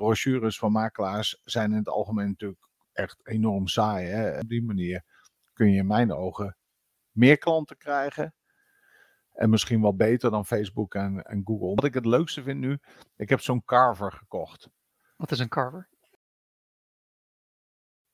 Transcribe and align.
brochures 0.00 0.58
van 0.58 0.72
makelaars 0.72 1.40
zijn 1.44 1.70
in 1.70 1.78
het 1.78 1.88
algemeen 1.88 2.28
natuurlijk 2.28 2.68
echt 2.92 3.26
enorm 3.26 3.66
saai. 3.66 4.06
Hè? 4.06 4.38
Op 4.38 4.48
die 4.48 4.62
manier 4.62 5.04
kun 5.52 5.70
je 5.70 5.78
in 5.78 5.86
mijn 5.86 6.12
ogen 6.12 6.56
meer 7.10 7.38
klanten 7.38 7.76
krijgen. 7.76 8.34
En 9.32 9.50
misschien 9.50 9.80
wel 9.80 9.96
beter 9.96 10.30
dan 10.30 10.46
Facebook 10.46 10.94
en, 10.94 11.22
en 11.22 11.42
Google. 11.44 11.74
Wat 11.74 11.84
ik 11.84 11.94
het 11.94 12.06
leukste 12.06 12.42
vind 12.42 12.60
nu, 12.60 12.78
ik 13.16 13.28
heb 13.28 13.40
zo'n 13.40 13.64
carver 13.64 14.12
gekocht. 14.12 14.68
Wat 15.16 15.30
is 15.30 15.38
een 15.38 15.48
carver? 15.48 15.88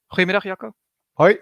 Goedemiddag 0.06 0.42
Jacco. 0.42 0.74
Hoi. 1.12 1.40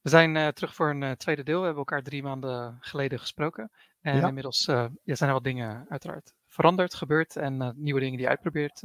We 0.00 0.08
zijn 0.08 0.36
uh, 0.36 0.48
terug 0.48 0.74
voor 0.74 0.90
een 0.90 1.02
uh, 1.02 1.10
tweede 1.10 1.42
deel. 1.42 1.58
We 1.58 1.64
hebben 1.64 1.84
elkaar 1.84 2.02
drie 2.02 2.22
maanden 2.22 2.76
geleden 2.80 3.18
gesproken. 3.18 3.70
En 4.00 4.16
ja. 4.16 4.26
inmiddels 4.26 4.66
uh, 4.66 4.86
ja, 5.02 5.14
zijn 5.14 5.28
er 5.28 5.34
wat 5.34 5.44
dingen 5.44 5.86
uiteraard 5.88 6.34
veranderd, 6.46 6.94
gebeurd 6.94 7.36
en 7.36 7.74
nieuwe 7.76 8.00
dingen 8.00 8.16
die 8.16 8.24
je 8.24 8.30
uitprobeert. 8.30 8.82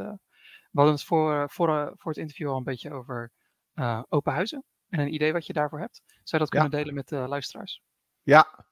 We 0.76 0.82
hadden 0.82 0.94
het 0.94 1.04
voor, 1.04 1.50
voor, 1.50 1.94
voor 1.98 2.12
het 2.12 2.22
interview 2.22 2.50
al 2.50 2.58
een 2.58 2.64
beetje 2.64 2.92
over 2.92 3.32
open 4.10 4.34
huizen. 4.34 4.64
En 4.90 5.00
een 5.00 5.14
idee 5.14 5.34
wat 5.34 5.46
je 5.46 5.54
daarvoor 5.54 5.80
hebt. 5.80 6.02
Zou 6.06 6.24
je 6.24 6.38
dat 6.38 6.50
kunnen 6.50 6.72
ja. 6.72 6.78
delen 6.78 6.94
met 6.94 7.08
de 7.08 7.16
luisteraars? 7.16 7.82
Ja, 8.22 8.66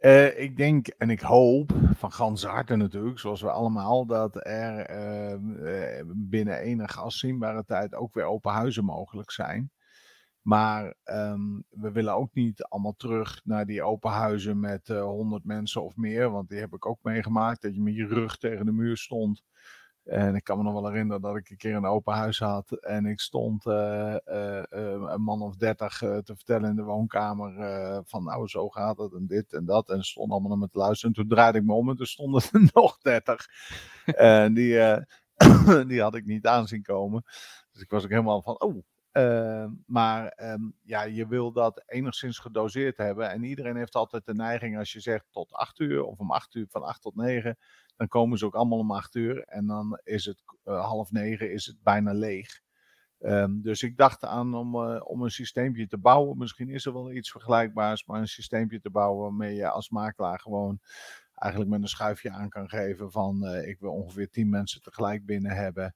uh, 0.00 0.38
ik 0.38 0.56
denk 0.56 0.86
en 0.86 1.10
ik 1.10 1.20
hoop 1.20 1.72
van 1.94 2.12
ganse 2.12 2.48
harte 2.48 2.76
natuurlijk, 2.76 3.18
zoals 3.18 3.40
we 3.40 3.50
allemaal, 3.50 4.06
dat 4.06 4.46
er 4.46 4.90
uh, 4.90 6.02
binnen 6.06 6.58
enige 6.58 7.00
afzienbare 7.00 7.64
tijd 7.64 7.94
ook 7.94 8.14
weer 8.14 8.24
open 8.24 8.52
huizen 8.52 8.84
mogelijk 8.84 9.30
zijn. 9.30 9.70
Maar 10.40 10.94
um, 11.04 11.64
we 11.68 11.92
willen 11.92 12.14
ook 12.14 12.34
niet 12.34 12.62
allemaal 12.62 12.96
terug 12.96 13.40
naar 13.44 13.66
die 13.66 13.82
open 13.82 14.10
huizen 14.10 14.60
met 14.60 14.88
uh, 14.88 15.02
100 15.02 15.44
mensen 15.44 15.82
of 15.82 15.96
meer. 15.96 16.30
Want 16.30 16.48
die 16.48 16.58
heb 16.58 16.74
ik 16.74 16.86
ook 16.86 16.98
meegemaakt. 17.02 17.62
Dat 17.62 17.74
je 17.74 17.82
met 17.82 17.94
je 17.94 18.06
rug 18.06 18.36
tegen 18.36 18.66
de 18.66 18.72
muur 18.72 18.96
stond. 18.96 19.42
En 20.04 20.34
ik 20.34 20.44
kan 20.44 20.56
me 20.56 20.62
nog 20.62 20.72
wel 20.72 20.88
herinneren 20.88 21.22
dat 21.22 21.36
ik 21.36 21.50
een 21.50 21.56
keer 21.56 21.74
een 21.74 21.86
open 21.86 22.14
huis 22.14 22.38
had. 22.38 22.72
En 22.72 23.06
ik 23.06 23.20
stond 23.20 23.66
uh, 23.66 24.16
uh, 24.26 24.62
een 24.70 25.22
man 25.22 25.42
of 25.42 25.56
dertig 25.56 25.98
te 25.98 26.22
vertellen 26.24 26.70
in 26.70 26.76
de 26.76 26.82
woonkamer. 26.82 27.52
van 28.06 28.24
nou, 28.24 28.48
zo 28.48 28.68
gaat 28.68 28.98
het 28.98 29.12
en 29.12 29.26
dit 29.26 29.52
en 29.52 29.64
dat. 29.64 29.90
En 29.90 30.04
ze 30.04 30.10
stonden 30.10 30.32
allemaal 30.32 30.50
naar 30.50 30.66
me 30.66 30.68
te 30.72 30.78
luisteren. 30.78 31.14
En 31.14 31.20
toen 31.20 31.30
draaide 31.36 31.58
ik 31.58 31.64
me 31.64 31.72
om 31.72 31.88
en 31.88 31.96
toen 31.96 32.06
stonden 32.06 32.42
er 32.52 32.70
nog 32.74 32.98
dertig. 32.98 33.46
en 34.04 34.54
die, 34.54 34.78
die 35.86 36.02
had 36.02 36.14
ik 36.14 36.24
niet 36.24 36.46
aanzien 36.46 36.82
komen. 36.82 37.22
Dus 37.72 37.82
ik 37.82 37.90
was 37.90 38.04
ook 38.04 38.10
helemaal 38.10 38.42
van, 38.42 38.60
oh, 38.60 38.82
uh, 39.12 39.66
maar 39.86 40.38
um, 40.42 40.74
ja, 40.82 41.02
je 41.02 41.26
wil 41.26 41.52
dat 41.52 41.82
enigszins 41.86 42.38
gedoseerd 42.38 42.96
hebben. 42.96 43.30
En 43.30 43.42
iedereen 43.42 43.76
heeft 43.76 43.94
altijd 43.94 44.26
de 44.26 44.34
neiging, 44.34 44.78
als 44.78 44.92
je 44.92 45.00
zegt 45.00 45.26
tot 45.30 45.52
8 45.52 45.78
uur 45.78 46.04
of 46.04 46.18
om 46.18 46.30
8 46.30 46.54
uur, 46.54 46.66
van 46.68 46.82
8 46.82 47.02
tot 47.02 47.16
9, 47.16 47.58
dan 47.96 48.08
komen 48.08 48.38
ze 48.38 48.44
ook 48.44 48.54
allemaal 48.54 48.78
om 48.78 48.90
8 48.90 49.14
uur. 49.14 49.42
En 49.42 49.66
dan 49.66 50.00
is 50.02 50.24
het 50.24 50.42
uh, 50.64 50.84
half 50.84 51.10
9, 51.10 51.52
is 51.52 51.66
het 51.66 51.82
bijna 51.82 52.12
leeg. 52.12 52.60
Um, 53.18 53.62
dus 53.62 53.82
ik 53.82 53.96
dacht 53.96 54.24
aan 54.24 54.54
om, 54.54 54.74
uh, 54.74 55.00
om 55.04 55.22
een 55.22 55.30
systeempje 55.30 55.86
te 55.86 55.98
bouwen. 55.98 56.38
Misschien 56.38 56.68
is 56.68 56.86
er 56.86 56.92
wel 56.92 57.12
iets 57.12 57.30
vergelijkbaars, 57.30 58.04
maar 58.04 58.20
een 58.20 58.28
systeempje 58.28 58.80
te 58.80 58.90
bouwen 58.90 59.22
waarmee 59.22 59.54
je 59.54 59.68
als 59.68 59.90
makelaar 59.90 60.40
gewoon 60.40 60.80
eigenlijk 61.34 61.72
met 61.72 61.82
een 61.82 61.88
schuifje 61.88 62.30
aan 62.30 62.48
kan 62.48 62.68
geven 62.68 63.10
van 63.10 63.46
ik 63.46 63.80
wil 63.80 63.92
ongeveer 63.92 64.30
10 64.30 64.48
mensen 64.48 64.82
tegelijk 64.82 65.26
binnen 65.26 65.56
hebben. 65.56 65.94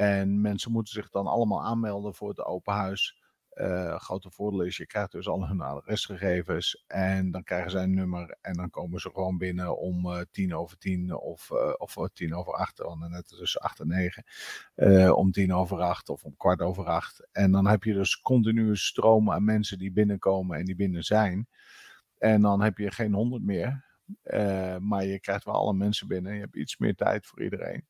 En 0.00 0.40
mensen 0.40 0.72
moeten 0.72 0.92
zich 0.92 1.10
dan 1.10 1.26
allemaal 1.26 1.64
aanmelden 1.64 2.14
voor 2.14 2.28
het 2.28 2.44
open 2.44 2.74
huis. 2.74 3.22
Uh, 3.54 3.96
grote 3.96 4.30
voordeel 4.30 4.60
is, 4.60 4.76
je 4.76 4.86
krijgt 4.86 5.12
dus 5.12 5.28
al 5.28 5.46
hun 5.46 5.60
adresgegevens 5.60 6.84
en 6.86 7.30
dan 7.30 7.42
krijgen 7.42 7.70
zij 7.70 7.82
een 7.82 7.94
nummer 7.94 8.36
en 8.40 8.52
dan 8.52 8.70
komen 8.70 9.00
ze 9.00 9.10
gewoon 9.10 9.38
binnen 9.38 9.78
om 9.78 10.06
uh, 10.06 10.20
tien 10.30 10.54
over 10.54 10.78
tien 10.78 11.14
of, 11.14 11.50
uh, 11.50 11.72
of 11.76 11.96
tien 12.12 12.34
over 12.34 12.52
acht, 12.52 12.78
want 12.78 13.08
net 13.08 13.28
tussen 13.28 13.60
acht 13.60 13.80
en 13.80 13.88
negen, 13.88 14.24
om 15.14 15.32
tien 15.32 15.54
over 15.54 15.80
acht 15.80 16.08
of 16.08 16.24
om 16.24 16.36
kwart 16.36 16.60
over 16.60 16.84
acht. 16.84 17.28
En 17.32 17.52
dan 17.52 17.66
heb 17.66 17.84
je 17.84 17.92
dus 17.92 18.20
continue 18.20 18.76
stromen 18.76 19.34
aan 19.34 19.44
mensen 19.44 19.78
die 19.78 19.92
binnenkomen 19.92 20.58
en 20.58 20.64
die 20.64 20.76
binnen 20.76 21.04
zijn. 21.04 21.48
En 22.18 22.42
dan 22.42 22.62
heb 22.62 22.78
je 22.78 22.90
geen 22.90 23.14
honderd 23.14 23.42
meer, 23.42 23.84
maar 24.78 25.04
je 25.04 25.20
krijgt 25.20 25.44
wel 25.44 25.54
alle 25.54 25.74
mensen 25.74 26.08
binnen. 26.08 26.34
Je 26.34 26.40
hebt 26.40 26.56
iets 26.56 26.78
meer 26.78 26.94
tijd 26.94 27.26
voor 27.26 27.42
iedereen. 27.42 27.89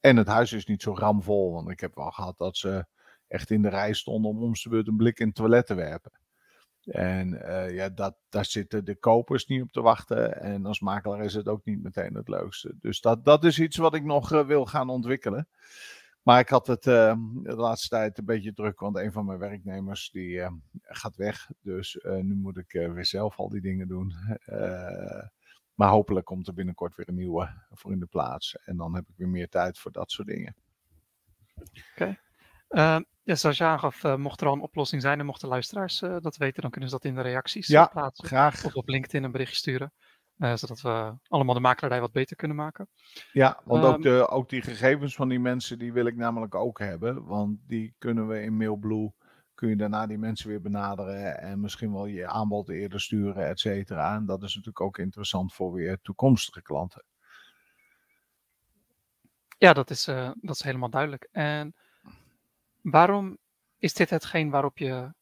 En 0.00 0.16
het 0.16 0.26
huis 0.26 0.52
is 0.52 0.66
niet 0.66 0.82
zo 0.82 0.94
ramvol, 0.94 1.52
want 1.52 1.70
ik 1.70 1.80
heb 1.80 1.94
wel 1.94 2.10
gehad 2.10 2.38
dat 2.38 2.56
ze 2.56 2.86
echt 3.28 3.50
in 3.50 3.62
de 3.62 3.68
rij 3.68 3.92
stonden 3.92 4.30
om 4.30 4.42
om 4.42 4.52
de 4.52 4.68
beurt 4.68 4.88
een 4.88 4.96
blik 4.96 5.18
in 5.18 5.26
het 5.26 5.34
toilet 5.34 5.66
te 5.66 5.74
werpen. 5.74 6.12
En 6.84 7.32
uh, 7.32 7.74
ja, 7.74 7.88
dat, 7.88 8.16
daar 8.28 8.44
zitten 8.44 8.84
de 8.84 8.94
kopers 8.94 9.46
niet 9.46 9.62
op 9.62 9.72
te 9.72 9.80
wachten. 9.80 10.40
En 10.40 10.66
als 10.66 10.80
makelaar 10.80 11.24
is 11.24 11.34
het 11.34 11.48
ook 11.48 11.64
niet 11.64 11.82
meteen 11.82 12.14
het 12.14 12.28
leukste. 12.28 12.74
Dus 12.80 13.00
dat, 13.00 13.24
dat 13.24 13.44
is 13.44 13.58
iets 13.58 13.76
wat 13.76 13.94
ik 13.94 14.04
nog 14.04 14.32
uh, 14.32 14.46
wil 14.46 14.66
gaan 14.66 14.88
ontwikkelen. 14.88 15.48
Maar 16.22 16.40
ik 16.40 16.48
had 16.48 16.66
het 16.66 16.86
uh, 16.86 17.14
de 17.42 17.56
laatste 17.56 17.88
tijd 17.88 18.18
een 18.18 18.24
beetje 18.24 18.52
druk, 18.52 18.80
want 18.80 18.96
een 18.96 19.12
van 19.12 19.24
mijn 19.24 19.38
werknemers 19.38 20.10
die 20.10 20.42
gaat 20.82 21.16
weg. 21.16 21.50
Dus 21.62 21.98
nu 22.02 22.34
moet 22.34 22.56
ik 22.56 22.72
weer 22.72 23.06
zelf 23.06 23.36
al 23.36 23.48
die 23.48 23.60
dingen 23.60 23.88
doen. 23.88 24.14
Maar 25.80 25.88
hopelijk 25.88 26.26
komt 26.26 26.46
er 26.46 26.54
binnenkort 26.54 26.96
weer 26.96 27.08
een 27.08 27.14
nieuwe 27.14 27.64
voor 27.70 27.92
in 27.92 27.98
de 27.98 28.06
plaats. 28.06 28.56
En 28.64 28.76
dan 28.76 28.94
heb 28.94 29.04
ik 29.08 29.14
weer 29.16 29.28
meer 29.28 29.48
tijd 29.48 29.78
voor 29.78 29.92
dat 29.92 30.10
soort 30.10 30.28
dingen. 30.28 30.56
Oké. 31.54 31.80
Okay. 31.94 32.18
Uh, 32.68 33.04
ja, 33.22 33.34
zoals 33.34 33.58
je 33.58 33.64
aangaf, 33.64 34.04
uh, 34.04 34.16
mocht 34.16 34.40
er 34.40 34.46
al 34.46 34.52
een 34.52 34.60
oplossing 34.60 35.02
zijn 35.02 35.18
en 35.18 35.26
mochten 35.26 35.48
luisteraars 35.48 36.02
uh, 36.02 36.16
dat 36.20 36.36
weten, 36.36 36.62
dan 36.62 36.70
kunnen 36.70 36.90
ze 36.90 36.96
dat 36.96 37.04
in 37.04 37.14
de 37.14 37.20
reacties 37.20 37.66
ja, 37.66 37.86
plaatsen. 37.86 38.26
graag. 38.26 38.64
Of 38.64 38.74
op 38.74 38.88
LinkedIn 38.88 39.24
een 39.24 39.30
berichtje 39.30 39.56
sturen. 39.56 39.92
zodat 40.36 40.80
we 40.80 41.14
allemaal 41.28 41.54
de 41.54 41.60
makelaardij 41.60 42.00
wat 42.00 42.12
beter 42.12 42.36
kunnen 42.36 42.56
maken. 42.56 42.88
Ja, 43.32 43.60
want 43.64 43.84
ook, 43.84 44.02
de, 44.02 44.28
ook 44.28 44.48
die 44.48 44.62
gegevens 44.62 45.14
van 45.14 45.28
die 45.28 45.40
mensen, 45.40 45.78
die 45.78 45.92
wil 45.92 46.06
ik 46.06 46.16
namelijk 46.16 46.54
ook 46.54 46.78
hebben. 46.78 47.24
Want 47.24 47.58
die 47.66 47.94
kunnen 47.98 48.28
we 48.28 48.42
in 48.42 48.56
Mailblue 48.56 49.12
kun 49.60 49.68
je 49.68 49.76
daarna 49.76 50.06
die 50.06 50.18
mensen 50.18 50.48
weer 50.48 50.60
benaderen 50.60 51.38
en 51.38 51.60
misschien 51.60 51.92
wel 51.92 52.06
je 52.06 52.26
aanbod 52.26 52.68
eerder 52.68 53.00
sturen, 53.00 53.48
et 53.48 53.60
cetera. 53.60 54.14
En 54.14 54.26
dat 54.26 54.42
is 54.42 54.54
natuurlijk 54.54 54.80
ook 54.80 54.98
interessant 54.98 55.54
voor 55.54 55.72
weer 55.72 55.98
toekomstige 56.02 56.62
klanten. 56.62 57.04
Ja, 59.58 59.72
dat 59.72 59.90
is, 59.90 60.08
uh, 60.08 60.30
dat 60.40 60.54
is 60.54 60.62
helemaal 60.62 60.90
duidelijk. 60.90 61.28
En 61.32 61.74
waarom 62.80 63.38
is 63.78 63.94
dit 63.94 64.10
hetgeen 64.10 64.50
waarop 64.50 64.78
je 64.78 65.12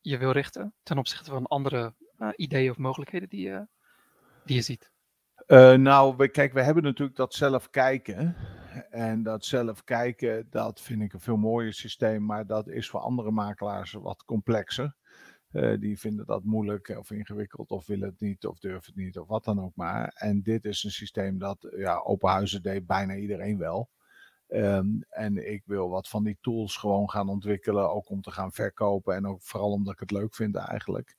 je 0.00 0.18
wil 0.18 0.30
richten 0.30 0.74
ten 0.82 0.98
opzichte 0.98 1.30
van 1.30 1.46
andere 1.46 1.94
uh, 2.18 2.28
ideeën 2.36 2.70
of 2.70 2.78
mogelijkheden 2.78 3.28
die 3.28 3.48
je, 3.48 3.66
die 4.44 4.56
je 4.56 4.62
ziet? 4.62 4.90
Uh, 5.46 5.74
nou, 5.74 6.16
we, 6.16 6.28
kijk, 6.28 6.52
we 6.52 6.62
hebben 6.62 6.82
natuurlijk 6.82 7.16
dat 7.16 7.34
zelf 7.34 7.70
kijken. 7.70 8.36
En 8.90 9.22
dat 9.22 9.44
zelf 9.44 9.84
kijken, 9.84 10.46
dat 10.50 10.80
vind 10.80 11.02
ik 11.02 11.12
een 11.12 11.20
veel 11.20 11.36
mooier 11.36 11.72
systeem, 11.72 12.24
maar 12.24 12.46
dat 12.46 12.68
is 12.68 12.88
voor 12.88 13.00
andere 13.00 13.30
makelaars 13.30 13.92
wat 13.92 14.24
complexer. 14.24 14.96
Uh, 15.52 15.80
die 15.80 15.98
vinden 15.98 16.26
dat 16.26 16.44
moeilijk 16.44 16.88
of 16.88 17.10
ingewikkeld 17.10 17.70
of 17.70 17.86
willen 17.86 18.08
het 18.08 18.20
niet 18.20 18.46
of 18.46 18.58
durven 18.58 18.92
het 18.94 19.04
niet 19.04 19.18
of 19.18 19.28
wat 19.28 19.44
dan 19.44 19.60
ook 19.60 19.76
maar. 19.76 20.12
En 20.14 20.42
dit 20.42 20.64
is 20.64 20.84
een 20.84 20.90
systeem 20.90 21.38
dat, 21.38 21.68
ja, 21.76 21.96
open 21.98 22.30
huizen 22.30 22.62
deed 22.62 22.86
bijna 22.86 23.14
iedereen 23.14 23.58
wel. 23.58 23.90
Um, 24.48 25.04
en 25.08 25.52
ik 25.52 25.62
wil 25.64 25.88
wat 25.88 26.08
van 26.08 26.24
die 26.24 26.38
tools 26.40 26.76
gewoon 26.76 27.10
gaan 27.10 27.28
ontwikkelen, 27.28 27.90
ook 27.90 28.10
om 28.10 28.22
te 28.22 28.30
gaan 28.30 28.52
verkopen 28.52 29.14
en 29.14 29.26
ook 29.26 29.42
vooral 29.42 29.70
omdat 29.70 29.92
ik 29.92 30.00
het 30.00 30.10
leuk 30.10 30.34
vind 30.34 30.56
eigenlijk. 30.56 31.16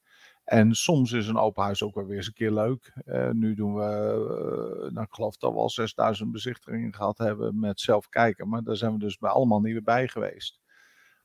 En 0.50 0.76
soms 0.76 1.12
is 1.12 1.28
een 1.28 1.38
open 1.38 1.64
huis 1.64 1.84
ook 1.84 1.96
wel 1.96 2.06
weer 2.06 2.18
eens 2.18 2.28
een 2.28 2.34
keer 2.34 2.52
leuk. 2.52 2.94
Uh, 3.06 3.30
nu 3.30 3.54
doen 3.54 3.74
we, 3.74 3.82
uh, 3.82 4.92
nou, 4.92 5.06
ik 5.06 5.14
geloof 5.14 5.38
dat 5.38 5.52
we 5.52 5.58
al 5.58 5.70
6000 5.70 6.32
bezichtigingen 6.32 6.94
gehad 6.94 7.18
hebben 7.18 7.60
met 7.60 7.80
zelf 7.80 8.10
kijken. 8.10 8.50
Maar 8.50 8.64
daar 8.64 8.76
zijn 8.76 8.94
we 8.94 9.00
dus 9.00 9.18
bij 9.18 9.30
allemaal 9.30 9.60
niet 9.62 9.72
weer 9.72 9.84
bij 9.84 10.08
geweest. 10.08 10.60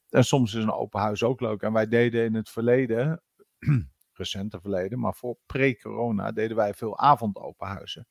En 0.08 0.24
soms 0.24 0.54
is 0.54 0.62
een 0.62 0.72
open 0.72 1.00
huis 1.00 1.22
ook 1.22 1.40
leuk. 1.40 1.62
En 1.62 1.72
wij 1.72 1.88
deden 1.88 2.24
in 2.24 2.34
het 2.34 2.50
verleden, 2.50 3.22
recente 4.12 4.60
verleden, 4.60 4.98
maar 4.98 5.14
voor 5.14 5.36
pre-corona 5.46 6.32
deden 6.32 6.56
wij 6.56 6.74
veel 6.74 6.98
avondopenhuizen. 6.98 8.06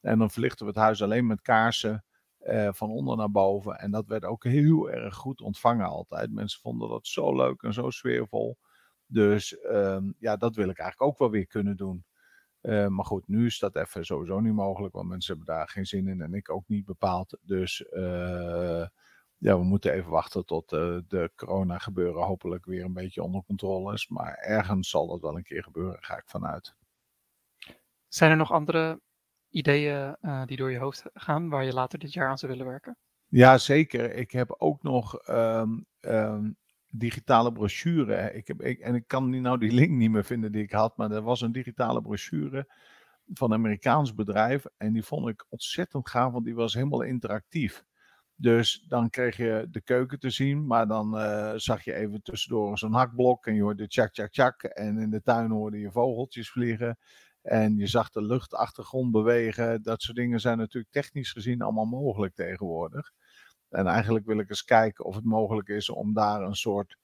En 0.00 0.18
dan 0.18 0.30
verlichten 0.30 0.66
we 0.66 0.72
het 0.72 0.80
huis 0.80 1.02
alleen 1.02 1.26
met 1.26 1.42
kaarsen. 1.42 2.04
Uh, 2.40 2.68
van 2.72 2.90
onder 2.90 3.16
naar 3.16 3.30
boven. 3.30 3.78
En 3.78 3.90
dat 3.90 4.06
werd 4.06 4.24
ook 4.24 4.44
heel 4.44 4.90
erg 4.90 5.14
goed 5.14 5.40
ontvangen 5.40 5.86
altijd. 5.86 6.32
Mensen 6.32 6.60
vonden 6.60 6.88
dat 6.88 7.06
zo 7.06 7.36
leuk 7.36 7.62
en 7.62 7.72
zo 7.72 7.90
sfeervol. 7.90 8.58
Dus 9.12 9.56
um, 9.64 10.14
ja, 10.18 10.36
dat 10.36 10.54
wil 10.54 10.68
ik 10.68 10.78
eigenlijk 10.78 11.10
ook 11.12 11.18
wel 11.18 11.30
weer 11.30 11.46
kunnen 11.46 11.76
doen. 11.76 12.04
Uh, 12.62 12.86
maar 12.86 13.04
goed, 13.04 13.28
nu 13.28 13.46
is 13.46 13.58
dat 13.58 13.76
even 13.76 14.04
sowieso 14.04 14.40
niet 14.40 14.54
mogelijk, 14.54 14.94
want 14.94 15.08
mensen 15.08 15.36
hebben 15.36 15.54
daar 15.54 15.68
geen 15.68 15.86
zin 15.86 16.08
in 16.08 16.20
en 16.20 16.34
ik 16.34 16.50
ook 16.50 16.68
niet 16.68 16.84
bepaald. 16.84 17.38
Dus 17.42 17.84
uh, 17.92 18.86
ja, 19.36 19.58
we 19.58 19.64
moeten 19.64 19.92
even 19.92 20.10
wachten 20.10 20.44
tot 20.44 20.72
uh, 20.72 20.98
de 21.08 21.30
corona 21.36 21.78
gebeuren 21.78 22.22
hopelijk 22.22 22.64
weer 22.64 22.84
een 22.84 22.92
beetje 22.92 23.22
onder 23.22 23.42
controle 23.42 23.92
is. 23.92 24.08
Maar 24.08 24.34
ergens 24.34 24.90
zal 24.90 25.06
dat 25.06 25.20
wel 25.20 25.36
een 25.36 25.42
keer 25.42 25.62
gebeuren, 25.62 26.02
ga 26.02 26.16
ik 26.16 26.26
vanuit. 26.26 26.74
Zijn 28.08 28.30
er 28.30 28.36
nog 28.36 28.52
andere 28.52 29.00
ideeën 29.50 30.16
die 30.46 30.56
door 30.56 30.70
je 30.70 30.78
hoofd 30.78 31.04
gaan 31.14 31.48
waar 31.48 31.64
je 31.64 31.72
later 31.72 31.98
dit 31.98 32.12
jaar 32.12 32.28
aan 32.28 32.38
zou 32.38 32.52
willen 32.52 32.66
werken? 32.66 32.96
Ja, 33.26 33.58
zeker. 33.58 34.14
Ik 34.14 34.30
heb 34.30 34.54
ook 34.58 34.82
nog 34.82 35.28
um, 35.28 35.86
um, 36.00 36.56
digitale 36.90 37.52
brochure. 37.52 38.32
Ik 38.32 38.46
heb, 38.46 38.60
en 38.60 38.94
ik 38.94 39.06
kan 39.06 39.40
nou 39.40 39.58
die 39.58 39.72
link 39.72 39.90
niet 39.90 40.10
meer 40.10 40.24
vinden 40.24 40.52
die 40.52 40.62
ik 40.62 40.72
had, 40.72 40.96
maar 40.96 41.10
er 41.10 41.22
was 41.22 41.40
een 41.40 41.52
digitale 41.52 42.02
brochure 42.02 42.66
van 43.32 43.50
een 43.50 43.58
Amerikaans 43.58 44.14
bedrijf. 44.14 44.64
En 44.76 44.92
die 44.92 45.02
vond 45.02 45.28
ik 45.28 45.46
ontzettend 45.48 46.08
gaaf, 46.08 46.32
want 46.32 46.44
die 46.44 46.54
was 46.54 46.74
helemaal 46.74 47.02
interactief. 47.02 47.84
Dus 48.40 48.84
dan 48.88 49.10
kreeg 49.10 49.36
je 49.36 49.66
de 49.70 49.80
keuken 49.80 50.18
te 50.18 50.30
zien, 50.30 50.66
maar 50.66 50.86
dan 50.86 51.14
uh, 51.18 51.52
zag 51.56 51.84
je 51.84 51.94
even 51.94 52.22
tussendoor 52.22 52.78
zo'n 52.78 52.92
hakblok 52.92 53.46
en 53.46 53.54
je 53.54 53.62
hoorde 53.62 53.88
tjak, 53.88 54.12
tjak, 54.12 54.30
tjak. 54.30 54.62
En 54.62 54.98
in 54.98 55.10
de 55.10 55.22
tuin 55.22 55.50
hoorde 55.50 55.78
je 55.78 55.90
vogeltjes 55.90 56.50
vliegen. 56.50 56.98
En 57.42 57.76
je 57.76 57.86
zag 57.86 58.10
de 58.10 58.22
luchtachtergrond 58.22 59.10
bewegen. 59.10 59.82
Dat 59.82 60.02
soort 60.02 60.16
dingen 60.16 60.40
zijn 60.40 60.58
natuurlijk 60.58 60.92
technisch 60.92 61.32
gezien 61.32 61.62
allemaal 61.62 61.84
mogelijk 61.84 62.34
tegenwoordig. 62.34 63.12
En 63.70 63.86
eigenlijk 63.86 64.26
wil 64.26 64.38
ik 64.38 64.50
eens 64.50 64.64
kijken 64.64 65.04
of 65.04 65.14
het 65.14 65.24
mogelijk 65.24 65.68
is 65.68 65.90
om 65.90 66.12
daar 66.12 66.42
een 66.42 66.56
soort 66.56 66.96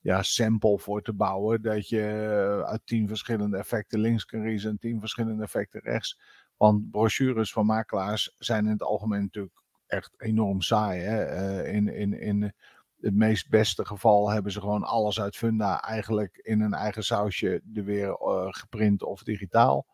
ja, 0.00 0.22
sample 0.22 0.78
voor 0.78 1.02
te 1.02 1.12
bouwen. 1.12 1.62
Dat 1.62 1.88
je 1.88 2.62
uit 2.66 2.86
tien 2.86 3.08
verschillende 3.08 3.56
effecten 3.56 3.98
links 3.98 4.24
kan 4.24 4.42
kiezen 4.44 4.70
en 4.70 4.78
tien 4.78 5.00
verschillende 5.00 5.42
effecten 5.42 5.80
rechts. 5.80 6.20
Want 6.56 6.90
brochures 6.90 7.52
van 7.52 7.66
makelaars 7.66 8.34
zijn 8.38 8.64
in 8.64 8.72
het 8.72 8.82
algemeen 8.82 9.22
natuurlijk 9.22 9.62
echt 9.86 10.14
enorm 10.16 10.60
saai. 10.60 11.00
Hè? 11.00 11.36
Uh, 11.64 11.74
in, 11.74 11.88
in, 11.88 12.20
in 12.20 12.52
het 13.00 13.14
meest 13.14 13.48
beste 13.48 13.84
geval 13.84 14.30
hebben 14.30 14.52
ze 14.52 14.60
gewoon 14.60 14.82
alles 14.82 15.20
uit 15.20 15.36
Funda 15.36 15.80
eigenlijk 15.80 16.36
in 16.36 16.60
een 16.60 16.74
eigen 16.74 17.04
sausje 17.04 17.62
er 17.74 17.84
weer 17.84 18.08
uh, 18.08 18.46
geprint 18.50 19.02
of 19.02 19.22
digitaal. 19.22 19.86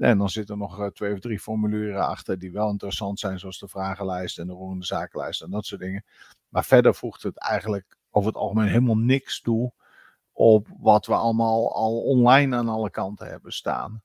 En 0.00 0.18
dan 0.18 0.28
zitten 0.28 0.54
er 0.54 0.60
nog 0.60 0.80
uh, 0.80 0.86
twee 0.86 1.12
of 1.12 1.18
drie 1.18 1.40
formulieren 1.40 2.06
achter 2.06 2.38
die 2.38 2.52
wel 2.52 2.70
interessant 2.70 3.18
zijn, 3.18 3.38
zoals 3.38 3.58
de 3.58 3.68
vragenlijst 3.68 4.38
en 4.38 4.46
de 4.46 4.52
roerende 4.52 4.84
zakenlijst 4.84 5.42
en 5.42 5.50
dat 5.50 5.66
soort 5.66 5.80
dingen. 5.80 6.04
Maar 6.48 6.64
verder 6.64 6.94
voegt 6.94 7.22
het 7.22 7.38
eigenlijk 7.38 7.96
over 8.10 8.30
het 8.30 8.38
algemeen 8.38 8.68
helemaal 8.68 8.98
niks 8.98 9.40
toe 9.40 9.72
op 10.32 10.68
wat 10.78 11.06
we 11.06 11.14
allemaal 11.14 11.74
al 11.74 12.02
online 12.02 12.56
aan 12.56 12.68
alle 12.68 12.90
kanten 12.90 13.26
hebben 13.26 13.52
staan. 13.52 14.02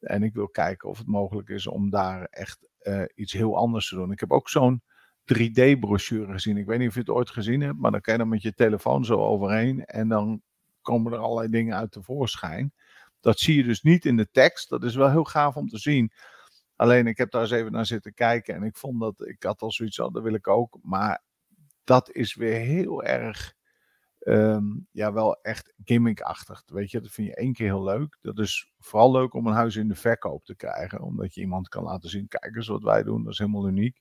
En 0.00 0.22
ik 0.22 0.34
wil 0.34 0.48
kijken 0.48 0.88
of 0.88 0.98
het 0.98 1.06
mogelijk 1.06 1.48
is 1.48 1.66
om 1.66 1.90
daar 1.90 2.24
echt 2.30 2.68
uh, 2.82 3.02
iets 3.14 3.32
heel 3.32 3.56
anders 3.56 3.88
te 3.88 3.94
doen. 3.94 4.12
Ik 4.12 4.20
heb 4.20 4.32
ook 4.32 4.48
zo'n 4.48 4.82
3D-brochure 5.34 6.32
gezien. 6.32 6.56
Ik 6.56 6.66
weet 6.66 6.78
niet 6.78 6.88
of 6.88 6.94
je 6.94 7.00
het 7.00 7.10
ooit 7.10 7.30
gezien 7.30 7.60
hebt, 7.60 7.78
maar 7.78 7.90
dan 7.90 8.00
kan 8.00 8.12
je 8.12 8.18
dan 8.18 8.28
met 8.28 8.42
je 8.42 8.54
telefoon 8.54 9.04
zo 9.04 9.18
overheen 9.18 9.84
en 9.84 10.08
dan 10.08 10.42
komen 10.80 11.12
er 11.12 11.18
allerlei 11.18 11.48
dingen 11.48 11.76
uit 11.76 11.92
tevoorschijn. 11.92 12.72
Dat 13.20 13.38
zie 13.38 13.56
je 13.56 13.62
dus 13.62 13.82
niet 13.82 14.04
in 14.04 14.16
de 14.16 14.30
tekst. 14.30 14.68
Dat 14.68 14.84
is 14.84 14.94
wel 14.94 15.10
heel 15.10 15.24
gaaf 15.24 15.56
om 15.56 15.68
te 15.68 15.78
zien. 15.78 16.12
Alleen 16.76 17.06
ik 17.06 17.18
heb 17.18 17.30
daar 17.30 17.42
eens 17.42 17.50
even 17.50 17.72
naar 17.72 17.86
zitten 17.86 18.14
kijken 18.14 18.54
en 18.54 18.62
ik 18.62 18.76
vond 18.76 19.00
dat 19.00 19.26
ik 19.26 19.42
had 19.42 19.62
al 19.62 19.72
zoiets 19.72 20.00
al, 20.00 20.10
dat 20.10 20.22
wil 20.22 20.34
ik 20.34 20.48
ook. 20.48 20.78
Maar 20.82 21.22
dat 21.84 22.10
is 22.10 22.34
weer 22.34 22.60
heel 22.60 23.02
erg, 23.02 23.54
um, 24.20 24.86
ja, 24.90 25.12
wel 25.12 25.40
echt 25.42 25.72
gimmickachtig. 25.84 26.62
Weet 26.66 26.90
je, 26.90 27.00
dat 27.00 27.10
vind 27.10 27.28
je 27.28 27.34
één 27.34 27.52
keer 27.52 27.66
heel 27.66 27.84
leuk. 27.84 28.18
Dat 28.20 28.38
is 28.38 28.72
vooral 28.78 29.12
leuk 29.12 29.34
om 29.34 29.46
een 29.46 29.54
huis 29.54 29.76
in 29.76 29.88
de 29.88 29.94
verkoop 29.94 30.44
te 30.44 30.56
krijgen, 30.56 31.00
omdat 31.00 31.34
je 31.34 31.40
iemand 31.40 31.68
kan 31.68 31.82
laten 31.82 32.10
zien: 32.10 32.28
kijk 32.28 32.56
eens 32.56 32.68
wat 32.68 32.82
wij 32.82 33.02
doen, 33.02 33.22
dat 33.22 33.32
is 33.32 33.38
helemaal 33.38 33.68
uniek. 33.68 34.00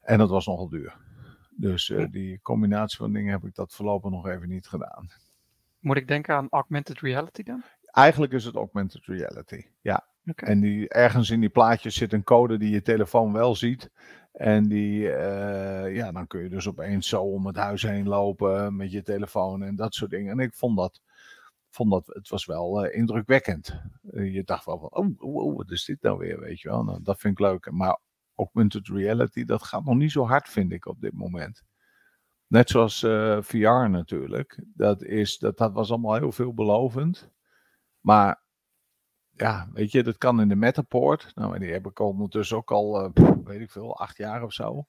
En 0.00 0.18
dat 0.18 0.28
was 0.28 0.46
nogal 0.46 0.68
duur. 0.68 0.96
Dus 1.50 1.88
uh, 1.88 2.06
die 2.10 2.40
combinatie 2.42 2.98
van 2.98 3.12
dingen 3.12 3.32
heb 3.32 3.44
ik 3.44 3.54
dat 3.54 3.74
voorlopig 3.74 4.10
nog 4.10 4.26
even 4.26 4.48
niet 4.48 4.66
gedaan. 4.66 5.08
Moet 5.78 5.96
ik 5.96 6.08
denken 6.08 6.34
aan 6.34 6.48
augmented 6.50 7.00
reality 7.00 7.42
dan? 7.42 7.62
Eigenlijk 7.96 8.32
is 8.32 8.44
het 8.44 8.54
augmented 8.54 9.06
reality, 9.06 9.64
ja. 9.80 10.06
Okay. 10.26 10.48
En 10.50 10.60
die, 10.60 10.88
ergens 10.88 11.30
in 11.30 11.40
die 11.40 11.48
plaatjes 11.48 11.94
zit 11.94 12.12
een 12.12 12.24
code 12.24 12.58
die 12.58 12.70
je 12.70 12.82
telefoon 12.82 13.32
wel 13.32 13.54
ziet. 13.54 13.90
En 14.32 14.68
die, 14.68 15.00
uh, 15.00 15.94
ja, 15.94 16.12
dan 16.12 16.26
kun 16.26 16.42
je 16.42 16.48
dus 16.48 16.68
opeens 16.68 17.08
zo 17.08 17.22
om 17.22 17.46
het 17.46 17.56
huis 17.56 17.82
heen 17.82 18.08
lopen 18.08 18.76
met 18.76 18.92
je 18.92 19.02
telefoon 19.02 19.62
en 19.62 19.76
dat 19.76 19.94
soort 19.94 20.10
dingen. 20.10 20.32
En 20.32 20.38
ik 20.38 20.54
vond 20.54 20.76
dat, 20.76 21.00
vond 21.70 21.90
dat 21.90 22.06
het 22.06 22.28
was 22.28 22.46
wel 22.46 22.86
uh, 22.86 22.96
indrukwekkend. 22.96 23.80
Uh, 24.10 24.34
je 24.34 24.44
dacht 24.44 24.64
wel 24.64 24.78
van, 24.78 24.94
oh, 24.94 25.06
oh, 25.18 25.34
oh, 25.34 25.56
wat 25.56 25.70
is 25.70 25.84
dit 25.84 26.02
nou 26.02 26.18
weer, 26.18 26.40
weet 26.40 26.60
je 26.60 26.68
wel. 26.68 26.84
Nou, 26.84 27.02
dat 27.02 27.18
vind 27.18 27.38
ik 27.38 27.46
leuk. 27.46 27.70
Maar 27.70 27.98
augmented 28.34 28.88
reality, 28.88 29.44
dat 29.44 29.62
gaat 29.62 29.84
nog 29.84 29.96
niet 29.96 30.12
zo 30.12 30.26
hard, 30.26 30.48
vind 30.48 30.72
ik, 30.72 30.86
op 30.86 31.00
dit 31.00 31.12
moment. 31.12 31.62
Net 32.46 32.70
zoals 32.70 33.00
VR 33.40 33.88
natuurlijk. 33.88 34.62
Dat, 34.74 35.02
is, 35.02 35.38
dat, 35.38 35.58
dat 35.58 35.72
was 35.72 35.90
allemaal 35.90 36.14
heel 36.14 36.32
veelbelovend. 36.32 37.34
Maar 38.06 38.42
ja, 39.30 39.68
weet 39.72 39.92
je, 39.92 40.02
dat 40.02 40.18
kan 40.18 40.40
in 40.40 40.48
de 40.48 40.56
Metaport. 40.56 41.34
Nou, 41.34 41.58
die 41.58 41.72
heb 41.72 41.86
ik 41.86 41.98
ondertussen 41.98 42.56
ook 42.56 42.70
al, 42.70 43.04
uh, 43.04 43.10
weet 43.44 43.60
ik 43.60 43.70
veel, 43.70 43.98
acht 43.98 44.16
jaar 44.16 44.42
of 44.42 44.52
zo. 44.52 44.86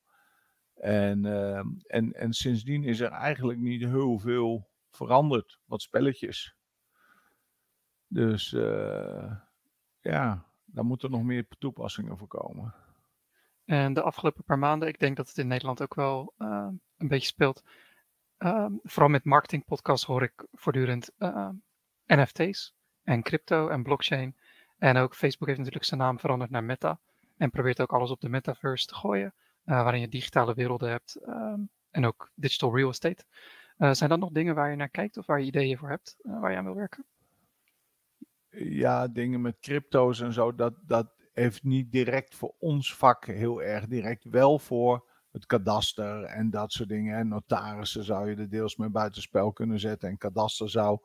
En, 0.73 1.23
uh, 1.23 1.57
en, 1.83 2.11
en 2.13 2.33
sindsdien 2.33 2.83
is 2.83 2.99
er 2.99 3.11
eigenlijk 3.11 3.59
niet 3.59 3.83
heel 3.83 4.19
veel 4.19 4.69
veranderd. 4.89 5.59
Wat 5.65 5.81
spelletjes. 5.81 6.55
Dus 8.07 8.51
uh, 8.53 9.35
ja, 9.99 10.45
daar 10.65 10.85
moeten 10.85 11.11
nog 11.11 11.23
meer 11.23 11.47
toepassingen 11.59 12.17
voor 12.17 12.27
komen. 12.27 12.75
En 13.65 13.93
de 13.93 14.01
afgelopen 14.01 14.43
paar 14.43 14.59
maanden, 14.59 14.87
ik 14.87 14.99
denk 14.99 15.17
dat 15.17 15.27
het 15.27 15.37
in 15.37 15.47
Nederland 15.47 15.81
ook 15.81 15.95
wel 15.95 16.33
een 16.37 17.07
beetje 17.07 17.27
speelt. 17.27 17.63
Ehm, 18.37 18.71
vooral 18.83 19.09
met 19.09 19.25
marketingpodcasts 19.25 20.05
hoor 20.05 20.23
ik 20.23 20.47
voortdurend 20.51 21.11
NFT's 22.05 22.76
en 23.07 23.21
crypto 23.21 23.67
en 23.67 23.83
blockchain. 23.83 24.35
En 24.77 24.97
ook 24.97 25.15
Facebook 25.15 25.47
heeft 25.47 25.59
natuurlijk 25.59 25.85
zijn 25.85 25.99
naam 25.99 26.19
veranderd 26.19 26.49
naar 26.49 26.63
Meta. 26.63 26.99
En 27.37 27.49
probeert 27.49 27.81
ook 27.81 27.93
alles 27.93 28.11
op 28.11 28.21
de 28.21 28.29
metaverse 28.29 28.85
te 28.85 28.95
gooien. 28.95 29.33
Uh, 29.65 29.83
waarin 29.83 30.01
je 30.01 30.07
digitale 30.07 30.53
werelden 30.53 30.89
hebt. 30.89 31.19
Um, 31.27 31.69
en 31.91 32.05
ook 32.05 32.31
digital 32.35 32.75
real 32.75 32.89
estate. 32.89 33.23
Uh, 33.77 33.93
zijn 33.93 34.09
dat 34.09 34.19
nog 34.19 34.31
dingen 34.31 34.55
waar 34.55 34.69
je 34.69 34.75
naar 34.75 34.89
kijkt 34.89 35.17
of 35.17 35.25
waar 35.25 35.39
je 35.39 35.45
ideeën 35.45 35.77
voor 35.77 35.89
hebt? 35.89 36.17
Uh, 36.21 36.39
waar 36.39 36.51
je 36.51 36.57
aan 36.57 36.63
wil 36.63 36.75
werken? 36.75 37.05
Ja, 38.49 39.07
dingen 39.07 39.41
met 39.41 39.59
crypto's 39.59 40.19
en 40.19 40.33
zo. 40.33 40.55
Dat, 40.55 40.73
dat 40.81 41.13
heeft 41.33 41.63
niet 41.63 41.91
direct 41.91 42.35
voor 42.35 42.53
ons 42.59 42.95
vak 42.95 43.25
heel 43.25 43.61
erg 43.61 43.87
direct. 43.87 44.23
Wel 44.23 44.59
voor 44.59 45.07
het 45.31 45.45
kadaster 45.45 46.23
en 46.23 46.49
dat 46.49 46.71
soort 46.71 46.89
dingen. 46.89 47.17
En 47.17 47.27
notarissen 47.27 48.03
zou 48.03 48.29
je 48.29 48.35
er 48.35 48.49
deels 48.49 48.75
mee 48.75 48.89
buitenspel 48.89 49.51
kunnen 49.51 49.79
zetten. 49.79 50.09
En 50.09 50.17
kadaster 50.17 50.69
zou 50.69 50.99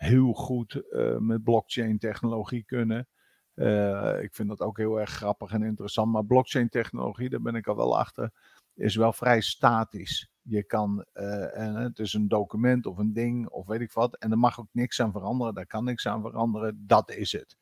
heel 0.00 0.32
goed 0.32 0.82
uh, 0.90 1.18
met 1.18 1.42
blockchain 1.42 1.98
technologie 1.98 2.64
kunnen. 2.64 3.08
Uh, 3.54 4.22
ik 4.22 4.34
vind 4.34 4.48
dat 4.48 4.60
ook 4.60 4.76
heel 4.76 5.00
erg 5.00 5.10
grappig 5.10 5.52
en 5.52 5.62
interessant. 5.62 6.12
Maar 6.12 6.24
blockchain 6.24 6.68
technologie, 6.68 7.28
daar 7.28 7.40
ben 7.40 7.54
ik 7.54 7.66
al 7.66 7.76
wel 7.76 7.98
achter, 7.98 8.30
is 8.74 8.96
wel 8.96 9.12
vrij 9.12 9.40
statisch. 9.40 10.30
Je 10.42 10.64
kan, 10.64 11.04
uh, 11.14 11.58
en 11.58 11.74
het 11.74 11.98
is 11.98 12.12
een 12.12 12.28
document 12.28 12.86
of 12.86 12.98
een 12.98 13.12
ding 13.12 13.48
of 13.48 13.66
weet 13.66 13.80
ik 13.80 13.92
wat. 13.92 14.16
En 14.16 14.30
er 14.30 14.38
mag 14.38 14.60
ook 14.60 14.68
niks 14.72 15.00
aan 15.00 15.12
veranderen. 15.12 15.54
Daar 15.54 15.66
kan 15.66 15.84
niks 15.84 16.06
aan 16.06 16.22
veranderen. 16.22 16.84
Dat 16.86 17.10
is 17.10 17.32
het. 17.32 17.56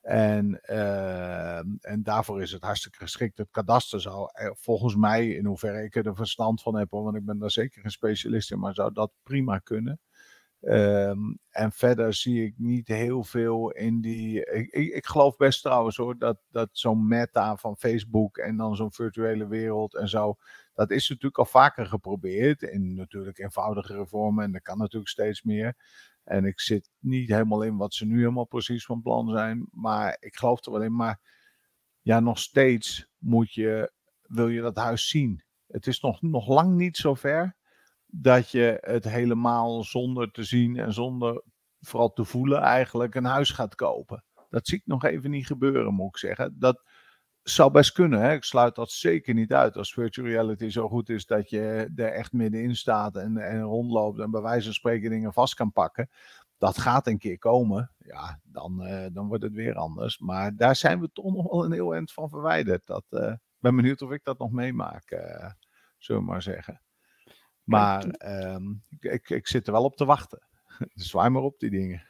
En, 0.00 0.60
uh, 0.70 1.58
en 1.80 2.02
daarvoor 2.02 2.42
is 2.42 2.52
het 2.52 2.62
hartstikke 2.62 2.98
geschikt. 2.98 3.38
Het 3.38 3.50
kadaster 3.50 4.00
zou 4.00 4.28
volgens 4.54 4.96
mij, 4.96 5.28
in 5.28 5.44
hoeverre 5.44 5.84
ik 5.84 5.94
er 5.94 6.16
verstand 6.16 6.62
van 6.62 6.76
heb, 6.76 6.90
want 6.90 7.16
ik 7.16 7.24
ben 7.24 7.38
daar 7.38 7.50
zeker 7.50 7.80
geen 7.80 7.90
specialist 7.90 8.50
in, 8.50 8.58
maar 8.58 8.74
zou 8.74 8.92
dat 8.92 9.12
prima 9.22 9.58
kunnen. 9.58 10.00
Um, 10.66 11.38
en 11.50 11.72
verder 11.72 12.14
zie 12.14 12.44
ik 12.44 12.54
niet 12.56 12.88
heel 12.88 13.24
veel 13.24 13.70
in 13.70 14.00
die. 14.00 14.44
Ik, 14.44 14.72
ik, 14.72 15.06
geloof 15.06 15.36
best 15.36 15.62
trouwens 15.62 15.96
hoor, 15.96 16.18
dat, 16.18 16.38
dat 16.50 16.68
zo'n 16.72 17.08
meta 17.08 17.56
van 17.56 17.76
Facebook 17.76 18.36
en 18.36 18.56
dan 18.56 18.76
zo'n 18.76 18.92
virtuele 18.92 19.46
wereld 19.46 19.94
en 19.94 20.08
zo. 20.08 20.36
Dat 20.74 20.90
is 20.90 21.08
natuurlijk 21.08 21.38
al 21.38 21.44
vaker 21.44 21.86
geprobeerd. 21.86 22.62
In 22.62 22.94
natuurlijk 22.94 23.38
eenvoudigere 23.38 24.06
vormen 24.06 24.44
en 24.44 24.52
dat 24.52 24.62
kan 24.62 24.78
natuurlijk 24.78 25.10
steeds 25.10 25.42
meer. 25.42 25.76
En 26.24 26.44
ik 26.44 26.60
zit 26.60 26.90
niet 26.98 27.28
helemaal 27.28 27.62
in 27.62 27.76
wat 27.76 27.94
ze 27.94 28.06
nu 28.06 28.18
helemaal 28.18 28.44
precies 28.44 28.84
van 28.84 29.02
plan 29.02 29.30
zijn. 29.30 29.66
Maar 29.70 30.16
ik 30.20 30.36
geloof 30.36 30.66
er 30.66 30.72
wel 30.72 30.82
in. 30.82 30.96
Maar 30.96 31.20
ja, 32.00 32.20
nog 32.20 32.38
steeds 32.38 33.08
moet 33.18 33.52
je, 33.52 33.92
wil 34.22 34.48
je 34.48 34.60
dat 34.60 34.76
huis 34.76 35.08
zien. 35.08 35.42
Het 35.66 35.86
is 35.86 36.00
nog, 36.00 36.22
nog 36.22 36.48
lang 36.48 36.74
niet 36.74 36.96
zo 36.96 37.14
ver 37.14 37.56
dat 38.16 38.50
je 38.50 38.78
het 38.80 39.04
helemaal 39.04 39.84
zonder 39.84 40.30
te 40.30 40.44
zien 40.44 40.76
en 40.76 40.92
zonder 40.92 41.42
vooral 41.80 42.12
te 42.12 42.24
voelen 42.24 42.60
eigenlijk 42.60 43.14
een 43.14 43.24
huis 43.24 43.50
gaat 43.50 43.74
kopen. 43.74 44.24
Dat 44.48 44.66
zie 44.66 44.78
ik 44.78 44.86
nog 44.86 45.04
even 45.04 45.30
niet 45.30 45.46
gebeuren, 45.46 45.94
moet 45.94 46.08
ik 46.08 46.16
zeggen. 46.16 46.56
Dat 46.58 46.82
zou 47.42 47.70
best 47.70 47.92
kunnen. 47.92 48.20
Hè? 48.20 48.32
Ik 48.32 48.44
sluit 48.44 48.74
dat 48.74 48.90
zeker 48.90 49.34
niet 49.34 49.52
uit. 49.52 49.76
Als 49.76 49.92
virtual 49.92 50.26
reality 50.26 50.68
zo 50.68 50.88
goed 50.88 51.08
is 51.08 51.26
dat 51.26 51.50
je 51.50 51.90
er 51.96 52.12
echt 52.12 52.32
middenin 52.32 52.76
staat 52.76 53.16
en, 53.16 53.36
en 53.36 53.62
rondloopt 53.62 54.18
en 54.18 54.30
bij 54.30 54.40
wijze 54.40 54.64
van 54.64 54.74
spreken 54.74 55.10
dingen 55.10 55.32
vast 55.32 55.54
kan 55.54 55.72
pakken. 55.72 56.10
Dat 56.58 56.78
gaat 56.78 57.06
een 57.06 57.18
keer 57.18 57.38
komen. 57.38 57.92
Ja, 57.98 58.40
dan, 58.42 58.86
uh, 58.86 59.06
dan 59.12 59.26
wordt 59.26 59.42
het 59.42 59.52
weer 59.52 59.74
anders. 59.74 60.18
Maar 60.18 60.56
daar 60.56 60.76
zijn 60.76 61.00
we 61.00 61.10
toch 61.12 61.34
nog 61.34 61.50
wel 61.50 61.64
een 61.64 61.72
heel 61.72 61.94
eind 61.94 62.12
van 62.12 62.28
verwijderd. 62.28 62.86
Dat, 62.86 63.04
uh, 63.10 63.32
ben 63.58 63.76
benieuwd 63.76 64.02
of 64.02 64.10
ik 64.10 64.24
dat 64.24 64.38
nog 64.38 64.50
meemaak, 64.50 65.10
uh, 65.10 65.50
zullen 65.98 66.22
we 66.22 66.28
maar 66.28 66.42
zeggen. 66.42 66.83
Maar 67.64 68.04
um, 68.54 68.82
ik, 69.00 69.30
ik 69.30 69.46
zit 69.46 69.66
er 69.66 69.72
wel 69.72 69.84
op 69.84 69.96
te 69.96 70.04
wachten. 70.04 70.42
Zwaai 70.94 71.30
maar 71.30 71.42
op 71.42 71.58
die 71.58 71.70
dingen. 71.70 72.02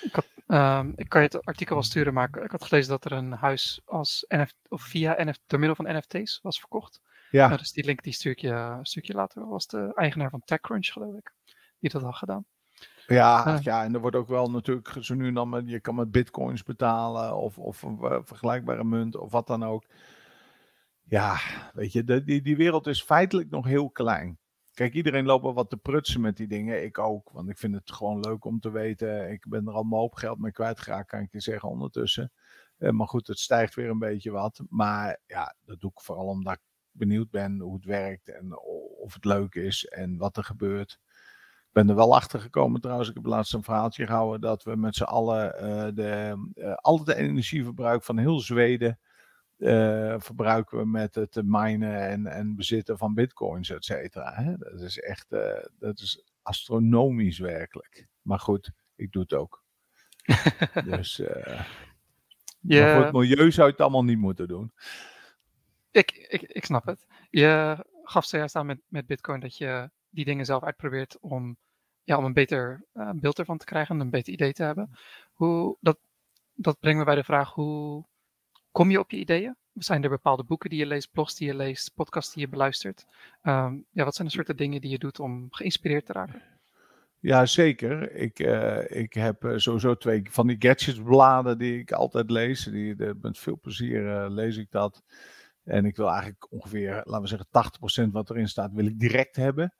ik, 0.00 0.12
had, 0.12 0.26
um, 0.46 0.92
ik 0.96 1.08
kan 1.08 1.22
je 1.22 1.26
het 1.26 1.44
artikel 1.44 1.74
wel 1.74 1.84
sturen, 1.84 2.14
maar 2.14 2.42
ik 2.42 2.50
had 2.50 2.64
gelezen 2.64 2.90
dat 2.90 3.04
er 3.04 3.12
een 3.12 3.32
huis 3.32 3.80
als 3.84 4.24
NFT, 4.28 4.56
of 4.68 4.82
via 4.82 5.24
NFT, 5.24 5.40
door 5.46 5.58
middel 5.58 5.84
van 5.84 5.96
NFT's 5.96 6.38
was 6.42 6.58
verkocht. 6.58 7.00
Ja. 7.30 7.46
Nou, 7.46 7.58
dus 7.58 7.72
die 7.72 7.84
link 7.84 8.02
die 8.02 8.12
stuur 8.12 8.32
ik 8.32 8.38
je, 8.38 8.78
stuur 8.82 9.02
je 9.06 9.14
later. 9.14 9.48
was 9.48 9.66
de 9.66 9.92
eigenaar 9.94 10.30
van 10.30 10.42
TechCrunch, 10.44 10.86
geloof 10.86 11.14
ik, 11.14 11.32
die 11.78 11.90
dat 11.90 12.02
had 12.02 12.16
gedaan. 12.16 12.44
Ja, 13.06 13.46
uh, 13.46 13.60
ja, 13.60 13.84
en 13.84 13.94
er 13.94 14.00
wordt 14.00 14.16
ook 14.16 14.28
wel 14.28 14.50
natuurlijk 14.50 14.96
zo 15.00 15.14
nu 15.14 15.26
en 15.26 15.34
dan, 15.34 15.48
met, 15.48 15.68
je 15.68 15.80
kan 15.80 15.94
met 15.94 16.10
bitcoins 16.10 16.62
betalen 16.62 17.36
of, 17.36 17.58
of 17.58 17.82
een 17.82 17.98
vergelijkbare 18.24 18.84
munt 18.84 19.16
of 19.16 19.32
wat 19.32 19.46
dan 19.46 19.64
ook. 19.64 19.84
Ja, 21.08 21.38
weet 21.72 21.92
je, 21.92 22.04
de, 22.04 22.24
die, 22.24 22.56
wereld 22.56 22.86
is 22.86 23.02
feitelijk 23.02 23.50
nog 23.50 23.66
heel 23.66 23.90
klein. 23.90 24.38
Kijk, 24.74 24.94
iedereen 24.94 25.24
loopt 25.24 25.42
wel 25.42 25.54
wat 25.54 25.70
te 25.70 25.76
prutsen 25.76 26.20
met 26.20 26.36
die 26.36 26.48
dingen. 26.48 26.84
Ik 26.84 26.98
ook, 26.98 27.30
want 27.32 27.48
ik 27.48 27.58
vind 27.58 27.74
het 27.74 27.92
gewoon 27.92 28.20
leuk 28.20 28.44
om 28.44 28.60
te 28.60 28.70
weten. 28.70 29.30
Ik 29.30 29.48
ben 29.48 29.66
er 29.66 29.72
al 29.72 29.82
een 29.82 29.98
hoop 29.98 30.14
geld 30.14 30.38
mee 30.38 30.52
kwijtgeraakt, 30.52 31.08
kan 31.08 31.20
ik 31.20 31.32
je 31.32 31.40
zeggen, 31.40 31.68
ondertussen. 31.68 32.32
Uh, 32.78 32.90
maar 32.90 33.08
goed, 33.08 33.26
het 33.26 33.38
stijgt 33.38 33.74
weer 33.74 33.88
een 33.88 33.98
beetje 33.98 34.30
wat. 34.30 34.60
Maar 34.68 35.20
ja, 35.26 35.54
dat 35.64 35.80
doe 35.80 35.90
ik 35.90 36.00
vooral 36.00 36.26
omdat 36.26 36.54
ik 36.54 36.60
benieuwd 36.90 37.30
ben 37.30 37.60
hoe 37.60 37.74
het 37.74 37.84
werkt 37.84 38.28
en 38.28 38.58
of 38.98 39.14
het 39.14 39.24
leuk 39.24 39.54
is 39.54 39.84
en 39.84 40.16
wat 40.16 40.36
er 40.36 40.44
gebeurt. 40.44 40.98
Ik 41.68 41.74
ben 41.74 41.88
er 41.88 41.94
wel 41.94 42.14
achter 42.14 42.40
gekomen 42.40 42.80
trouwens. 42.80 43.08
Ik 43.08 43.14
heb 43.14 43.26
laatst 43.26 43.54
een 43.54 43.62
verhaaltje 43.62 44.06
gehouden 44.06 44.40
dat 44.40 44.62
we 44.62 44.76
met 44.76 44.94
z'n 44.94 45.02
allen 45.02 45.54
uh, 45.54 45.94
de, 45.94 46.36
uh, 46.54 46.74
al 46.74 46.98
het 46.98 47.08
energieverbruik 47.08 48.02
van 48.02 48.18
heel 48.18 48.40
Zweden 48.40 48.98
uh, 49.58 50.14
verbruiken 50.18 50.78
we 50.78 50.86
met 50.86 51.14
het 51.14 51.40
minen 51.44 52.08
en, 52.08 52.26
en 52.26 52.56
bezitten 52.56 52.98
van 52.98 53.14
bitcoins, 53.14 53.70
et 53.70 53.84
cetera. 53.84 54.56
Dat 54.58 54.80
is 54.80 54.98
echt, 54.98 55.32
uh, 55.32 55.64
dat 55.78 56.00
is 56.00 56.24
astronomisch 56.42 57.38
werkelijk. 57.38 58.06
Maar 58.22 58.38
goed, 58.38 58.70
ik 58.94 59.12
doe 59.12 59.22
het 59.22 59.32
ook. 59.32 59.64
dus 60.84 61.18
uh, 61.18 61.60
ja. 62.60 62.94
voor 62.94 63.04
het 63.04 63.12
milieu 63.12 63.50
zou 63.50 63.66
je 63.66 63.72
het 63.72 63.80
allemaal 63.80 64.04
niet 64.04 64.18
moeten 64.18 64.48
doen. 64.48 64.72
Ik, 65.90 66.10
ik, 66.10 66.42
ik 66.42 66.64
snap 66.64 66.86
het. 66.86 67.06
Je 67.30 67.84
gaf 68.02 68.24
zojuist 68.24 68.56
aan 68.56 68.66
met, 68.66 68.80
met 68.88 69.06
bitcoin 69.06 69.40
dat 69.40 69.56
je 69.56 69.90
die 70.10 70.24
dingen 70.24 70.44
zelf 70.44 70.62
uitprobeert 70.62 71.18
om, 71.20 71.56
ja, 72.04 72.16
om 72.16 72.24
een 72.24 72.32
beter 72.32 72.84
beeld 73.14 73.38
ervan 73.38 73.58
te 73.58 73.64
krijgen, 73.64 74.00
een 74.00 74.10
beter 74.10 74.32
idee 74.32 74.52
te 74.52 74.62
hebben. 74.62 74.90
Hoe, 75.32 75.76
dat, 75.80 75.98
dat 76.54 76.80
brengt 76.80 76.98
me 76.98 77.04
bij 77.04 77.14
de 77.14 77.24
vraag, 77.24 77.54
hoe 77.54 78.06
Kom 78.78 78.90
je 78.90 78.98
op 78.98 79.10
je 79.10 79.16
ideeën? 79.16 79.56
Zijn 79.74 80.02
er 80.02 80.08
bepaalde 80.08 80.44
boeken 80.44 80.70
die 80.70 80.78
je 80.78 80.86
leest, 80.86 81.10
blogs 81.12 81.34
die 81.34 81.46
je 81.46 81.54
leest, 81.54 81.94
podcasts 81.94 82.34
die 82.34 82.42
je 82.42 82.48
beluistert? 82.48 83.06
Um, 83.42 83.84
ja, 83.90 84.04
wat 84.04 84.14
zijn 84.14 84.28
de 84.28 84.34
soorten 84.34 84.56
dingen 84.56 84.80
die 84.80 84.90
je 84.90 84.98
doet 84.98 85.20
om 85.20 85.46
geïnspireerd 85.50 86.06
te 86.06 86.12
raken? 86.12 86.42
Ja, 87.18 87.46
zeker. 87.46 88.12
Ik, 88.12 88.38
uh, 88.38 88.90
ik 88.90 89.12
heb 89.12 89.44
uh, 89.44 89.56
sowieso 89.56 89.94
twee 89.94 90.22
van 90.30 90.46
die 90.46 90.56
gadgetsbladen 90.58 91.58
die 91.58 91.78
ik 91.78 91.92
altijd 91.92 92.30
lees. 92.30 92.64
Die, 92.64 92.94
de, 92.94 93.18
met 93.20 93.38
veel 93.38 93.58
plezier 93.60 94.02
uh, 94.02 94.26
lees 94.28 94.56
ik 94.56 94.70
dat. 94.70 95.02
En 95.64 95.84
ik 95.84 95.96
wil 95.96 96.08
eigenlijk 96.08 96.52
ongeveer, 96.52 97.00
laten 97.04 97.20
we 97.20 97.26
zeggen, 97.26 98.08
80% 98.08 98.12
wat 98.12 98.30
erin 98.30 98.48
staat, 98.48 98.72
wil 98.72 98.86
ik 98.86 98.98
direct 98.98 99.36
hebben. 99.36 99.74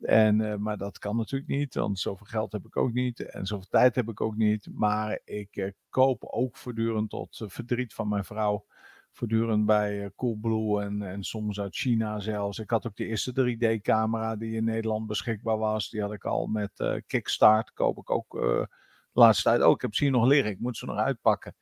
En, 0.00 0.40
uh, 0.40 0.54
maar 0.54 0.76
dat 0.76 0.98
kan 0.98 1.16
natuurlijk 1.16 1.50
niet, 1.50 1.74
want 1.74 1.98
zoveel 1.98 2.26
geld 2.26 2.52
heb 2.52 2.66
ik 2.66 2.76
ook 2.76 2.92
niet 2.92 3.20
en 3.20 3.46
zoveel 3.46 3.68
tijd 3.70 3.94
heb 3.94 4.08
ik 4.08 4.20
ook 4.20 4.36
niet. 4.36 4.68
Maar 4.72 5.20
ik 5.24 5.56
uh, 5.56 5.70
koop 5.90 6.24
ook 6.24 6.56
voortdurend 6.56 7.10
tot 7.10 7.40
uh, 7.40 7.48
verdriet 7.48 7.94
van 7.94 8.08
mijn 8.08 8.24
vrouw. 8.24 8.66
Voortdurend 9.12 9.66
bij 9.66 10.10
Coolblue 10.16 10.82
en, 10.82 11.02
en 11.02 11.24
soms 11.24 11.60
uit 11.60 11.76
China 11.76 12.18
zelfs. 12.18 12.58
Ik 12.58 12.70
had 12.70 12.86
ook 12.86 12.96
de 12.96 13.06
eerste 13.06 13.56
3D-camera 13.56 14.36
die 14.36 14.56
in 14.56 14.64
Nederland 14.64 15.06
beschikbaar 15.06 15.58
was. 15.58 15.90
Die 15.90 16.00
had 16.00 16.12
ik 16.12 16.24
al 16.24 16.46
met 16.46 17.02
Kickstart. 17.06 17.72
Koop 17.72 17.98
ik 17.98 18.10
ook 18.10 18.30
de 18.30 18.68
laatste 19.12 19.42
tijd. 19.42 19.62
Oh, 19.62 19.70
ik 19.70 19.80
heb 19.80 19.94
ze 19.94 20.04
hier 20.04 20.12
nog 20.12 20.26
liggen. 20.26 20.50
Ik 20.50 20.60
moet 20.60 20.76
ze 20.76 20.86
nog 20.86 20.96
uitpakken. 20.96 21.54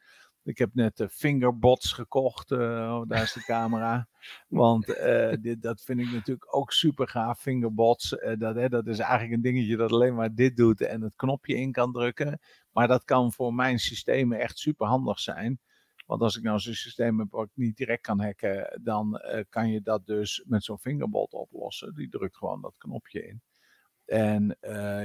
Ik 0.44 0.58
heb 0.58 0.74
net 0.74 0.96
de 0.96 1.08
fingerbots 1.08 1.92
gekocht. 1.92 2.50
Uh, 2.50 3.02
daar 3.06 3.22
is 3.22 3.32
de 3.32 3.44
camera. 3.44 4.08
Want 4.48 4.88
uh, 4.88 5.32
dit, 5.40 5.62
dat 5.62 5.80
vind 5.82 6.00
ik 6.00 6.10
natuurlijk 6.12 6.56
ook 6.56 6.72
super 6.72 7.08
gaaf. 7.08 7.40
Fingerbots. 7.40 8.12
Uh, 8.12 8.38
dat, 8.38 8.54
hè, 8.54 8.68
dat 8.68 8.86
is 8.86 8.98
eigenlijk 8.98 9.32
een 9.32 9.42
dingetje 9.42 9.76
dat 9.76 9.92
alleen 9.92 10.14
maar 10.14 10.34
dit 10.34 10.56
doet 10.56 10.80
en 10.80 11.00
het 11.00 11.16
knopje 11.16 11.54
in 11.54 11.72
kan 11.72 11.92
drukken. 11.92 12.40
Maar 12.72 12.88
dat 12.88 13.04
kan 13.04 13.32
voor 13.32 13.54
mijn 13.54 13.78
systemen 13.78 14.38
echt 14.38 14.58
super 14.58 14.86
handig 14.86 15.20
zijn. 15.20 15.58
Want 16.06 16.20
als 16.20 16.36
ik 16.36 16.42
nou 16.42 16.58
zo'n 16.58 16.74
systeem 16.74 17.18
heb 17.18 17.30
waar 17.30 17.44
ik 17.44 17.50
niet 17.54 17.76
direct 17.76 18.02
kan 18.02 18.20
hacken, 18.20 18.80
dan 18.82 19.20
kan 19.48 19.70
je 19.70 19.82
dat 19.82 20.06
dus 20.06 20.44
met 20.46 20.64
zo'n 20.64 20.78
fingerbot 20.78 21.32
oplossen. 21.32 21.94
Die 21.94 22.08
drukt 22.08 22.36
gewoon 22.36 22.60
dat 22.60 22.78
knopje 22.78 23.26
in. 23.26 23.42
En 24.04 24.56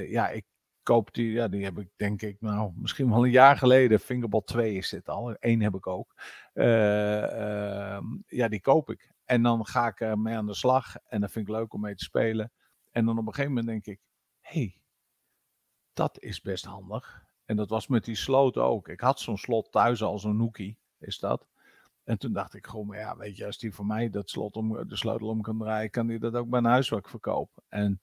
ja, 0.09 0.29
ik 0.29 0.45
koop 0.89 1.13
die, 1.13 1.31
ja, 1.31 1.47
die 1.47 1.63
heb 1.63 1.79
ik 1.79 1.89
denk 1.95 2.21
ik, 2.21 2.41
nou, 2.41 2.71
misschien 2.75 3.09
wel 3.09 3.25
een 3.25 3.31
jaar 3.31 3.57
geleden. 3.57 3.99
Fingerbot 3.99 4.47
2 4.47 4.75
is 4.75 4.89
dit 4.89 5.09
al. 5.09 5.35
Eén 5.39 5.61
heb 5.61 5.75
ik 5.75 5.87
ook. 5.87 6.15
Uh, 6.53 6.65
uh, 6.65 7.99
ja, 8.27 8.47
die 8.47 8.61
koop 8.61 8.89
ik. 8.89 9.11
En 9.25 9.41
dan 9.41 9.65
ga 9.65 9.87
ik 9.87 9.99
ermee 9.99 10.35
aan 10.35 10.45
de 10.45 10.53
slag. 10.53 10.95
En 11.05 11.21
dat 11.21 11.31
vind 11.31 11.47
ik 11.47 11.53
leuk 11.53 11.73
om 11.73 11.81
mee 11.81 11.95
te 11.95 12.03
spelen. 12.03 12.51
En 12.91 13.05
dan 13.05 13.17
op 13.17 13.27
een 13.27 13.33
gegeven 13.33 13.53
moment 13.53 13.67
denk 13.67 13.85
ik, 13.85 13.99
hey, 14.39 14.81
dat 15.93 16.21
is 16.21 16.41
best 16.41 16.65
handig. 16.65 17.23
En 17.45 17.55
dat 17.55 17.69
was 17.69 17.87
met 17.87 18.05
die 18.05 18.15
sloot 18.15 18.57
ook. 18.57 18.87
Ik 18.87 18.99
had 18.99 19.19
zo'n 19.19 19.37
slot 19.37 19.71
thuis 19.71 20.03
al, 20.03 20.19
zo'n 20.19 20.37
Nookie, 20.37 20.77
is 20.99 21.19
dat. 21.19 21.47
En 22.03 22.17
toen 22.17 22.33
dacht 22.33 22.53
ik 22.53 22.67
gewoon, 22.67 22.97
ja, 22.97 23.17
weet 23.17 23.37
je, 23.37 23.45
als 23.45 23.57
die 23.57 23.73
voor 23.73 23.85
mij 23.85 24.09
dat 24.09 24.29
slot 24.29 24.55
om, 24.55 24.87
de 24.87 24.95
sleutel 24.95 25.27
om 25.27 25.41
kan 25.41 25.57
draaien, 25.57 25.89
kan 25.89 26.07
die 26.07 26.19
dat 26.19 26.35
ook 26.35 26.49
bij 26.49 26.59
een 26.59 26.65
huiswerk 26.65 27.09
verkopen. 27.09 27.63
En 27.67 28.01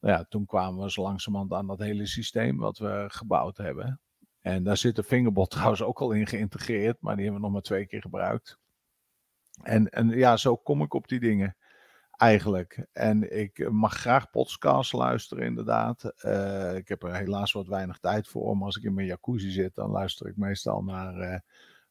nou 0.00 0.18
ja, 0.18 0.24
toen 0.28 0.46
kwamen 0.46 0.82
we 0.82 0.90
zo 0.90 1.02
langzamerhand 1.02 1.52
aan 1.52 1.66
dat 1.66 1.78
hele 1.78 2.06
systeem 2.06 2.58
wat 2.58 2.78
we 2.78 3.04
gebouwd 3.08 3.56
hebben. 3.56 4.00
En 4.40 4.62
daar 4.62 4.76
zit 4.76 4.96
de 4.96 5.02
Fingerbot 5.02 5.50
trouwens 5.56 5.82
ook 5.82 6.00
al 6.00 6.12
in 6.12 6.26
geïntegreerd, 6.26 7.00
maar 7.00 7.14
die 7.14 7.24
hebben 7.24 7.40
we 7.40 7.46
nog 7.46 7.56
maar 7.56 7.66
twee 7.66 7.86
keer 7.86 8.00
gebruikt. 8.00 8.58
En, 9.62 9.88
en 9.88 10.08
ja, 10.08 10.36
zo 10.36 10.56
kom 10.56 10.82
ik 10.82 10.94
op 10.94 11.08
die 11.08 11.20
dingen 11.20 11.56
eigenlijk. 12.16 12.86
En 12.92 13.38
ik 13.40 13.70
mag 13.70 13.94
graag 13.94 14.30
podcasts 14.30 14.92
luisteren, 14.92 15.44
inderdaad. 15.44 16.12
Uh, 16.24 16.76
ik 16.76 16.88
heb 16.88 17.02
er 17.02 17.14
helaas 17.14 17.52
wat 17.52 17.66
weinig 17.66 17.98
tijd 17.98 18.28
voor, 18.28 18.56
maar 18.56 18.66
als 18.66 18.76
ik 18.76 18.82
in 18.82 18.94
mijn 18.94 19.06
jacuzzi 19.06 19.50
zit, 19.50 19.74
dan 19.74 19.90
luister 19.90 20.26
ik 20.26 20.36
meestal 20.36 20.82
naar 20.82 21.16
uh, 21.16 21.38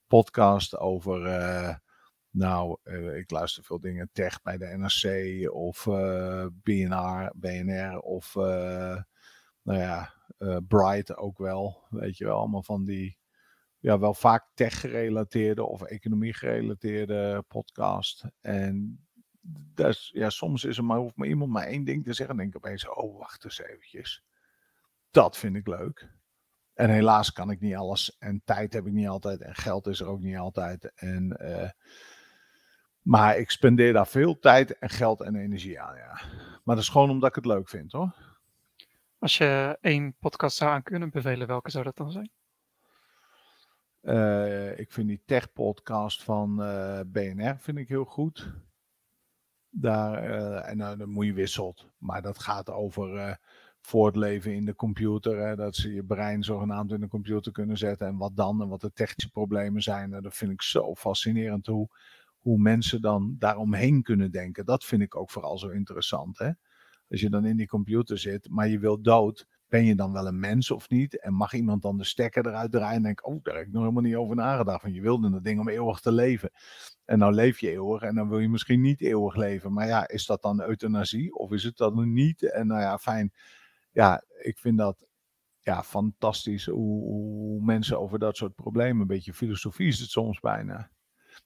podcasts 0.08 0.78
over 0.78 1.26
uh, 1.26 1.76
nou, 2.38 2.78
uh, 2.84 3.18
ik 3.18 3.32
luister 3.32 3.64
veel 3.64 3.80
dingen 3.80 4.10
tech 4.12 4.42
bij 4.42 4.58
de 4.58 4.66
NRC 4.66 5.52
of 5.54 5.88
eh, 5.88 6.46
BNR, 6.54 7.32
BNR 7.36 8.00
of 8.00 8.36
uh, 8.36 9.02
nou 9.62 9.80
ja, 9.80 10.14
Bright 10.68 11.18
ook 11.18 11.38
wel. 11.38 11.84
Weet 11.90 12.18
je 12.18 12.26
wel, 12.26 12.38
allemaal 12.38 12.64
van 12.64 12.86
die 12.86 13.18
ja, 13.80 14.00
wel 14.00 14.14
vaak 14.14 14.46
tech 14.54 14.80
gerelateerde 14.80 15.66
of 15.66 15.82
economie 15.82 16.34
gerelateerde 16.34 17.44
podcast. 17.48 18.24
En 18.42 19.00
dus, 19.74 20.10
ja, 20.14 20.30
soms 20.30 20.64
is 20.64 20.78
er 20.78 20.86
maar, 20.86 20.98
hoeft 20.98 21.16
maar 21.16 21.28
iemand 21.28 21.52
maar 21.52 21.66
één 21.68 21.84
ding 21.84 22.04
te 22.04 22.14
zeggen. 22.14 22.36
Dan 22.36 22.38
denk 22.38 22.56
ik 22.56 22.66
opeens, 22.66 22.90
oh 22.90 23.18
wacht 23.18 23.44
eens 23.44 23.62
eventjes. 23.62 24.24
Dat 25.12 25.38
vind 25.38 25.56
ik 25.56 25.68
leuk. 25.68 26.10
En 26.74 26.90
helaas 26.90 27.32
kan 27.32 27.52
ik 27.52 27.60
niet 27.60 27.76
alles. 27.76 28.18
En 28.18 28.42
tijd 28.46 28.74
heb 28.74 28.86
ik 28.86 28.94
niet 28.94 29.08
altijd. 29.08 29.42
En 29.42 29.56
geld 29.56 29.88
is 29.88 30.00
er 30.00 30.08
ook 30.08 30.22
niet 30.22 30.38
altijd. 30.38 30.92
En 30.96 31.38
maar 33.08 33.38
ik 33.38 33.52
spendeer 33.52 33.94
daar 33.94 34.08
veel 34.08 34.40
tijd 34.40 34.78
en 34.78 34.90
geld 34.90 35.22
en 35.22 35.36
energie 35.36 35.80
aan, 35.80 35.96
ja. 35.96 36.22
Maar 36.64 36.76
dat 36.76 36.84
is 36.84 36.90
gewoon 36.90 37.10
omdat 37.10 37.30
ik 37.30 37.36
het 37.36 37.46
leuk 37.46 37.70
vind, 37.70 37.92
hoor. 37.92 38.16
Als 39.20 39.38
je 39.38 39.78
één 39.82 40.16
podcast 40.20 40.58
zou 40.58 40.72
aan 40.72 40.84
kunnen 40.84 41.10
bevelen, 41.10 41.48
welke 41.48 41.72
zou 41.72 41.84
dat 41.84 41.96
dan 41.96 42.12
zijn? 42.12 42.32
Uh, 44.02 44.80
ik 44.80 44.92
vind 44.92 45.08
die 45.08 45.22
tech-podcast 45.26 46.24
van 46.24 46.62
uh, 46.62 47.00
eh, 47.00 47.06
BNR 47.08 47.58
vind 47.60 47.78
ik 47.78 47.90
heel 47.90 48.06
goed. 48.06 48.54
Daar, 49.70 50.30
uh, 50.30 50.70
en 50.70 50.78
nou, 50.78 50.98
dan 50.98 51.10
moet 51.10 51.26
je 51.26 51.34
wisselt. 51.34 51.90
Maar 51.98 52.22
dat 52.22 52.40
gaat 52.40 52.70
over 52.70 53.40
voortleven 53.82 54.54
in 54.54 54.66
de 54.66 54.76
computer. 54.76 55.38
Hè, 55.38 55.56
dat 55.56 55.76
ze 55.76 55.94
je 55.94 56.04
brein 56.04 56.44
zogenaamd 56.44 56.92
in 56.92 57.00
de 57.00 57.08
computer 57.08 57.52
kunnen 57.52 57.78
zetten. 57.78 58.08
En 58.08 58.18
wat 58.18 58.36
dan 58.36 58.62
en 58.62 58.68
wat 58.68 58.82
de 58.82 58.94
technische 58.94 59.32
problemen 59.32 59.82
zijn. 59.82 60.10
dat 60.10 60.36
vind 60.36 60.52
ik 60.52 60.62
zo 60.62 60.96
fascinerend 60.96 61.66
hoe 61.66 61.90
hoe 62.48 62.58
mensen 62.58 63.02
dan 63.02 63.36
daaromheen 63.40 64.02
kunnen 64.02 64.32
denken. 64.32 64.66
Dat 64.66 64.84
vind 64.84 65.02
ik 65.02 65.16
ook 65.16 65.32
vooral 65.32 65.58
zo 65.58 65.70
interessant. 65.70 66.38
Hè? 66.38 66.52
Als 67.10 67.22
je 67.22 67.30
dan 67.30 67.46
in 67.46 67.58
die 67.58 67.68
computer 67.68 68.18
zit, 68.18 68.50
maar 68.50 68.68
je 68.68 68.80
wilt 68.80 69.04
dood, 69.04 69.48
ben 69.68 69.86
je 69.86 69.96
dan 69.96 70.12
wel 70.12 70.28
een 70.28 70.40
mens 70.40 70.72
of 70.72 70.90
niet? 70.90 71.20
En 71.20 71.34
mag 71.34 71.54
iemand 71.54 71.82
dan 71.82 71.98
de 71.98 72.04
stekker 72.04 72.48
eruit 72.48 72.72
draaien 72.72 72.96
en 72.96 73.04
denk, 73.04 73.28
oh, 73.28 73.44
daar 73.44 73.56
heb 73.56 73.66
ik 73.66 73.72
nog 73.72 73.82
helemaal 73.82 74.04
niet 74.04 74.16
over 74.16 74.36
nagedacht. 74.36 74.82
Want 74.82 74.96
je 74.96 75.02
wilde 75.02 75.30
dat 75.30 75.44
ding 75.44 75.60
om 75.60 75.70
eeuwig 75.70 76.00
te 76.00 76.12
leven. 76.12 76.52
En 77.06 77.20
nou 77.20 77.34
leef 77.34 77.60
je 77.60 77.72
eeuwig 77.72 78.02
en 78.02 78.16
dan 78.16 78.30
wil 78.30 78.40
je 78.40 78.50
misschien 78.50 78.82
niet 78.82 79.02
eeuwig 79.02 79.36
leven. 79.36 79.74
Maar 79.74 79.88
ja, 79.88 80.08
is 80.08 80.26
dat 80.26 80.42
dan 80.42 80.62
euthanasie 80.62 81.36
of 81.36 81.52
is 81.52 81.64
het 81.64 81.78
dan 81.78 82.14
niet? 82.14 82.52
En 82.52 82.68
nou 82.68 82.82
ja, 82.82 82.98
fijn. 82.98 83.34
Ja, 83.92 84.24
ik 84.42 84.58
vind 84.58 84.78
dat 84.78 85.08
ja, 85.62 85.84
fantastisch 85.84 86.66
hoe, 86.66 87.04
hoe 87.04 87.62
mensen 87.64 88.00
over 88.00 88.20
dat 88.20 88.38
soort 88.38 88.56
problemen, 88.56 89.02
een 89.02 89.08
beetje 89.08 89.34
filosofie 89.34 89.88
is 89.88 90.00
het 90.00 90.10
soms 90.10 90.40
bijna. 90.40 90.92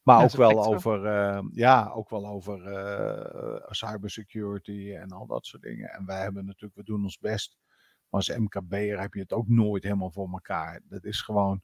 Maar 0.04 0.24
ook, 0.24 0.32
wel 0.32 0.66
over, 0.66 1.06
uh, 1.06 1.44
ja, 1.52 1.90
ook 1.90 2.10
wel 2.10 2.28
over 2.28 2.72
uh, 2.72 3.66
cybersecurity 3.70 4.94
en 4.94 5.12
al 5.12 5.26
dat 5.26 5.46
soort 5.46 5.62
dingen. 5.62 5.90
En 5.90 6.06
wij 6.06 6.22
hebben 6.22 6.46
natuurlijk, 6.46 6.76
we 6.76 6.84
doen 6.84 7.04
ons 7.04 7.20
best. 7.20 7.58
Maar 8.10 8.20
als 8.20 8.38
MKB'er 8.38 9.00
heb 9.00 9.14
je 9.14 9.20
het 9.20 9.34
ook 9.34 9.48
nooit 9.48 9.84
helemaal 9.84 10.12
voor 10.12 10.30
elkaar. 10.32 10.82
Dat 10.84 11.04
is 11.04 11.22
gewoon, 11.22 11.62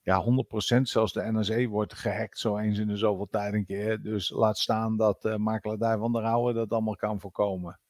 ja, 0.00 0.24
100% 0.24 0.82
zelfs 0.82 1.12
de 1.12 1.32
NSE 1.32 1.66
wordt 1.66 1.94
gehackt 1.94 2.38
zo 2.38 2.56
eens 2.56 2.78
in 2.78 2.88
de 2.88 2.96
zoveel 2.96 3.28
tijd 3.28 3.54
een 3.54 3.66
keer. 3.66 4.02
Dus 4.02 4.30
laat 4.30 4.58
staan 4.58 4.96
dat 4.96 5.24
uh, 5.24 5.36
makelaardij 5.36 5.98
van 5.98 6.12
der 6.12 6.22
Rauwe 6.22 6.52
dat 6.52 6.70
allemaal 6.70 6.96
kan 6.96 7.20
voorkomen. 7.20 7.80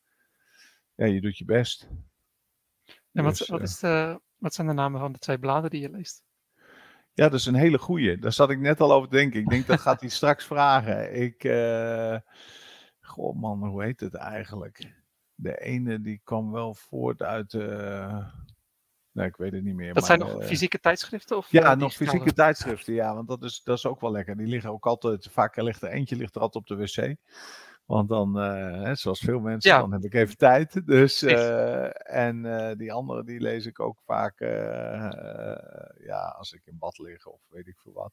Ja, 0.95 1.07
je 1.07 1.21
doet 1.21 1.39
je 1.39 1.45
best. 1.45 1.89
En 3.13 3.25
wat, 3.25 3.37
dus, 3.37 3.49
wat, 3.49 3.63
is 3.63 3.79
de, 3.79 4.21
wat 4.37 4.55
zijn 4.55 4.67
de 4.67 4.73
namen 4.73 5.01
van 5.01 5.13
de 5.13 5.19
twee 5.19 5.39
bladen 5.39 5.71
die 5.71 5.81
je 5.81 5.91
leest? 5.91 6.25
Ja, 7.17 7.29
dat 7.29 7.39
is 7.39 7.47
een 7.47 7.55
hele 7.55 7.79
goeie. 7.79 8.19
Daar 8.19 8.33
zat 8.33 8.51
ik 8.51 8.59
net 8.59 8.81
al 8.81 8.93
over 8.93 9.09
te 9.09 9.17
denken. 9.17 9.41
Ik 9.41 9.49
denk 9.49 9.67
dat 9.67 9.81
gaat 9.81 10.01
hij 10.01 10.09
straks 10.09 10.45
vragen. 10.55 11.21
Ik, 11.23 11.45
uh... 11.45 12.17
goh 13.01 13.37
man, 13.37 13.67
hoe 13.67 13.83
heet 13.83 14.01
het 14.01 14.15
eigenlijk? 14.15 14.95
De 15.35 15.59
ene 15.61 16.01
die 16.01 16.21
kwam 16.25 16.53
wel 16.53 16.75
voort 16.75 17.23
uit... 17.23 17.53
Uh... 17.53 18.27
Nee, 19.13 19.27
ik 19.27 19.37
weet 19.37 19.53
het 19.53 19.63
niet 19.63 19.75
meer. 19.75 19.95
Dat 19.95 20.07
zijn 20.07 20.19
nog 20.19 20.45
fysieke 20.45 20.81
tijdschriften? 20.81 21.37
Of 21.37 21.51
ja, 21.51 21.75
nog 21.75 21.95
fysieke 21.95 22.33
tijdschriften, 22.33 22.95
ja. 22.95 23.15
Want 23.15 23.29
dat 23.29 23.43
is, 23.43 23.63
dat 23.63 23.77
is 23.77 23.87
ook 23.87 24.01
wel 24.01 24.13
lekker. 24.13 24.37
Die 24.37 24.47
liggen 24.47 24.71
ook 24.71 24.87
altijd, 24.87 25.29
vaak 25.31 25.57
ligt 25.57 25.83
er 25.83 25.91
eentje 25.91 26.17
ligt 26.17 26.35
er 26.35 26.41
altijd 26.41 26.71
op 26.71 26.79
de 26.79 26.85
wc. 26.85 27.17
Want 27.87 28.09
dan, 28.09 28.39
uh, 28.39 28.95
zoals 28.95 29.21
veel 29.21 29.41
mensen, 29.41 29.79
dan 29.79 29.93
heb 29.93 30.05
ik 30.05 30.15
even 30.15 30.37
tijd. 30.37 30.83
Dus, 30.87 31.23
uh, 31.23 32.17
en 32.17 32.45
uh, 32.45 32.73
die 32.77 32.93
andere 32.93 33.25
die 33.25 33.41
lees 33.41 33.67
ik 33.67 33.81
ook 33.81 34.01
vaak 34.05 34.39
ja, 35.99 36.35
als 36.39 36.53
ik 36.53 36.61
in 36.65 36.79
bad 36.79 36.99
lig 36.99 37.27
of 37.27 37.41
weet 37.49 37.67
ik 37.67 37.79
veel 37.79 37.93
wat. 37.93 38.13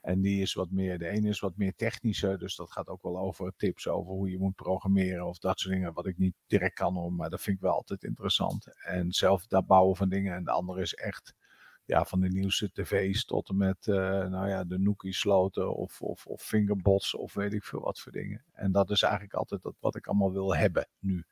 En 0.00 0.20
die 0.20 0.42
is 0.42 0.54
wat 0.54 0.70
meer, 0.70 0.98
de 0.98 1.08
ene 1.08 1.28
is 1.28 1.40
wat 1.40 1.56
meer 1.56 1.74
technischer, 1.74 2.38
dus 2.38 2.56
dat 2.56 2.72
gaat 2.72 2.88
ook 2.88 3.02
wel 3.02 3.18
over 3.18 3.52
tips 3.56 3.88
over 3.88 4.12
hoe 4.12 4.30
je 4.30 4.38
moet 4.38 4.54
programmeren 4.54 5.26
of 5.26 5.38
dat 5.38 5.60
soort 5.60 5.74
dingen, 5.74 5.92
wat 5.92 6.06
ik 6.06 6.18
niet 6.18 6.34
direct 6.46 6.74
kan, 6.74 7.14
maar 7.16 7.30
dat 7.30 7.40
vind 7.40 7.56
ik 7.56 7.62
wel 7.62 7.72
altijd 7.72 8.04
interessant. 8.04 8.66
En 8.84 9.12
zelf 9.12 9.46
dat 9.46 9.66
bouwen 9.66 9.96
van 9.96 10.08
dingen. 10.08 10.34
En 10.34 10.44
de 10.44 10.50
andere 10.50 10.80
is 10.80 10.94
echt 10.94 11.34
ja, 11.88 12.04
van 12.04 12.20
de 12.20 12.28
nieuwste 12.28 12.72
tv's 12.72 13.24
tot 13.24 13.48
en 13.48 13.56
met 13.56 13.86
uh, 13.86 13.96
nou 14.26 14.48
ja, 14.48 14.64
de 14.64 14.78
Nookie 14.78 15.14
sloten 15.14 15.74
of, 15.74 16.00
of, 16.00 16.26
of 16.26 16.42
fingerbots 16.42 17.14
of 17.14 17.34
weet 17.34 17.52
ik 17.52 17.64
veel 17.64 17.80
wat 17.80 18.00
voor 18.00 18.12
dingen. 18.12 18.44
En 18.52 18.72
dat 18.72 18.90
is 18.90 19.02
eigenlijk 19.02 19.34
altijd 19.34 19.62
dat 19.62 19.74
wat 19.80 19.96
ik 19.96 20.06
allemaal 20.06 20.32
wil 20.32 20.56
hebben 20.56 20.88
nu. 20.98 21.24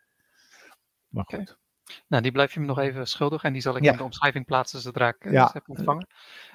Maar 1.09 1.25
goed. 1.25 1.59
Nou, 2.09 2.23
die 2.23 2.33
blijf 2.33 2.55
je 2.55 2.61
me 2.61 2.67
nog 2.67 2.79
even 2.79 3.07
schuldig 3.07 3.43
en 3.43 3.53
die 3.53 3.63
zal 3.63 3.77
ik 3.77 3.85
in 3.85 3.97
de 3.97 4.05
omschrijving 4.05 4.45
plaatsen 4.45 4.81
zodra 4.81 5.09
ik 5.09 5.31
ja. 5.31 5.45
het 5.45 5.53
heb 5.53 5.69
ontvangen. 5.69 6.07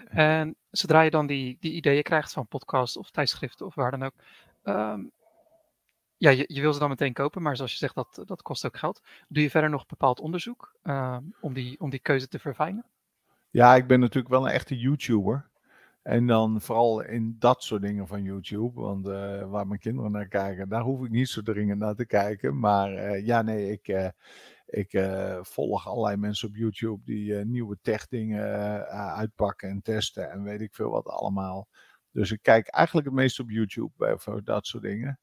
En 0.08 0.56
zodra 0.70 1.02
je 1.02 1.10
dan 1.10 1.28
die, 1.28 1.58
die 1.60 1.72
ideeën 1.72 2.04
krijgt 2.04 2.34
van 2.34 2.48
podcasts 2.48 2.98
of 2.98 3.12
tijdschriften 3.12 3.66
of 3.66 3.76
waar 3.76 3.92
dan 3.92 4.04
ook, 4.04 4.14
um, 4.64 5.12
ja, 6.18 6.30
je, 6.30 6.44
je, 6.48 6.62
wil 6.62 6.74
ze 6.74 6.80
dan 6.80 6.90
meteen 6.90 7.14
kopen, 7.14 7.42
maar 7.42 7.56
zoals 7.56 7.72
je 7.72 7.78
zegt, 7.78 7.96
dat, 7.96 8.24
dat 8.26 8.42
kost 8.42 8.66
ook 8.66 8.78
geld. 8.78 9.02
Doe 9.28 9.44
je 9.44 9.50
verder 9.50 9.70
nog 9.70 9.86
bepaald 9.86 10.20
onderzoek 10.20 10.76
um, 10.84 11.36
om, 11.40 11.54
die, 11.54 11.80
om 11.80 11.90
die 11.90 12.00
keuze 12.00 12.28
te 12.28 12.40
verfijnen? 12.40 12.86
Ja, 13.52 13.76
ik 13.76 13.88
ben 13.88 14.00
natuurlijk 14.00 14.34
wel 14.34 14.46
een 14.46 14.54
echte 14.54 14.78
YouTuber. 14.78 15.50
En 16.02 16.28
dan 16.28 16.62
vooral 16.62 17.02
in 17.02 17.36
dat 17.40 17.64
soort 17.64 17.82
dingen 17.82 18.08
van 18.08 18.24
YouTube. 18.24 18.82
Want 18.82 19.08
uh, 19.08 19.50
waar 19.50 19.68
mijn 19.68 19.80
kinderen 19.80 20.12
naar 20.12 20.28
kijken, 20.28 20.70
daar 20.70 20.82
hoef 20.82 21.04
ik 21.04 21.10
niet 21.12 21.30
zo 21.30 21.42
dringend 21.42 21.80
naar 21.80 21.96
te 21.96 22.06
kijken. 22.06 22.60
Maar 22.60 22.94
uh, 22.94 23.26
ja, 23.26 23.42
nee, 23.42 23.72
ik, 23.72 23.88
uh, 23.88 24.08
ik 24.66 24.90
volg 25.42 25.88
allerlei 25.88 26.18
mensen 26.18 26.48
op 26.48 26.56
YouTube 26.56 27.02
die 27.06 27.34
nieuwe 27.34 27.78
tech 27.82 28.08
dingen 28.08 28.42
uitpakken 28.90 29.70
en 29.70 29.82
testen 29.82 30.32
en 30.32 30.44
weet 30.44 30.62
ik 30.62 30.74
veel 30.74 30.90
wat 30.90 31.06
allemaal. 31.06 31.68
Dus 32.12 32.32
ik 32.32 32.40
kijk 32.42 32.68
eigenlijk 32.68 33.08
het 33.08 33.16
meest 33.16 33.40
op 33.40 33.50
YouTube 33.50 34.16
voor 34.18 34.44
dat 34.44 34.66
soort 34.66 34.84
dingen. 34.84 35.20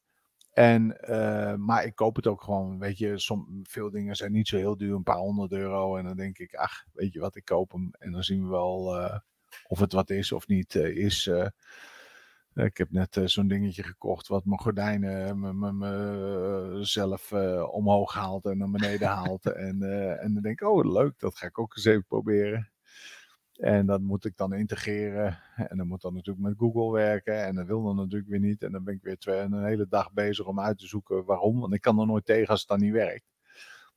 En, 0.51 0.97
uh, 1.09 1.55
maar 1.55 1.85
ik 1.85 1.95
koop 1.95 2.15
het 2.15 2.27
ook 2.27 2.41
gewoon. 2.41 2.79
Weet 2.79 2.97
je, 2.97 3.19
som, 3.19 3.59
veel 3.63 3.89
dingen 3.89 4.15
zijn 4.15 4.31
niet 4.31 4.47
zo 4.47 4.57
heel 4.57 4.77
duur, 4.77 4.95
een 4.95 5.03
paar 5.03 5.17
honderd 5.17 5.51
euro. 5.51 5.95
En 5.95 6.03
dan 6.03 6.15
denk 6.15 6.37
ik, 6.37 6.53
ach, 6.53 6.85
weet 6.93 7.13
je 7.13 7.19
wat, 7.19 7.35
ik 7.35 7.45
koop 7.45 7.71
hem. 7.71 7.91
En 7.99 8.11
dan 8.11 8.23
zien 8.23 8.43
we 8.43 8.49
wel 8.49 8.97
uh, 8.97 9.17
of 9.67 9.79
het 9.79 9.93
wat 9.93 10.09
is 10.09 10.31
of 10.31 10.47
niet 10.47 10.75
uh, 10.75 10.95
is. 10.95 11.27
ik 12.53 12.77
heb 12.77 12.91
net 12.91 13.21
zo'n 13.25 13.47
dingetje 13.47 13.83
gekocht 13.83 14.27
wat 14.27 14.45
mijn 14.45 14.59
gordijnen 14.59 16.85
zelf 16.85 17.31
omhoog 17.71 18.13
haalt 18.13 18.45
en 18.45 18.57
naar 18.57 18.71
beneden 18.71 19.07
haalt. 19.07 19.45
en, 19.67 19.81
en 20.19 20.33
dan 20.33 20.41
denk 20.41 20.61
ik, 20.61 20.67
oh 20.67 20.91
leuk, 20.91 21.19
dat 21.19 21.37
ga 21.37 21.47
ik 21.47 21.59
ook 21.59 21.75
eens 21.75 21.85
even 21.85 22.05
proberen. 22.05 22.71
En 23.59 23.85
dat 23.85 24.01
moet 24.01 24.25
ik 24.25 24.37
dan 24.37 24.53
integreren. 24.53 25.39
En 25.55 25.77
dan 25.77 25.87
moet 25.87 26.01
dan 26.01 26.13
natuurlijk 26.13 26.47
met 26.47 26.57
Google 26.57 26.91
werken. 26.91 27.45
En 27.45 27.55
dat 27.55 27.65
wil 27.65 27.83
dan 27.83 27.95
natuurlijk 27.95 28.29
weer 28.29 28.39
niet. 28.39 28.63
En 28.63 28.71
dan 28.71 28.83
ben 28.83 28.93
ik 28.93 29.01
weer 29.01 29.17
twee, 29.17 29.39
een 29.39 29.65
hele 29.65 29.87
dag 29.87 30.11
bezig 30.11 30.45
om 30.45 30.59
uit 30.59 30.77
te 30.77 30.87
zoeken 30.87 31.25
waarom. 31.25 31.59
Want 31.59 31.73
ik 31.73 31.81
kan 31.81 31.99
er 31.99 32.05
nooit 32.05 32.25
tegen 32.25 32.47
als 32.47 32.59
het 32.59 32.69
dan 32.69 32.79
niet 32.79 32.91
werkt. 32.91 33.25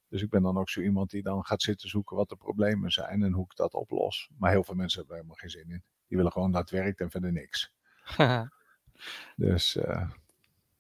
Dus 0.08 0.22
ik 0.22 0.30
ben 0.30 0.42
dan 0.42 0.58
ook 0.58 0.70
zo 0.70 0.80
iemand 0.80 1.10
die 1.10 1.22
dan 1.22 1.44
gaat 1.44 1.62
zitten 1.62 1.88
zoeken 1.88 2.16
wat 2.16 2.28
de 2.28 2.36
problemen 2.36 2.90
zijn 2.90 3.22
en 3.22 3.32
hoe 3.32 3.44
ik 3.44 3.56
dat 3.56 3.74
oplos. 3.74 4.30
Maar 4.38 4.50
heel 4.50 4.64
veel 4.64 4.74
mensen 4.74 4.98
hebben 4.98 5.16
er 5.16 5.22
helemaal 5.22 5.40
geen 5.40 5.60
zin 5.60 5.70
in. 5.70 5.82
Die 6.06 6.16
willen 6.16 6.32
gewoon 6.32 6.52
dat 6.52 6.60
het 6.60 6.70
werkt 6.70 7.00
en 7.00 7.10
verder 7.10 7.32
niks. 7.32 7.72
dus. 9.36 9.76
Uh... 9.76 10.10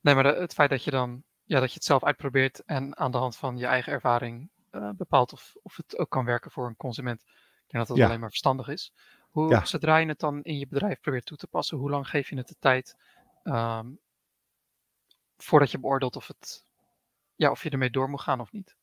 Nee, 0.00 0.14
maar 0.14 0.24
het 0.24 0.52
feit 0.52 0.70
dat 0.70 0.84
je 0.84 0.90
dan 0.90 1.22
ja, 1.44 1.60
dat 1.60 1.68
je 1.68 1.74
het 1.74 1.84
zelf 1.84 2.04
uitprobeert 2.04 2.64
en 2.64 2.96
aan 2.96 3.10
de 3.10 3.18
hand 3.18 3.36
van 3.36 3.56
je 3.56 3.66
eigen 3.66 3.92
ervaring 3.92 4.50
uh, 4.70 4.90
bepaalt 4.90 5.32
of, 5.32 5.54
of 5.62 5.76
het 5.76 5.98
ook 5.98 6.10
kan 6.10 6.24
werken 6.24 6.50
voor 6.50 6.66
een 6.66 6.76
consument 6.76 7.24
denk 7.72 7.86
dat 7.86 7.96
dat 7.96 8.06
alleen 8.06 8.20
maar 8.20 8.28
verstandig 8.28 8.68
is. 8.68 8.92
Hoe, 9.30 9.60
Zodra 9.64 9.96
je 9.96 10.06
het 10.06 10.18
dan 10.18 10.42
in 10.42 10.58
je 10.58 10.66
bedrijf 10.66 11.00
probeert 11.00 11.26
toe 11.26 11.36
te 11.36 11.46
passen, 11.46 11.78
hoe 11.78 11.90
lang 11.90 12.08
geef 12.08 12.28
je 12.28 12.36
het 12.36 12.48
de 12.48 12.56
tijd 12.58 12.96
um, 13.42 14.00
voordat 15.36 15.70
je 15.70 15.78
beoordeelt 15.78 16.16
of, 16.16 16.26
het, 16.26 16.64
ja, 17.34 17.50
of 17.50 17.62
je 17.62 17.70
ermee 17.70 17.90
door 17.90 18.08
moet 18.08 18.20
gaan 18.20 18.40
of 18.40 18.52
niet? 18.52 18.76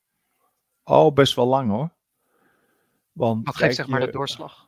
Oh, 0.83 1.13
best 1.13 1.35
wel 1.35 1.47
lang 1.47 1.69
hoor. 1.69 1.89
Want, 3.11 3.45
Wat 3.45 3.55
geeft 3.55 3.75
zeg 3.75 3.87
maar 3.87 3.99
de 3.99 4.11
doorslag? 4.11 4.67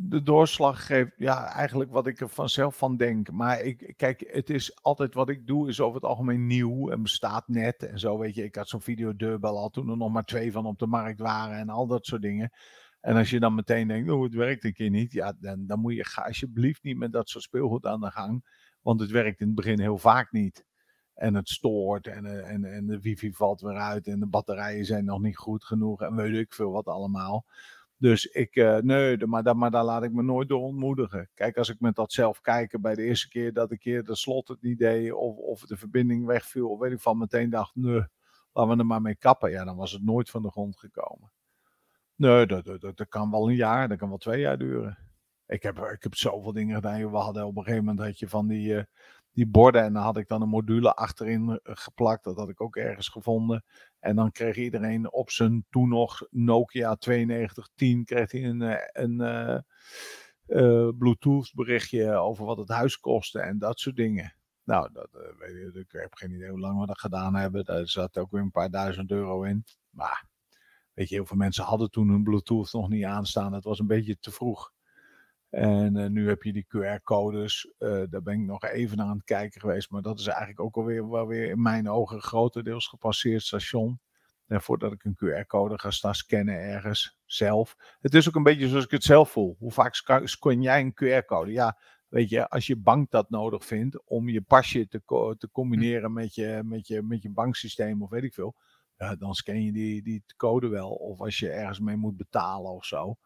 De 0.00 0.22
doorslag 0.22 0.86
geeft, 0.86 1.12
ja, 1.16 1.52
eigenlijk 1.52 1.90
wat 1.90 2.06
ik 2.06 2.20
er 2.20 2.28
vanzelf 2.28 2.76
van 2.76 2.96
denk. 2.96 3.30
Maar 3.30 3.60
ik, 3.60 3.94
kijk, 3.96 4.24
het 4.26 4.50
is 4.50 4.82
altijd 4.82 5.14
wat 5.14 5.28
ik 5.28 5.46
doe, 5.46 5.68
is 5.68 5.80
over 5.80 5.94
het 5.94 6.04
algemeen 6.04 6.46
nieuw 6.46 6.90
en 6.90 7.02
bestaat 7.02 7.48
net 7.48 7.82
en 7.82 7.98
zo. 7.98 8.18
Weet 8.18 8.34
je, 8.34 8.44
ik 8.44 8.54
had 8.54 8.68
zo'n 8.68 8.80
videodeurbel 8.80 9.58
al 9.58 9.68
toen 9.68 9.90
er 9.90 9.96
nog 9.96 10.12
maar 10.12 10.24
twee 10.24 10.52
van 10.52 10.66
op 10.66 10.78
de 10.78 10.86
markt 10.86 11.20
waren 11.20 11.58
en 11.58 11.68
al 11.68 11.86
dat 11.86 12.06
soort 12.06 12.22
dingen. 12.22 12.50
En 13.00 13.16
als 13.16 13.30
je 13.30 13.40
dan 13.40 13.54
meteen 13.54 13.88
denkt, 13.88 14.10
oh, 14.10 14.22
het 14.22 14.34
werkt 14.34 14.64
een 14.64 14.72
keer 14.72 14.90
niet, 14.90 15.12
ja, 15.12 15.36
dan, 15.40 15.66
dan 15.66 15.80
moet 15.80 15.94
je 15.94 16.04
ga 16.04 16.22
alsjeblieft 16.22 16.82
niet 16.82 16.96
met 16.96 17.12
dat 17.12 17.28
soort 17.28 17.44
speelgoed 17.44 17.86
aan 17.86 18.00
de 18.00 18.10
gang. 18.10 18.44
Want 18.82 19.00
het 19.00 19.10
werkt 19.10 19.40
in 19.40 19.46
het 19.46 19.56
begin 19.56 19.80
heel 19.80 19.98
vaak 19.98 20.32
niet. 20.32 20.64
En 21.14 21.34
het 21.34 21.48
stoort 21.48 22.06
en, 22.06 22.44
en, 22.44 22.64
en 22.64 22.86
de 22.86 23.00
wifi 23.00 23.32
valt 23.32 23.60
weer 23.60 23.76
uit 23.76 24.06
en 24.06 24.20
de 24.20 24.26
batterijen 24.26 24.84
zijn 24.84 25.04
nog 25.04 25.20
niet 25.20 25.36
goed 25.36 25.64
genoeg 25.64 26.02
en 26.02 26.14
weet 26.14 26.34
ik 26.34 26.54
veel 26.54 26.70
wat 26.70 26.86
allemaal. 26.86 27.44
Dus 27.98 28.26
ik, 28.26 28.56
uh, 28.56 28.76
nee, 28.76 29.26
maar, 29.26 29.42
daar, 29.42 29.56
maar 29.56 29.70
daar 29.70 29.84
laat 29.84 30.02
ik 30.02 30.12
me 30.12 30.22
nooit 30.22 30.48
door 30.48 30.62
ontmoedigen. 30.62 31.28
Kijk, 31.34 31.56
als 31.56 31.68
ik 31.68 31.80
met 31.80 31.94
dat 31.94 32.12
zelf 32.12 32.40
kijken 32.40 32.80
bij 32.80 32.94
de 32.94 33.02
eerste 33.02 33.28
keer 33.28 33.52
dat 33.52 33.70
ik 33.70 33.78
keer 33.78 34.04
de 34.04 34.16
slot 34.16 34.48
het 34.48 34.62
niet 34.62 34.78
deed 34.78 35.12
of, 35.12 35.36
of 35.36 35.60
de 35.60 35.76
verbinding 35.76 36.26
wegviel, 36.26 36.68
of 36.68 36.78
weet 36.78 36.92
ik 36.92 37.00
van, 37.00 37.18
meteen 37.18 37.50
dacht, 37.50 37.74
nee, 37.74 38.06
laten 38.52 38.72
we 38.72 38.78
er 38.78 38.86
maar 38.86 39.02
mee 39.02 39.16
kappen. 39.16 39.50
Ja, 39.50 39.64
dan 39.64 39.76
was 39.76 39.92
het 39.92 40.04
nooit 40.04 40.30
van 40.30 40.42
de 40.42 40.50
grond 40.50 40.78
gekomen. 40.78 41.32
Nee, 42.14 42.46
dat, 42.46 42.64
dat, 42.64 42.80
dat, 42.80 43.08
kan 43.08 43.30
wel 43.30 43.48
een 43.48 43.56
jaar, 43.56 43.88
dat 43.88 43.98
kan 43.98 44.08
wel 44.08 44.18
twee 44.18 44.40
jaar 44.40 44.58
duren. 44.58 44.98
Ik 45.46 45.62
heb, 45.62 45.78
ik 45.78 46.02
heb 46.02 46.14
zoveel 46.14 46.52
dingen 46.52 46.74
gedaan. 46.74 47.10
We 47.10 47.16
hadden 47.16 47.46
op 47.46 47.56
een 47.56 47.62
gegeven 47.62 47.84
moment 47.84 48.06
had 48.06 48.18
je 48.18 48.28
van 48.28 48.46
die, 48.46 48.68
uh, 48.68 48.82
die 49.36 49.46
borden 49.46 49.82
en 49.82 49.92
dan 49.92 50.02
had 50.02 50.16
ik 50.16 50.28
dan 50.28 50.42
een 50.42 50.48
module 50.48 50.94
achterin 50.94 51.60
eh, 51.62 51.76
geplakt. 51.76 52.24
Dat 52.24 52.36
had 52.36 52.48
ik 52.48 52.60
ook 52.60 52.76
ergens 52.76 53.08
gevonden. 53.08 53.64
En 53.98 54.16
dan 54.16 54.30
kreeg 54.30 54.56
iedereen 54.56 55.12
op 55.12 55.30
zijn 55.30 55.66
toen 55.70 55.88
nog 55.88 56.26
Nokia 56.30 56.96
9210 56.98 58.04
kreeg 58.04 58.32
hij 58.32 58.44
een, 58.44 58.62
eh, 58.62 59.04
een, 59.04 59.20
uh, 60.46 60.88
Bluetooth 60.98 61.52
berichtje 61.54 62.12
over 62.12 62.44
wat 62.44 62.56
het 62.56 62.68
huis 62.68 63.00
kostte 63.00 63.40
en 63.40 63.58
dat 63.58 63.78
soort 63.78 63.96
dingen. 63.96 64.34
Nou, 64.64 64.92
dat, 64.92 65.08
weet 65.38 65.74
je, 65.74 65.80
ik 65.80 65.92
heb 65.92 66.14
geen 66.14 66.32
idee 66.32 66.50
hoe 66.50 66.60
lang 66.60 66.80
we 66.80 66.86
dat 66.86 67.00
gedaan 67.00 67.34
hebben. 67.34 67.64
Daar 67.64 67.88
zat 67.88 68.18
ook 68.18 68.30
weer 68.30 68.40
een 68.40 68.50
paar 68.50 68.70
duizend 68.70 69.10
euro 69.10 69.42
in. 69.42 69.64
Maar 69.90 70.26
weet 70.92 71.08
je, 71.08 71.14
heel 71.14 71.26
veel 71.26 71.36
mensen 71.36 71.64
hadden 71.64 71.90
toen 71.90 72.08
hun 72.08 72.22
Bluetooth 72.22 72.72
nog 72.72 72.88
niet 72.88 73.04
aanstaan. 73.04 73.52
Het 73.52 73.64
was 73.64 73.78
een 73.78 73.86
beetje 73.86 74.18
te 74.18 74.30
vroeg. 74.30 74.72
En 75.50 75.96
uh, 75.96 76.06
nu 76.06 76.28
heb 76.28 76.42
je 76.42 76.52
die 76.52 76.66
QR-codes. 76.66 77.72
Uh, 77.78 78.02
daar 78.10 78.22
ben 78.22 78.40
ik 78.40 78.46
nog 78.46 78.64
even 78.64 78.96
naar 78.96 79.06
aan 79.06 79.16
het 79.16 79.24
kijken 79.24 79.60
geweest. 79.60 79.90
Maar 79.90 80.02
dat 80.02 80.18
is 80.18 80.26
eigenlijk 80.26 80.60
ook 80.60 80.76
alweer 80.76 81.10
wel 81.10 81.26
weer 81.26 81.50
in 81.50 81.62
mijn 81.62 81.90
ogen 81.90 82.20
grotendeels 82.20 82.88
gepasseerd 82.88 83.42
station. 83.42 84.00
En 84.46 84.62
voordat 84.62 84.92
ik 84.92 85.04
een 85.04 85.16
QR-code 85.16 85.78
ga 85.78 85.90
staan 85.90 86.14
scannen 86.14 86.60
ergens 86.60 87.18
zelf. 87.24 87.76
Het 88.00 88.14
is 88.14 88.28
ook 88.28 88.34
een 88.34 88.42
beetje 88.42 88.68
zoals 88.68 88.84
ik 88.84 88.90
het 88.90 89.04
zelf 89.04 89.30
voel. 89.30 89.56
Hoe 89.58 89.72
vaak 89.72 89.94
scan 90.24 90.62
jij 90.62 90.80
een 90.80 90.94
QR-code? 90.94 91.52
Ja, 91.52 91.78
weet 92.08 92.28
je, 92.28 92.48
als 92.48 92.66
je 92.66 92.76
bank 92.76 93.10
dat 93.10 93.30
nodig 93.30 93.64
vindt 93.64 94.02
om 94.04 94.28
je 94.28 94.42
pasje 94.42 94.88
te, 94.88 95.02
co 95.04 95.34
te 95.34 95.50
combineren 95.50 96.12
met 96.12 96.34
je, 96.34 96.60
met, 96.64 96.86
je, 96.86 97.02
met 97.02 97.22
je 97.22 97.30
banksysteem 97.30 98.02
of 98.02 98.10
weet 98.10 98.22
ik 98.22 98.34
veel. 98.34 98.54
Ja, 98.96 99.16
dan 99.16 99.34
scan 99.34 99.62
je 99.62 99.72
die, 99.72 100.02
die 100.02 100.24
code 100.36 100.68
wel. 100.68 100.90
Of 100.90 101.20
als 101.20 101.38
je 101.38 101.50
ergens 101.50 101.80
mee 101.80 101.96
moet 101.96 102.16
betalen 102.16 102.72
of 102.72 102.84
zo. 102.84 103.16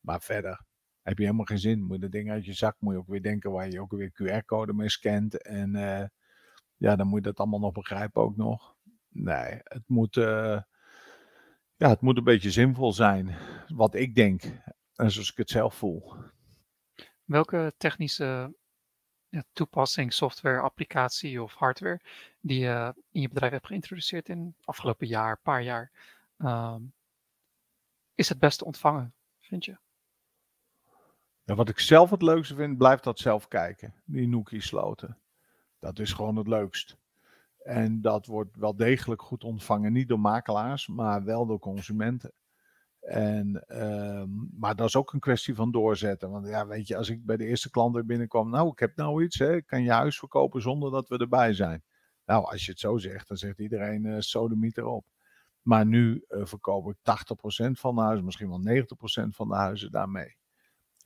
Maar 0.00 0.20
verder, 0.20 0.64
heb 1.06 1.18
je 1.18 1.24
helemaal 1.24 1.44
geen 1.44 1.58
zin. 1.58 1.82
Moet 1.82 2.00
je 2.00 2.08
ding 2.08 2.30
uit 2.30 2.44
je 2.44 2.52
zak, 2.52 2.76
moet 2.78 2.92
je 2.92 2.98
ook 2.98 3.06
weer 3.06 3.22
denken 3.22 3.50
waar 3.50 3.70
je 3.70 3.80
ook 3.80 3.90
weer 3.90 4.12
QR-code 4.12 4.72
mee 4.72 4.88
scant. 4.88 5.42
En 5.42 5.74
uh, 5.74 6.04
ja, 6.76 6.96
dan 6.96 7.06
moet 7.06 7.18
je 7.18 7.24
dat 7.24 7.38
allemaal 7.38 7.60
nog 7.60 7.72
begrijpen 7.72 8.22
ook 8.22 8.36
nog. 8.36 8.74
Nee, 9.08 9.60
het 9.62 9.82
moet, 9.86 10.16
uh, 10.16 10.60
ja, 11.76 11.88
het 11.88 12.00
moet 12.00 12.16
een 12.16 12.24
beetje 12.24 12.50
zinvol 12.50 12.92
zijn. 12.92 13.36
Wat 13.68 13.94
ik 13.94 14.14
denk. 14.14 14.42
En 14.94 15.10
zoals 15.10 15.30
ik 15.30 15.36
het 15.36 15.50
zelf 15.50 15.74
voel. 15.74 16.14
Welke 17.24 17.74
technische 17.76 18.54
ja, 19.28 19.44
toepassing, 19.52 20.12
software, 20.12 20.60
applicatie 20.60 21.42
of 21.42 21.54
hardware 21.54 22.00
die 22.40 22.60
je 22.60 22.94
in 23.10 23.20
je 23.20 23.28
bedrijf 23.28 23.52
hebt 23.52 23.66
geïntroduceerd 23.66 24.28
in 24.28 24.54
het 24.56 24.66
afgelopen 24.66 25.06
jaar, 25.06 25.38
paar 25.42 25.62
jaar, 25.62 25.90
um, 26.38 26.92
is 28.14 28.28
het 28.28 28.38
beste 28.38 28.64
ontvangen 28.64 29.14
vind 29.38 29.64
je? 29.64 29.76
Wat 31.54 31.68
ik 31.68 31.78
zelf 31.78 32.10
het 32.10 32.22
leukste 32.22 32.54
vind, 32.54 32.78
blijft 32.78 33.04
dat 33.04 33.18
zelf 33.18 33.48
kijken. 33.48 33.94
Die 34.04 34.28
Nookie 34.28 34.60
sloten. 34.60 35.18
Dat 35.78 35.98
is 35.98 36.12
gewoon 36.12 36.36
het 36.36 36.48
leukst. 36.48 36.96
En 37.62 38.00
dat 38.00 38.26
wordt 38.26 38.56
wel 38.56 38.76
degelijk 38.76 39.22
goed 39.22 39.44
ontvangen. 39.44 39.92
Niet 39.92 40.08
door 40.08 40.20
makelaars, 40.20 40.86
maar 40.86 41.24
wel 41.24 41.46
door 41.46 41.58
consumenten. 41.58 42.32
En, 43.00 43.64
ehm, 43.66 44.28
maar 44.58 44.76
dat 44.76 44.86
is 44.86 44.96
ook 44.96 45.12
een 45.12 45.20
kwestie 45.20 45.54
van 45.54 45.70
doorzetten. 45.70 46.30
Want 46.30 46.46
ja, 46.46 46.66
weet 46.66 46.86
je, 46.86 46.96
als 46.96 47.08
ik 47.08 47.24
bij 47.24 47.36
de 47.36 47.46
eerste 47.46 47.70
klant 47.70 47.94
weer 47.94 48.06
binnenkwam, 48.06 48.50
nou, 48.50 48.68
ik 48.68 48.78
heb 48.78 48.96
nou 48.96 49.24
iets, 49.24 49.38
hè, 49.38 49.62
kan 49.62 49.82
je 49.82 49.90
huis 49.90 50.18
verkopen 50.18 50.62
zonder 50.62 50.90
dat 50.90 51.08
we 51.08 51.18
erbij 51.18 51.52
zijn. 51.52 51.82
Nou, 52.24 52.44
als 52.44 52.64
je 52.64 52.70
het 52.70 52.80
zo 52.80 52.98
zegt, 52.98 53.28
dan 53.28 53.36
zegt 53.36 53.58
iedereen 53.58 54.04
uh, 54.04 54.16
sodemiet 54.18 54.78
erop. 54.78 55.06
Maar 55.62 55.86
nu 55.86 56.24
uh, 56.28 56.44
verkoop 56.44 56.88
ik 56.90 56.96
80% 56.96 57.70
van 57.70 57.94
de 57.94 58.00
huizen, 58.00 58.24
misschien 58.24 58.48
wel 58.48 58.84
90% 58.84 59.28
van 59.28 59.48
de 59.48 59.54
huizen 59.54 59.90
daarmee. 59.90 60.36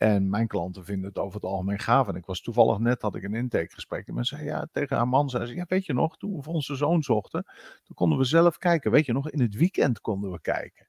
En 0.02 0.30
mijn 0.30 0.46
klanten 0.46 0.84
vinden 0.84 1.08
het 1.08 1.18
over 1.18 1.34
het 1.34 1.44
algemeen 1.44 1.78
gaaf. 1.78 2.08
En 2.08 2.14
ik 2.14 2.26
was 2.26 2.40
toevallig 2.40 2.78
net, 2.78 3.02
had 3.02 3.14
ik 3.14 3.22
een 3.22 3.34
intakegesprek. 3.34 4.08
En 4.08 4.14
men 4.14 4.24
zei, 4.24 4.44
ja, 4.44 4.68
tegen 4.72 4.96
haar 4.96 5.08
man 5.08 5.30
zei 5.30 5.46
ze, 5.46 5.54
ja, 5.54 5.64
weet 5.68 5.86
je 5.86 5.92
nog, 5.92 6.16
toen 6.16 6.36
we 6.36 6.42
voor 6.42 6.54
onze 6.54 6.74
zoon 6.74 7.02
zochten, 7.02 7.44
toen 7.82 7.96
konden 7.96 8.18
we 8.18 8.24
zelf 8.24 8.58
kijken. 8.58 8.90
Weet 8.90 9.06
je 9.06 9.12
nog, 9.12 9.30
in 9.30 9.40
het 9.40 9.54
weekend 9.54 10.00
konden 10.00 10.30
we 10.30 10.40
kijken. 10.40 10.88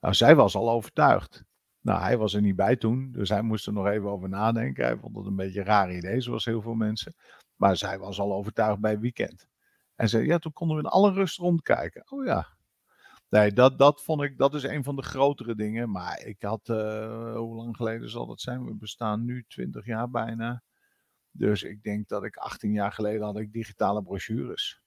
Nou, 0.00 0.14
zij 0.14 0.36
was 0.36 0.54
al 0.54 0.70
overtuigd. 0.70 1.44
Nou, 1.80 2.00
hij 2.00 2.18
was 2.18 2.34
er 2.34 2.40
niet 2.40 2.56
bij 2.56 2.76
toen, 2.76 3.12
dus 3.12 3.28
hij 3.28 3.42
moest 3.42 3.66
er 3.66 3.72
nog 3.72 3.86
even 3.86 4.10
over 4.10 4.28
nadenken. 4.28 4.84
Hij 4.84 4.96
vond 4.96 5.16
het 5.16 5.26
een 5.26 5.36
beetje 5.36 5.60
een 5.60 5.66
raar 5.66 5.92
idee, 5.94 6.20
zoals 6.20 6.44
heel 6.44 6.62
veel 6.62 6.74
mensen. 6.74 7.14
Maar 7.56 7.76
zij 7.76 7.98
was 7.98 8.20
al 8.20 8.32
overtuigd 8.32 8.80
bij 8.80 8.98
weekend. 8.98 9.46
En 9.94 10.08
zei, 10.08 10.26
ja, 10.26 10.38
toen 10.38 10.52
konden 10.52 10.76
we 10.76 10.82
in 10.82 10.88
alle 10.88 11.12
rust 11.12 11.38
rondkijken. 11.38 12.02
Oh 12.10 12.24
ja. 12.24 12.46
Nee, 13.30 13.52
dat, 13.52 13.78
dat 13.78 14.02
vond 14.02 14.22
ik, 14.22 14.38
dat 14.38 14.54
is 14.54 14.62
een 14.62 14.84
van 14.84 14.96
de 14.96 15.02
grotere 15.02 15.54
dingen. 15.54 15.90
Maar 15.90 16.20
ik 16.24 16.42
had, 16.42 16.68
uh, 16.68 17.36
hoe 17.36 17.56
lang 17.56 17.76
geleden 17.76 18.10
zal 18.10 18.26
dat 18.26 18.40
zijn? 18.40 18.64
We 18.64 18.74
bestaan 18.74 19.24
nu 19.24 19.44
20 19.48 19.86
jaar 19.86 20.10
bijna. 20.10 20.62
Dus 21.30 21.62
ik 21.62 21.82
denk 21.82 22.08
dat 22.08 22.24
ik 22.24 22.36
18 22.36 22.72
jaar 22.72 22.92
geleden 22.92 23.22
had 23.22 23.38
ik 23.38 23.52
digitale 23.52 24.02
brochures. 24.02 24.82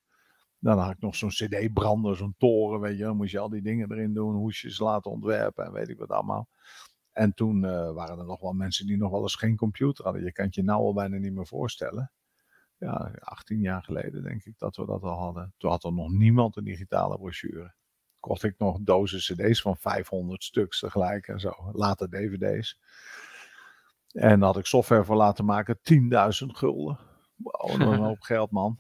Dan 0.60 0.78
had 0.78 0.92
ik 0.92 1.00
nog 1.00 1.16
zo'n 1.16 1.30
cd-brander, 1.30 2.16
zo'n 2.16 2.36
toren, 2.38 2.80
weet 2.80 2.98
je. 2.98 3.04
Dan 3.04 3.16
moest 3.16 3.32
je 3.32 3.40
al 3.40 3.50
die 3.50 3.62
dingen 3.62 3.92
erin 3.92 4.14
doen, 4.14 4.36
hoesjes 4.36 4.80
laten 4.80 5.12
ontwerpen 5.12 5.66
en 5.66 5.72
weet 5.72 5.90
ik 5.90 5.98
wat 5.98 6.10
allemaal. 6.10 6.48
En 7.12 7.34
toen 7.34 7.64
uh, 7.64 7.92
waren 7.92 8.20
er 8.20 8.26
nog 8.26 8.42
wel 8.42 8.54
mensen 8.54 8.88
die 8.88 8.98
nog 8.98 9.12
wel 9.12 9.22
eens 9.22 9.36
geen 9.36 9.56
computer 9.56 10.04
hadden. 10.04 10.24
Je 10.24 10.32
kan 10.32 10.46
het 10.46 10.56
je 10.56 10.64
nou 10.64 10.82
al 10.82 10.94
bijna 10.94 11.18
niet 11.18 11.34
meer 11.34 11.48
voorstellen. 11.48 12.12
Ja, 12.78 13.12
18 13.20 13.60
jaar 13.60 13.84
geleden 13.84 14.24
denk 14.24 14.44
ik 14.44 14.58
dat 14.58 14.76
we 14.76 14.86
dat 14.86 15.04
al 15.04 15.20
hadden. 15.20 15.54
Toen 15.58 15.70
had 15.70 15.84
er 15.84 15.94
nog 15.94 16.12
niemand 16.12 16.56
een 16.56 16.64
digitale 16.64 17.18
brochure. 17.18 17.74
Kocht 18.24 18.44
ik 18.44 18.58
nog 18.58 18.78
dozen 18.82 19.20
cd's 19.20 19.62
van 19.62 19.78
500 19.78 20.44
stuks 20.44 20.80
tegelijk 20.80 21.28
en 21.28 21.40
zo. 21.40 21.54
Later 21.72 22.10
dvd's. 22.10 22.80
En 24.12 24.40
daar 24.40 24.48
had 24.48 24.58
ik 24.58 24.66
software 24.66 25.04
voor 25.04 25.16
laten 25.16 25.46
maken. 25.46 25.78
10.000 25.78 26.46
gulden. 26.46 27.00
Wow, 27.36 27.70
dat 27.70 27.88
was 27.88 27.98
een 27.98 28.04
hoop 28.12 28.22
geld 28.22 28.52
man. 28.52 28.80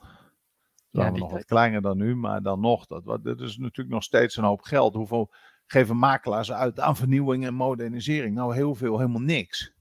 Dan 0.91 1.05
ja, 1.05 1.11
we 1.11 1.17
nog 1.17 1.31
wat 1.31 1.45
kleiner 1.45 1.81
dan 1.81 1.97
nu, 1.97 2.15
maar 2.15 2.41
dan 2.41 2.59
nog. 2.59 2.85
Dat, 2.85 3.23
dat 3.23 3.39
is 3.39 3.57
natuurlijk 3.57 3.95
nog 3.95 4.03
steeds 4.03 4.37
een 4.37 4.43
hoop 4.43 4.61
geld. 4.61 4.93
Hoeveel 4.93 5.33
geven 5.65 5.97
makelaars 5.97 6.51
uit 6.51 6.79
aan 6.79 6.95
vernieuwing 6.95 7.45
en 7.45 7.53
modernisering? 7.53 8.35
Nou, 8.35 8.55
heel 8.55 8.75
veel, 8.75 8.97
helemaal 8.97 9.21
niks. 9.21 9.73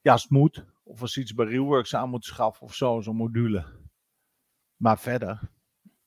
Ja, 0.00 0.12
als 0.12 0.22
het 0.22 0.30
moet. 0.30 0.64
Of 0.82 1.00
als 1.00 1.16
iets 1.16 1.34
bij 1.34 1.46
Reworks 1.46 1.94
aan 1.94 2.10
moet 2.10 2.24
schaffen 2.24 2.66
of 2.66 2.74
zo, 2.74 3.00
zo'n 3.00 3.16
module. 3.16 3.64
Maar 4.76 4.98
verder, 4.98 5.50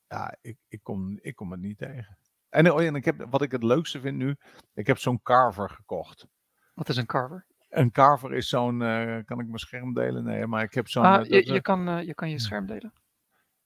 ja, 0.07 0.37
ik, 0.41 0.57
ik, 0.67 0.83
kom, 0.83 1.19
ik 1.21 1.35
kom 1.35 1.51
het 1.51 1.61
niet 1.61 1.77
tegen. 1.77 2.19
En, 2.51 2.71
oh 2.71 2.81
ja, 2.81 2.87
en 2.87 2.95
ik 2.95 3.05
heb, 3.05 3.25
wat 3.29 3.41
ik 3.41 3.51
het 3.51 3.63
leukste 3.63 3.99
vind 3.99 4.17
nu, 4.17 4.35
ik 4.73 4.87
heb 4.87 4.97
zo'n 4.97 5.21
carver 5.21 5.69
gekocht. 5.69 6.27
Wat 6.73 6.89
is 6.89 6.97
een 6.97 7.05
carver? 7.05 7.45
Een 7.69 7.91
carver 7.91 8.33
is 8.33 8.49
zo'n, 8.49 8.81
uh, 8.81 9.17
kan 9.25 9.39
ik 9.39 9.45
mijn 9.45 9.57
scherm 9.57 9.93
delen? 9.93 10.23
Nee, 10.23 10.47
maar 10.47 10.63
ik 10.63 10.73
heb 10.73 10.87
zo'n... 10.87 11.03
Ah, 11.03 11.25
je, 11.25 11.53
je, 11.53 11.61
kan, 11.61 12.05
je 12.05 12.13
kan 12.13 12.29
je 12.29 12.39
scherm 12.39 12.65
delen. 12.65 12.93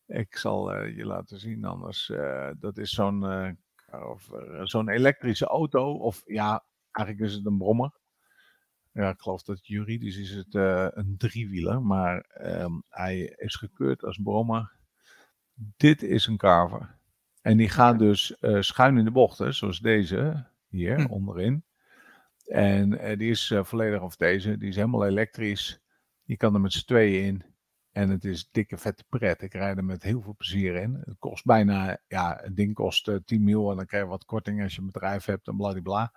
Ik 0.06 0.38
zal 0.38 0.84
je 0.84 1.06
laten 1.06 1.40
zien 1.40 1.66
anders. 1.66 2.12
dat 2.60 2.78
is 2.78 2.90
zo'n 2.90 3.58
zo'n 4.64 4.90
elektrische 4.90 5.46
auto. 5.46 5.94
Of 5.94 6.22
ja, 6.26 6.66
eigenlijk 6.92 7.30
is 7.30 7.36
het 7.36 7.46
een 7.46 7.58
brommer. 7.58 8.00
Ja, 8.92 9.10
ik 9.10 9.20
geloof 9.20 9.44
dat 9.44 9.68
juridisch 9.68 10.18
is 10.18 10.32
het 10.32 10.54
een 10.96 11.16
driewieler. 11.18 11.82
Maar 11.82 12.26
um, 12.42 12.84
hij 12.90 13.20
is 13.20 13.56
gekeurd 13.56 14.04
als 14.04 14.20
brommer. 14.24 14.72
Dit 15.54 16.04
is 16.04 16.28
een 16.28 16.38
carver. 16.38 16.98
En 17.46 17.58
die 17.58 17.70
gaat 17.70 18.00
dus 18.00 18.36
uh, 18.42 18.62
schuin 18.62 18.98
in 18.98 19.06
de 19.06 19.12
bochten, 19.12 19.54
zoals 19.54 19.80
deze 19.80 20.46
hier 20.68 21.02
hm. 21.02 21.12
onderin. 21.12 21.64
En 22.46 22.92
uh, 22.92 23.18
die 23.18 23.30
is 23.30 23.50
uh, 23.50 23.64
volledig, 23.64 24.02
of 24.02 24.16
deze, 24.16 24.58
die 24.58 24.70
is 24.70 24.76
helemaal 24.76 25.06
elektrisch. 25.06 25.80
Je 26.24 26.38
kan 26.38 26.54
er 26.54 26.62
met 26.62 26.74
z'n 26.74 26.86
tweeën 26.86 27.26
in. 27.26 27.44
En 27.92 28.10
het 28.10 28.26
is 28.26 28.50
dikke 28.52 28.78
vette 28.78 29.04
pret. 29.10 29.42
Ik 29.42 29.54
rijd 29.54 29.78
er 29.78 29.84
met 29.84 30.04
heel 30.04 30.22
veel 30.22 30.36
plezier 30.36 30.76
in. 30.76 31.02
Het 31.06 31.16
kost 31.20 31.46
bijna, 31.46 31.98
ja, 32.08 32.40
het 32.42 32.56
ding 32.56 32.74
kost 32.74 33.12
10 33.26 33.44
mil 33.44 33.70
en 33.70 33.78
dan 33.78 33.86
krijg 33.86 34.04
je 34.04 34.10
wat 34.10 34.26
korting 34.26 34.64
als 34.64 34.76
je 34.76 34.82
een 34.82 34.92
bedrijf 34.92 35.26
hebt 35.26 35.48
en 35.48 35.58
bladibla. 35.58 36.14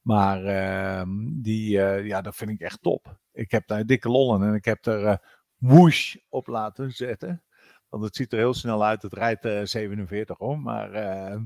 Maar 0.00 0.44
ehm, 0.44 1.10
die, 1.42 1.70
ja, 2.04 2.20
dat 2.20 2.36
vind 2.36 2.50
ik 2.50 2.60
echt 2.60 2.82
top. 2.82 3.18
Ik 3.32 3.50
heb 3.50 3.66
daar 3.66 3.86
dikke 3.86 4.08
lollen 4.08 4.48
en 4.48 4.54
ik 4.54 4.64
heb 4.64 4.86
er 4.86 5.20
whoosh 5.56 6.16
op 6.28 6.46
laten 6.46 6.92
zetten. 6.92 7.42
Want 7.88 8.04
het 8.04 8.16
ziet 8.16 8.32
er 8.32 8.38
heel 8.38 8.54
snel 8.54 8.84
uit. 8.84 9.02
Het 9.02 9.12
rijdt 9.12 9.44
uh, 9.44 9.64
47 9.64 10.38
om. 10.38 10.62
Maar, 10.62 10.94
uh, 10.94 11.40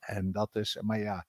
en 0.00 0.32
dat 0.32 0.56
is, 0.56 0.78
maar 0.80 0.98
ja, 0.98 1.26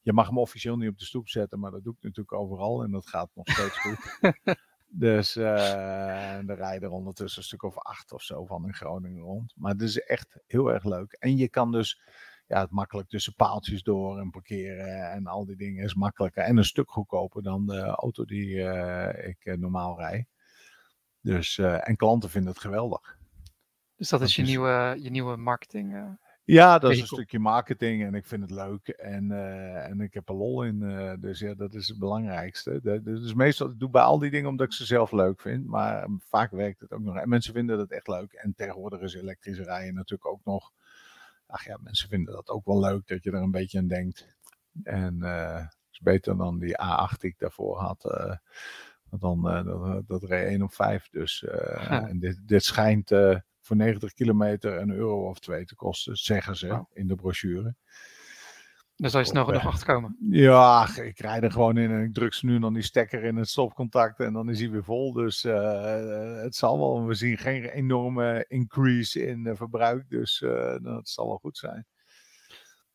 je 0.00 0.12
mag 0.12 0.26
hem 0.26 0.38
officieel 0.38 0.76
niet 0.76 0.88
op 0.88 0.98
de 0.98 1.04
stoep 1.04 1.28
zetten. 1.28 1.58
Maar 1.60 1.70
dat 1.70 1.84
doe 1.84 1.94
ik 1.94 2.02
natuurlijk 2.02 2.32
overal. 2.32 2.82
En 2.82 2.90
dat 2.90 3.08
gaat 3.08 3.30
nog 3.34 3.48
steeds 3.48 3.78
goed. 3.78 4.18
dus 5.06 5.36
uh, 5.36 6.48
er 6.48 6.56
rijden 6.56 6.88
er 6.88 6.94
ondertussen 6.94 7.40
een 7.40 7.46
stuk 7.46 7.62
of 7.62 7.78
acht 7.78 8.12
of 8.12 8.22
zo 8.22 8.46
van 8.46 8.66
in 8.66 8.74
Groningen 8.74 9.22
rond. 9.22 9.52
Maar 9.56 9.72
het 9.72 9.82
is 9.82 10.00
echt 10.00 10.40
heel 10.46 10.72
erg 10.72 10.84
leuk. 10.84 11.12
En 11.12 11.36
je 11.36 11.48
kan 11.48 11.72
dus 11.72 12.00
ja, 12.46 12.60
het 12.60 12.70
makkelijk 12.70 13.08
tussen 13.08 13.34
paaltjes 13.34 13.82
door 13.82 14.18
en 14.18 14.30
parkeren 14.30 15.10
en 15.10 15.26
al 15.26 15.46
die 15.46 15.56
dingen 15.56 15.84
is 15.84 15.94
makkelijker. 15.94 16.42
En 16.42 16.56
een 16.56 16.64
stuk 16.64 16.90
goedkoper 16.90 17.42
dan 17.42 17.66
de 17.66 17.80
auto 17.80 18.24
die 18.24 18.54
uh, 18.54 19.26
ik 19.28 19.56
normaal 19.58 19.98
rijd. 19.98 20.26
Dus, 21.20 21.58
uh, 21.58 21.88
en 21.88 21.96
klanten 21.96 22.30
vinden 22.30 22.52
het 22.52 22.60
geweldig. 22.60 23.19
Dus 24.00 24.08
dat, 24.08 24.20
is 24.20 24.36
je, 24.36 24.42
Nieuwe, 24.42 24.96
je 24.98 25.10
nieuwe 25.10 25.36
marketing? 25.36 25.94
Uh, 25.94 26.10
ja, 26.44 26.78
dat 26.78 26.90
is 26.90 27.00
een 27.00 27.06
stukje 27.06 27.38
marketing 27.38 28.04
en 28.04 28.14
ik 28.14 28.26
vind 28.26 28.42
het 28.42 28.50
leuk 28.50 28.88
en, 28.88 29.24
uh, 29.30 29.88
en 29.88 30.00
ik 30.00 30.14
heb 30.14 30.28
er 30.28 30.34
lol 30.34 30.64
in. 30.64 30.80
Uh, 30.80 31.12
dus 31.18 31.38
ja, 31.38 31.54
dat 31.54 31.74
is 31.74 31.88
het 31.88 31.98
belangrijkste. 31.98 32.80
Dat, 32.82 33.04
dus 33.04 33.34
meestal 33.34 33.70
ik 33.70 33.78
doe 33.78 33.90
bij 33.90 34.02
al 34.02 34.18
die 34.18 34.30
dingen 34.30 34.48
omdat 34.48 34.66
ik 34.66 34.72
ze 34.72 34.84
zelf 34.84 35.12
leuk 35.12 35.40
vind, 35.40 35.66
maar 35.66 36.08
vaak 36.18 36.50
werkt 36.50 36.80
het 36.80 36.92
ook 36.92 37.00
nog. 37.00 37.16
En 37.16 37.28
mensen 37.28 37.52
vinden 37.52 37.76
dat 37.76 37.90
echt 37.90 38.08
leuk. 38.08 38.32
En 38.32 38.54
tegenwoordig 38.54 39.00
is 39.00 39.14
elektrische 39.14 39.62
rijden 39.62 39.94
natuurlijk 39.94 40.30
ook 40.30 40.44
nog. 40.44 40.72
Ach 41.46 41.64
ja, 41.64 41.78
mensen 41.80 42.08
vinden 42.08 42.34
dat 42.34 42.48
ook 42.48 42.64
wel 42.64 42.80
leuk 42.80 43.06
dat 43.06 43.22
je 43.22 43.30
er 43.30 43.42
een 43.42 43.50
beetje 43.50 43.78
aan 43.78 43.86
denkt. 43.86 44.36
En 44.82 45.22
het 45.22 45.76
is 45.90 46.00
beter 46.00 46.36
dan 46.36 46.58
die 46.58 46.74
A8 46.82 47.18
die 47.18 47.30
ik 47.30 47.38
daarvoor 47.38 47.78
had. 47.78 48.00
dan, 49.10 49.42
dat, 49.42 50.06
dat 50.06 50.22
reed 50.22 50.46
1 50.46 50.62
op 50.62 50.74
5. 50.74 51.08
Dus 51.10 51.44
en 52.08 52.18
dit, 52.18 52.40
dit 52.46 52.64
schijnt 52.64 53.12
voor 53.70 53.78
90 53.78 54.12
kilometer 54.12 54.80
een 54.80 54.90
euro 54.90 55.28
of 55.28 55.38
twee 55.38 55.64
te 55.64 55.74
kosten, 55.74 56.16
zeggen 56.16 56.56
ze 56.56 56.84
in 56.92 57.06
de 57.06 57.14
brochure. 57.14 57.74
Dan 58.96 59.10
zal 59.10 59.20
je 59.20 59.26
snel 59.26 59.44
genoeg 59.44 59.66
achterkomen. 59.66 60.16
Ja, 60.30 60.96
ik 60.96 61.18
rijd 61.18 61.42
er 61.42 61.52
gewoon 61.52 61.76
in 61.76 61.90
en 61.90 62.02
ik 62.02 62.14
druk 62.14 62.34
ze 62.34 62.46
nu 62.46 62.58
dan 62.58 62.74
die 62.74 62.82
stekker 62.82 63.24
in 63.24 63.36
het 63.36 63.48
stopcontact 63.48 64.20
en 64.20 64.32
dan 64.32 64.50
is 64.50 64.60
hij 64.60 64.70
weer 64.70 64.84
vol. 64.84 65.12
Dus 65.12 65.44
uh, 65.44 66.42
het 66.42 66.56
zal 66.56 66.78
wel, 66.78 67.06
we 67.06 67.14
zien 67.14 67.38
geen 67.38 67.64
enorme 67.64 68.44
increase 68.48 69.26
in 69.26 69.56
verbruik, 69.56 70.10
dus 70.10 70.40
uh, 70.40 70.76
dat 70.82 71.08
zal 71.08 71.26
wel 71.26 71.38
goed 71.38 71.58
zijn. 71.58 71.86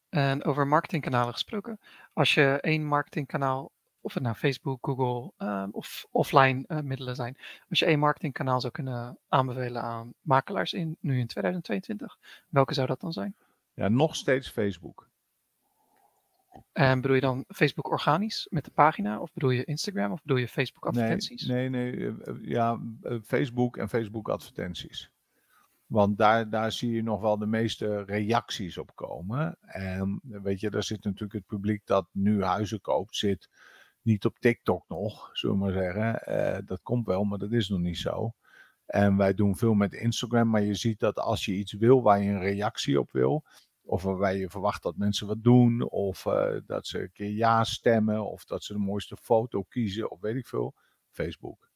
En 0.10 0.44
over 0.44 0.68
marketingkanalen 0.68 1.34
gesproken, 1.34 1.80
als 2.14 2.34
je 2.34 2.58
één 2.62 2.86
marketingkanaal 2.86 3.72
of 4.06 4.14
het 4.14 4.24
nou 4.24 4.36
Facebook, 4.36 4.86
Google 4.86 5.32
um, 5.48 5.70
of 5.72 6.08
offline 6.12 6.64
uh, 6.68 6.80
middelen 6.80 7.16
zijn. 7.16 7.38
Als 7.70 7.80
je 7.80 7.86
één 7.86 8.00
marketingkanaal 8.00 8.62
zou 8.62 8.74
kunnen 8.74 9.18
aanbevelen 9.28 9.82
aan 9.82 10.14
makelaars 10.22 10.74
in 10.74 10.98
nu 11.00 11.20
in 11.20 11.28
2022, 11.28 12.18
welke 12.50 12.74
zou 12.74 12.88
dat 12.88 13.02
dan 13.02 13.14
zijn? 13.14 13.36
Ja, 13.74 13.88
nog 13.88 14.16
steeds 14.16 14.50
Facebook. 14.50 15.10
En 16.74 17.02
bedoel 17.02 17.16
je 17.16 17.22
dan 17.22 17.46
Facebook 17.48 17.92
organisch 17.92 18.48
met 18.50 18.66
de 18.66 18.72
pagina? 18.72 19.20
Of 19.20 19.34
bedoel 19.34 19.50
je 19.50 19.64
Instagram? 19.64 20.12
Of 20.12 20.22
bedoel 20.22 20.38
je 20.38 20.48
Facebook 20.48 20.86
advertenties? 20.86 21.46
Nee, 21.46 21.70
nee, 21.70 21.92
nee 21.92 22.08
eh, 22.08 22.28
eh, 22.28 22.36
ja, 22.42 22.80
Facebook 23.24 23.78
en 23.78 23.90
Facebook 23.90 24.30
advertenties. 24.30 25.12
Want 25.86 26.18
daar, 26.18 26.50
daar 26.50 26.72
zie 26.72 26.92
je 26.92 27.04
nog 27.04 27.22
wel 27.22 27.38
de 27.38 27.46
meeste 27.46 28.04
reacties 28.04 28.78
op 28.78 28.96
komen. 28.96 29.58
En 29.62 30.20
weet 30.24 30.60
je, 30.60 30.70
daar 30.70 30.84
zit 30.84 31.04
natuurlijk 31.04 31.34
het 31.34 31.46
publiek 31.46 31.82
dat 31.86 32.08
nu 32.12 32.44
huizen 32.44 32.82
koopt, 32.82 33.16
zit 33.16 33.50
niet 34.06 34.26
op 34.26 34.40
TikTok 34.40 34.88
nog, 34.88 35.30
zullen 35.34 35.56
we 35.58 35.64
maar 35.64 35.72
zeggen. 35.72 36.22
Uh, 36.28 36.68
dat 36.68 36.82
komt 36.82 37.06
wel, 37.06 37.24
maar 37.24 37.38
dat 37.38 37.52
is 37.52 37.70
nog 37.70 37.80
niet 37.80 37.98
zo. 37.98 38.34
En 38.86 39.18
wij 39.18 39.34
doen 39.34 39.58
veel 39.58 39.74
met 39.74 39.94
Instagram, 39.94 40.50
maar 40.50 40.62
je 40.62 40.74
ziet 40.74 41.00
dat 41.00 41.20
als 41.20 41.46
je 41.46 41.54
iets 41.54 41.74
wil 41.74 42.02
waar 42.02 42.22
je 42.22 42.30
een 42.30 42.40
reactie 42.40 43.00
op 43.00 43.12
wil, 43.12 43.44
Of 43.82 44.04
waarbij 44.04 44.38
je 44.38 44.50
verwacht 44.50 44.84
dat 44.84 44.98
mensen 44.98 45.28
wat 45.28 45.44
doen. 45.44 45.90
Of 45.90 46.26
eh, 46.26 46.56
dat 46.66 46.88
ze 46.88 47.02
een 47.02 47.12
keer 47.12 47.32
ja 47.32 47.64
stemmen. 47.64 48.32
Of 48.32 48.46
dat 48.46 48.64
ze 48.64 48.74
de 48.74 48.80
mooiste 48.80 49.18
foto 49.18 49.64
kiezen. 49.64 50.12
Of 50.12 50.20
weet 50.20 50.36
ik 50.36 50.48
veel. 50.48 50.74
Facebook. 51.12 51.70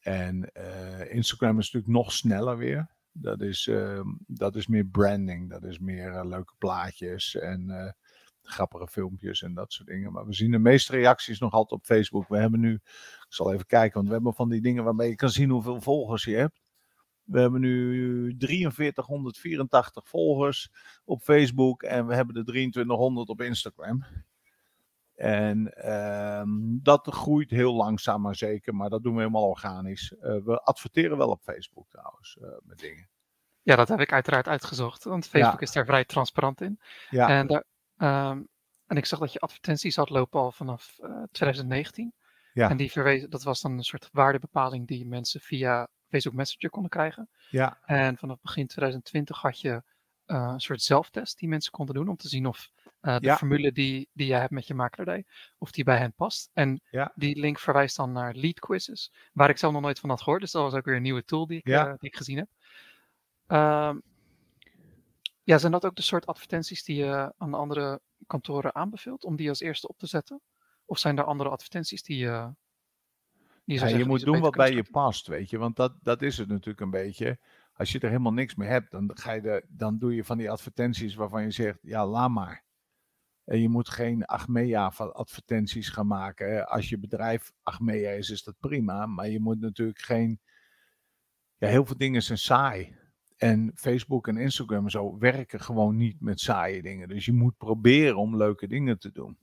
En 0.00 0.50
uh, 0.56 1.14
Instagram 1.14 1.58
is 1.58 1.72
natuurlijk 1.72 1.92
nog 1.92 2.12
sneller 2.12 2.56
weer. 2.56 2.90
Dat 3.12 3.40
is, 3.40 3.66
uh, 3.66 4.00
dat 4.26 4.56
is 4.56 4.66
meer 4.66 4.84
branding. 4.86 5.50
Dat 5.50 5.64
is 5.64 5.78
meer 5.78 6.24
leuke 6.24 6.54
plaatjes 6.58 7.36
en 7.36 7.94
grappige 8.50 8.86
filmpjes 8.86 9.42
en 9.42 9.54
dat 9.54 9.72
soort 9.72 9.88
dingen. 9.88 10.12
Maar 10.12 10.26
we 10.26 10.34
zien 10.34 10.50
de 10.50 10.58
meeste 10.58 10.92
reacties 10.92 11.38
nog 11.38 11.52
altijd 11.52 11.80
op 11.80 11.86
Facebook. 11.86 12.28
We 12.28 12.38
hebben 12.38 12.60
nu, 12.60 12.74
ik 12.74 13.26
zal 13.28 13.52
even 13.52 13.66
kijken, 13.66 13.94
want 13.94 14.06
we 14.06 14.12
hebben 14.12 14.34
van 14.34 14.48
die 14.48 14.60
dingen 14.60 14.84
waarmee 14.84 15.08
je 15.08 15.16
kan 15.16 15.30
zien 15.30 15.50
hoeveel 15.50 15.80
volgers 15.80 16.24
je 16.24 16.36
hebt. 16.36 16.60
We 17.22 17.40
hebben 17.40 17.60
nu 17.60 18.34
4384 18.38 20.08
volgers 20.08 20.70
op 21.04 21.22
Facebook 21.22 21.82
en 21.82 22.06
we 22.06 22.14
hebben 22.14 22.34
de 22.34 22.44
2300 22.44 23.28
op 23.28 23.40
Instagram. 23.40 24.04
En 25.14 25.74
ehm, 25.74 26.48
dat 26.82 27.06
groeit 27.06 27.50
heel 27.50 27.74
langzaam 27.74 28.20
maar 28.20 28.36
zeker, 28.36 28.74
maar 28.74 28.90
dat 28.90 29.02
doen 29.02 29.14
we 29.14 29.20
helemaal 29.20 29.48
organisch. 29.48 30.12
Uh, 30.12 30.20
we 30.44 30.60
adverteren 30.62 31.16
wel 31.16 31.28
op 31.28 31.42
Facebook 31.42 31.88
trouwens 31.88 32.38
uh, 32.42 32.48
met 32.62 32.78
dingen. 32.78 33.08
Ja, 33.62 33.76
dat 33.76 33.88
heb 33.88 34.00
ik 34.00 34.12
uiteraard 34.12 34.48
uitgezocht, 34.48 35.04
want 35.04 35.26
Facebook 35.26 35.60
ja. 35.60 35.66
is 35.66 35.72
daar 35.72 35.84
vrij 35.84 36.04
transparant 36.04 36.60
in. 36.60 36.80
Ja. 37.10 37.28
En, 37.28 37.46
daar, 37.46 37.64
um, 37.98 38.48
en 38.86 38.96
ik 38.96 39.04
zag 39.04 39.18
dat 39.18 39.32
je 39.32 39.38
advertenties 39.38 39.96
had 39.96 40.10
lopen 40.10 40.40
al 40.40 40.52
vanaf 40.52 40.98
uh, 41.00 41.22
2019. 41.32 42.12
Ja. 42.52 42.70
En 42.70 42.76
die 42.76 42.90
verwezen, 42.90 43.30
dat 43.30 43.42
was 43.42 43.60
dan 43.60 43.72
een 43.72 43.84
soort 43.84 44.08
waardebepaling 44.12 44.86
die 44.86 45.06
mensen 45.06 45.40
via 45.40 45.88
Facebook 46.08 46.36
Messenger 46.36 46.70
konden 46.70 46.90
krijgen. 46.90 47.28
Ja. 47.50 47.78
En 47.84 48.16
vanaf 48.16 48.40
begin 48.40 48.66
2020 48.66 49.40
had 49.40 49.60
je 49.60 49.82
uh, 50.26 50.50
een 50.52 50.60
soort 50.60 50.82
zelftest 50.82 51.38
die 51.38 51.48
mensen 51.48 51.72
konden 51.72 51.94
doen 51.94 52.08
om 52.08 52.16
te 52.16 52.28
zien 52.28 52.46
of 52.46 52.70
uh, 53.02 53.18
de 53.18 53.26
ja. 53.26 53.36
formule 53.36 53.72
die, 53.72 54.08
die 54.12 54.26
jij 54.26 54.40
hebt 54.40 54.52
met 54.52 54.66
je 54.66 54.74
makelaardij, 54.74 55.24
of 55.58 55.70
die 55.70 55.84
bij 55.84 55.98
hen 55.98 56.12
past. 56.12 56.50
En 56.52 56.80
ja. 56.90 57.12
die 57.14 57.38
link 57.38 57.58
verwijst 57.58 57.96
dan 57.96 58.12
naar 58.12 58.34
lead 58.34 58.58
quizzes, 58.58 59.12
waar 59.32 59.50
ik 59.50 59.58
zelf 59.58 59.72
nog 59.72 59.82
nooit 59.82 59.98
van 59.98 60.08
had 60.08 60.22
gehoord. 60.22 60.40
Dus 60.40 60.52
dat 60.52 60.62
was 60.62 60.74
ook 60.74 60.84
weer 60.84 60.96
een 60.96 61.02
nieuwe 61.02 61.24
tool 61.24 61.46
die 61.46 61.58
ik, 61.58 61.66
ja. 61.66 61.86
uh, 61.86 61.94
die 61.98 62.10
ik 62.10 62.16
gezien 62.16 62.36
heb. 62.36 62.48
Um, 63.46 64.02
ja, 65.48 65.58
zijn 65.58 65.72
dat 65.72 65.84
ook 65.84 65.96
de 65.96 66.02
soort 66.02 66.26
advertenties 66.26 66.84
die 66.84 66.96
je 66.96 67.32
aan 67.36 67.54
andere 67.54 68.00
kantoren 68.26 68.74
aanbeveelt 68.74 69.24
om 69.24 69.36
die 69.36 69.48
als 69.48 69.60
eerste 69.60 69.88
op 69.88 69.98
te 69.98 70.06
zetten? 70.06 70.40
Of 70.84 70.98
zijn 70.98 71.18
er 71.18 71.24
andere 71.24 71.50
advertenties 71.50 72.02
die 72.02 72.18
je. 72.18 72.54
Die 73.64 73.78
je, 73.78 73.88
ja, 73.88 73.96
je 73.96 74.04
moet 74.04 74.24
doen 74.24 74.40
wat 74.40 74.56
bij 74.56 74.72
je 74.72 74.84
past, 74.90 75.26
weet 75.26 75.50
je. 75.50 75.58
Want 75.58 75.76
dat, 75.76 75.92
dat 76.02 76.22
is 76.22 76.38
het 76.38 76.48
natuurlijk 76.48 76.80
een 76.80 76.90
beetje 76.90 77.38
als 77.78 77.92
je 77.92 77.98
er 77.98 78.08
helemaal 78.08 78.32
niks 78.32 78.54
meer 78.54 78.68
hebt, 78.68 78.90
dan, 78.90 79.10
ga 79.14 79.32
je 79.32 79.40
de, 79.40 79.64
dan 79.68 79.98
doe 79.98 80.14
je 80.14 80.24
van 80.24 80.38
die 80.38 80.50
advertenties 80.50 81.14
waarvan 81.14 81.42
je 81.42 81.50
zegt, 81.50 81.78
ja, 81.82 82.06
laat 82.06 82.30
maar. 82.30 82.64
En 83.44 83.60
je 83.60 83.68
moet 83.68 83.88
geen 83.88 84.24
Achmea 84.24 84.90
van 84.90 85.14
advertenties 85.14 85.88
gaan 85.88 86.06
maken. 86.06 86.68
Als 86.68 86.88
je 86.88 86.98
bedrijf 86.98 87.52
Achmea 87.62 88.10
is, 88.10 88.30
is 88.30 88.42
dat 88.42 88.58
prima. 88.60 89.06
Maar 89.06 89.28
je 89.28 89.40
moet 89.40 89.60
natuurlijk 89.60 89.98
geen. 89.98 90.40
Ja, 91.56 91.68
heel 91.68 91.86
veel 91.86 91.96
dingen 91.96 92.22
zijn 92.22 92.38
saai. 92.38 92.96
En 93.38 93.72
Facebook 93.74 94.28
en 94.28 94.36
Instagram 94.36 94.84
en 94.84 94.90
zo 94.90 95.18
werken 95.18 95.60
gewoon 95.60 95.96
niet 95.96 96.20
met 96.20 96.40
saaie 96.40 96.82
dingen. 96.82 97.08
Dus 97.08 97.24
je 97.24 97.32
moet 97.32 97.56
proberen 97.56 98.16
om 98.16 98.36
leuke 98.36 98.66
dingen 98.66 98.98
te 98.98 99.12
doen. 99.12 99.38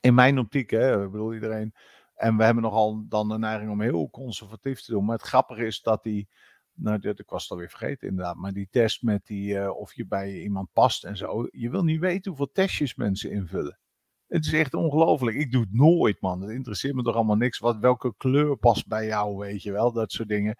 In 0.00 0.14
mijn 0.14 0.38
optiek, 0.38 0.70
hè, 0.70 1.04
ik 1.04 1.10
bedoel 1.10 1.34
iedereen. 1.34 1.74
En 2.14 2.36
we 2.36 2.44
hebben 2.44 2.62
nogal 2.62 3.04
dan 3.08 3.28
de 3.28 3.38
neiging 3.38 3.70
om 3.70 3.80
heel 3.80 4.10
conservatief 4.10 4.80
te 4.80 4.92
doen. 4.92 5.04
Maar 5.04 5.16
het 5.16 5.26
grappige 5.26 5.66
is 5.66 5.82
dat 5.82 6.02
die 6.02 6.28
nou, 6.76 6.98
dat, 6.98 7.18
ik 7.18 7.28
was 7.28 7.42
het 7.42 7.50
alweer 7.50 7.68
vergeten 7.68 8.08
inderdaad. 8.08 8.36
Maar 8.36 8.52
die 8.52 8.68
test 8.70 9.02
met 9.02 9.26
die, 9.26 9.54
uh, 9.54 9.76
of 9.76 9.94
je 9.94 10.06
bij 10.06 10.40
iemand 10.40 10.72
past 10.72 11.04
en 11.04 11.16
zo. 11.16 11.48
Je 11.50 11.70
wil 11.70 11.84
niet 11.84 12.00
weten 12.00 12.30
hoeveel 12.30 12.52
testjes 12.52 12.94
mensen 12.94 13.30
invullen. 13.30 13.78
Het 14.26 14.46
is 14.46 14.52
echt 14.52 14.74
ongelooflijk. 14.74 15.36
Ik 15.36 15.52
doe 15.52 15.60
het 15.60 15.72
nooit, 15.72 16.20
man. 16.20 16.40
Het 16.40 16.50
interesseert 16.50 16.94
me 16.94 17.02
toch 17.02 17.14
allemaal 17.14 17.36
niks. 17.36 17.58
Wat, 17.58 17.78
welke 17.78 18.14
kleur 18.16 18.56
past 18.56 18.86
bij 18.86 19.06
jou, 19.06 19.36
weet 19.36 19.62
je 19.62 19.72
wel. 19.72 19.92
Dat 19.92 20.12
soort 20.12 20.28
dingen. 20.28 20.56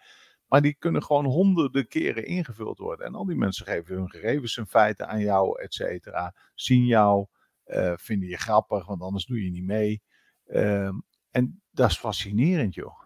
Maar 0.47 0.63
die 0.63 0.75
kunnen 0.75 1.03
gewoon 1.03 1.25
honderden 1.25 1.89
keren 1.89 2.27
ingevuld 2.27 2.79
worden. 2.79 3.07
En 3.07 3.15
al 3.15 3.27
die 3.27 3.37
mensen 3.37 3.67
geven 3.67 3.95
hun 3.95 4.11
gegevens 4.11 4.57
in 4.57 4.67
feite 4.67 5.07
aan 5.07 5.21
jou, 5.21 5.63
et 5.63 5.75
cetera. 5.75 6.35
Zien 6.55 6.85
jou, 6.85 7.27
uh, 7.67 7.93
vinden 7.97 8.29
je 8.29 8.37
grappig, 8.37 8.87
want 8.87 9.03
anders 9.03 9.25
doe 9.25 9.45
je 9.45 9.51
niet 9.51 9.65
mee. 9.65 10.03
Uh, 10.47 10.91
en 11.31 11.63
dat 11.71 11.91
is 11.91 11.99
fascinerend, 11.99 12.75
joh. 12.75 13.01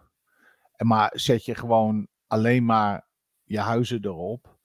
En 0.75 0.87
maar 0.87 1.11
zet 1.13 1.45
je 1.45 1.55
gewoon 1.55 2.07
alleen 2.27 2.65
maar 2.65 3.07
je 3.43 3.59
huizen 3.59 4.05
erop, 4.05 4.59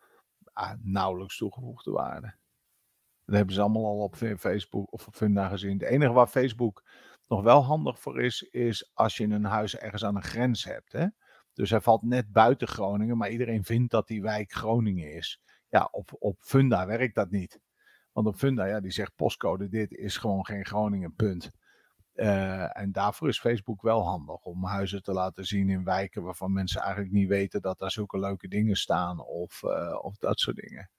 ah, 0.52 0.72
nauwelijks 0.82 1.36
toegevoegde 1.36 1.90
waarde. 1.90 2.34
Dat 3.24 3.34
hebben 3.36 3.54
ze 3.54 3.60
allemaal 3.60 3.84
al 3.84 4.02
op 4.02 4.16
Facebook 4.16 4.92
of 4.92 5.06
op 5.06 5.14
Funda 5.14 5.48
gezien. 5.48 5.78
Het 5.78 5.88
enige 5.88 6.12
waar 6.12 6.26
Facebook 6.26 6.84
nog 7.28 7.42
wel 7.42 7.64
handig 7.64 8.00
voor 8.00 8.22
is, 8.22 8.42
is 8.42 8.90
als 8.94 9.16
je 9.16 9.24
een 9.24 9.44
huis 9.44 9.76
ergens 9.76 10.04
aan 10.04 10.16
een 10.16 10.22
grens 10.22 10.64
hebt. 10.64 10.92
Hè? 10.92 11.06
Dus 11.56 11.70
hij 11.70 11.80
valt 11.80 12.02
net 12.02 12.32
buiten 12.32 12.68
Groningen, 12.68 13.16
maar 13.16 13.30
iedereen 13.30 13.64
vindt 13.64 13.90
dat 13.90 14.06
die 14.06 14.22
wijk 14.22 14.52
Groningen 14.52 15.14
is. 15.14 15.40
Ja, 15.68 15.88
op, 15.90 16.16
op 16.18 16.36
Funda 16.40 16.86
werkt 16.86 17.14
dat 17.14 17.30
niet. 17.30 17.60
Want 18.12 18.26
op 18.26 18.36
Funda, 18.36 18.64
ja, 18.64 18.80
die 18.80 18.90
zegt 18.90 19.14
postcode 19.14 19.68
dit 19.68 19.92
is 19.92 20.16
gewoon 20.16 20.46
geen 20.46 20.66
Groningen, 20.66 21.14
punt. 21.14 21.50
Uh, 22.14 22.78
en 22.78 22.92
daarvoor 22.92 23.28
is 23.28 23.40
Facebook 23.40 23.82
wel 23.82 24.04
handig 24.04 24.44
om 24.44 24.64
huizen 24.64 25.02
te 25.02 25.12
laten 25.12 25.44
zien 25.44 25.68
in 25.68 25.84
wijken 25.84 26.22
waarvan 26.22 26.52
mensen 26.52 26.80
eigenlijk 26.80 27.12
niet 27.12 27.28
weten 27.28 27.60
dat 27.62 27.78
daar 27.78 27.90
zulke 27.90 28.18
leuke 28.18 28.48
dingen 28.48 28.76
staan 28.76 29.20
of, 29.20 29.62
uh, 29.62 29.98
of 30.02 30.16
dat 30.16 30.40
soort 30.40 30.56
dingen. 30.56 30.90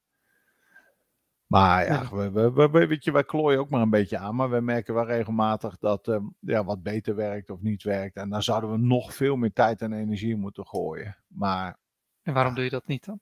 Maar 1.47 1.85
ja. 1.85 2.09
We, 2.09 2.31
we, 2.31 2.69
we, 2.69 2.87
weet 2.87 3.03
je, 3.03 3.11
wij 3.11 3.23
klooien 3.23 3.59
ook 3.59 3.69
maar 3.69 3.81
een 3.81 3.89
beetje 3.89 4.17
aan, 4.17 4.35
maar 4.35 4.49
we 4.49 4.61
merken 4.61 4.93
wel 4.93 5.05
regelmatig 5.05 5.77
dat 5.77 6.07
uh, 6.07 6.17
ja, 6.39 6.63
wat 6.63 6.83
beter 6.83 7.15
werkt 7.15 7.49
of 7.49 7.61
niet 7.61 7.83
werkt. 7.83 8.15
En 8.15 8.29
dan 8.29 8.43
zouden 8.43 8.71
we 8.71 8.77
nog 8.77 9.13
veel 9.13 9.35
meer 9.35 9.53
tijd 9.53 9.81
en 9.81 9.93
energie 9.93 10.35
moeten 10.35 10.67
gooien. 10.67 11.17
Maar, 11.27 11.79
en 12.21 12.33
waarom 12.33 12.55
doe 12.55 12.63
je 12.63 12.69
dat 12.69 12.87
niet 12.87 13.05
dan? 13.05 13.19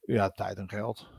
Ja, 0.00 0.30
tijd 0.30 0.58
en 0.58 0.68
geld. 0.68 1.10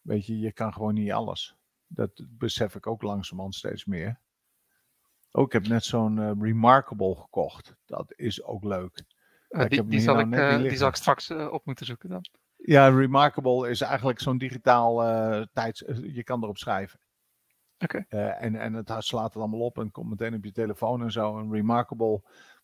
Weet 0.00 0.26
je, 0.26 0.38
je 0.38 0.52
kan 0.52 0.72
gewoon 0.72 0.94
niet 0.94 1.12
alles. 1.12 1.56
Dat 1.86 2.26
besef 2.28 2.74
ik 2.74 2.86
ook 2.86 3.02
langzamerhand 3.02 3.54
steeds 3.54 3.84
meer. 3.84 4.20
Oh, 5.30 5.44
ik 5.44 5.52
heb 5.52 5.66
net 5.66 5.84
zo'n 5.84 6.16
uh, 6.16 6.30
Remarkable 6.40 7.16
gekocht. 7.16 7.76
Dat 7.86 8.12
is 8.16 8.42
ook 8.42 8.64
leuk. 8.64 9.04
Uh, 9.48 9.68
die, 9.68 9.86
die, 9.86 10.00
zal 10.00 10.14
nou 10.14 10.28
ik, 10.28 10.60
uh, 10.62 10.68
die 10.68 10.76
zal 10.76 10.88
ik 10.88 10.94
straks 10.94 11.30
op 11.30 11.64
moeten 11.64 11.86
zoeken 11.86 12.08
dan. 12.08 12.24
Ja, 12.64 12.88
Remarkable 12.88 13.70
is 13.70 13.80
eigenlijk 13.80 14.20
zo'n 14.20 14.38
digitaal 14.38 14.96
tijds... 15.52 15.84
je 16.02 16.24
kan 16.24 16.42
erop 16.42 16.58
schrijven. 16.58 17.00
Oké. 17.78 18.04
Okay. 18.08 18.28
en, 18.28 18.54
en 18.54 18.74
het 18.74 18.94
slaat 18.98 19.24
het 19.24 19.36
allemaal 19.36 19.60
op 19.60 19.78
en 19.78 19.90
komt 19.90 20.08
meteen 20.08 20.34
op 20.34 20.44
je 20.44 20.52
telefoon 20.52 21.02
en 21.02 21.12
zo. 21.12 21.38
En 21.38 21.52
Remarkable, 21.52 22.22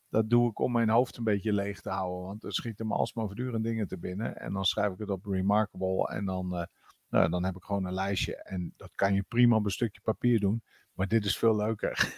dat 0.08 0.30
doe 0.30 0.50
ik 0.50 0.58
om 0.58 0.72
mijn 0.72 0.88
hoofd 0.88 1.16
een 1.16 1.24
beetje 1.24 1.52
leeg 1.52 1.80
te 1.80 1.90
houden. 1.90 2.26
Want 2.26 2.44
er 2.44 2.52
schieten 2.52 2.87
me 2.87 2.94
alsmaar 2.94 3.26
voortdurend 3.26 3.64
dingen 3.64 3.88
te 3.88 3.98
binnen. 3.98 4.37
En 4.37 4.52
dan 4.52 4.64
schrijf 4.64 4.92
ik 4.92 4.98
het 4.98 5.11
op 5.11 5.26
Remarkable 5.26 6.08
en 6.08 6.24
dan, 6.24 6.68
nou, 7.08 7.30
dan 7.30 7.44
heb 7.44 7.56
ik 7.56 7.62
gewoon 7.62 7.84
een 7.84 7.94
lijstje. 7.94 8.42
En 8.42 8.74
dat 8.76 8.90
kan 8.94 9.14
je 9.14 9.22
prima 9.22 9.56
op 9.56 9.64
een 9.64 9.70
stukje 9.70 10.00
papier 10.00 10.40
doen. 10.40 10.62
Maar 10.98 11.08
dit 11.08 11.24
is 11.24 11.38
veel 11.38 11.56
leuker. 11.56 12.14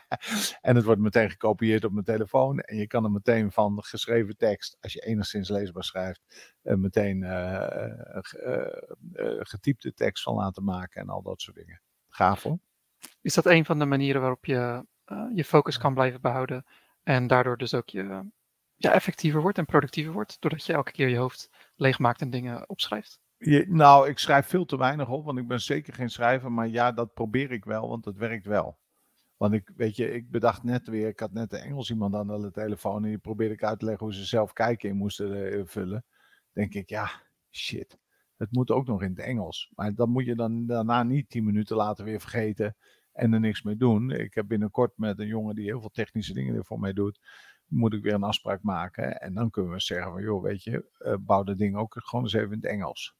en 0.60 0.76
het 0.76 0.84
wordt 0.84 1.00
meteen 1.00 1.30
gekopieerd 1.30 1.84
op 1.84 1.92
mijn 1.92 2.04
telefoon. 2.04 2.58
En 2.58 2.76
je 2.76 2.86
kan 2.86 3.04
er 3.04 3.10
meteen 3.10 3.52
van 3.52 3.82
geschreven 3.82 4.36
tekst, 4.36 4.76
als 4.80 4.92
je 4.92 5.00
enigszins 5.00 5.48
leesbaar 5.48 5.84
schrijft, 5.84 6.20
uh, 6.62 6.74
meteen 6.74 7.22
uh, 7.22 7.66
uh, 8.46 9.36
getypte 9.38 9.92
tekst 9.92 10.22
van 10.22 10.34
laten 10.34 10.64
maken 10.64 11.00
en 11.00 11.08
al 11.08 11.22
dat 11.22 11.40
soort 11.40 11.56
dingen. 11.56 11.80
Gaaf 12.08 12.42
hoor. 12.42 12.58
Is 13.20 13.34
dat 13.34 13.46
een 13.46 13.64
van 13.64 13.78
de 13.78 13.84
manieren 13.84 14.20
waarop 14.20 14.44
je 14.44 14.86
je 15.34 15.44
focus 15.44 15.78
kan 15.78 15.94
blijven 15.94 16.20
behouden 16.20 16.66
en 17.02 17.26
daardoor 17.26 17.56
dus 17.56 17.74
ook 17.74 17.88
je 17.88 18.30
ja, 18.74 18.92
effectiever 18.92 19.40
wordt 19.40 19.58
en 19.58 19.66
productiever 19.66 20.12
wordt, 20.12 20.36
doordat 20.40 20.66
je 20.66 20.72
elke 20.72 20.92
keer 20.92 21.08
je 21.08 21.16
hoofd 21.16 21.50
leegmaakt 21.76 22.20
en 22.20 22.30
dingen 22.30 22.68
opschrijft? 22.68 23.20
Nou, 23.68 24.08
ik 24.08 24.18
schrijf 24.18 24.46
veel 24.46 24.64
te 24.64 24.78
weinig 24.78 25.08
op, 25.08 25.24
want 25.24 25.38
ik 25.38 25.48
ben 25.48 25.60
zeker 25.60 25.94
geen 25.94 26.10
schrijver. 26.10 26.52
Maar 26.52 26.68
ja, 26.68 26.92
dat 26.92 27.14
probeer 27.14 27.50
ik 27.50 27.64
wel, 27.64 27.88
want 27.88 28.04
het 28.04 28.16
werkt 28.16 28.46
wel. 28.46 28.78
Want 29.36 29.52
ik, 29.52 29.70
weet 29.76 29.96
je, 29.96 30.12
ik 30.12 30.30
bedacht 30.30 30.62
net 30.62 30.88
weer, 30.88 31.08
ik 31.08 31.20
had 31.20 31.32
net 31.32 31.52
een 31.52 31.58
Engels 31.58 31.90
iemand 31.90 32.14
aan 32.14 32.26
de 32.26 32.50
telefoon 32.50 33.02
en 33.02 33.08
die 33.08 33.18
probeerde 33.18 33.54
ik 33.54 33.62
uit 33.62 33.78
te 33.78 33.84
leggen 33.84 34.06
hoe 34.06 34.14
ze 34.14 34.24
zelf 34.24 34.52
kijken 34.52 34.88
in 34.88 34.96
moesten 34.96 35.58
uh, 35.58 35.62
vullen. 35.64 36.04
Denk 36.52 36.74
ik, 36.74 36.88
ja, 36.88 37.10
shit. 37.50 37.98
Het 38.36 38.52
moet 38.52 38.70
ook 38.70 38.86
nog 38.86 39.02
in 39.02 39.10
het 39.10 39.18
Engels. 39.18 39.72
Maar 39.74 39.94
dat 39.94 40.08
moet 40.08 40.24
je 40.24 40.34
dan 40.34 40.66
daarna 40.66 41.02
niet 41.02 41.30
tien 41.30 41.44
minuten 41.44 41.76
later 41.76 42.04
weer 42.04 42.20
vergeten 42.20 42.76
en 43.12 43.32
er 43.32 43.40
niks 43.40 43.62
mee 43.62 43.76
doen. 43.76 44.10
Ik 44.10 44.34
heb 44.34 44.48
binnenkort 44.48 44.92
met 44.96 45.18
een 45.18 45.26
jongen 45.26 45.54
die 45.54 45.64
heel 45.64 45.80
veel 45.80 45.90
technische 45.90 46.32
dingen 46.32 46.64
voor 46.64 46.80
mij 46.80 46.92
doet, 46.92 47.20
moet 47.66 47.94
ik 47.94 48.02
weer 48.02 48.14
een 48.14 48.22
afspraak 48.22 48.62
maken. 48.62 49.20
En 49.20 49.34
dan 49.34 49.50
kunnen 49.50 49.72
we 49.72 49.80
zeggen 49.80 50.12
van, 50.12 50.22
joh, 50.22 50.42
weet 50.42 50.62
je, 50.62 50.90
uh, 50.98 51.14
bouw 51.20 51.42
dat 51.42 51.58
ding 51.58 51.76
ook 51.76 51.94
gewoon 51.96 52.24
eens 52.24 52.32
even 52.32 52.52
in 52.52 52.56
het 52.56 52.66
Engels. 52.66 53.14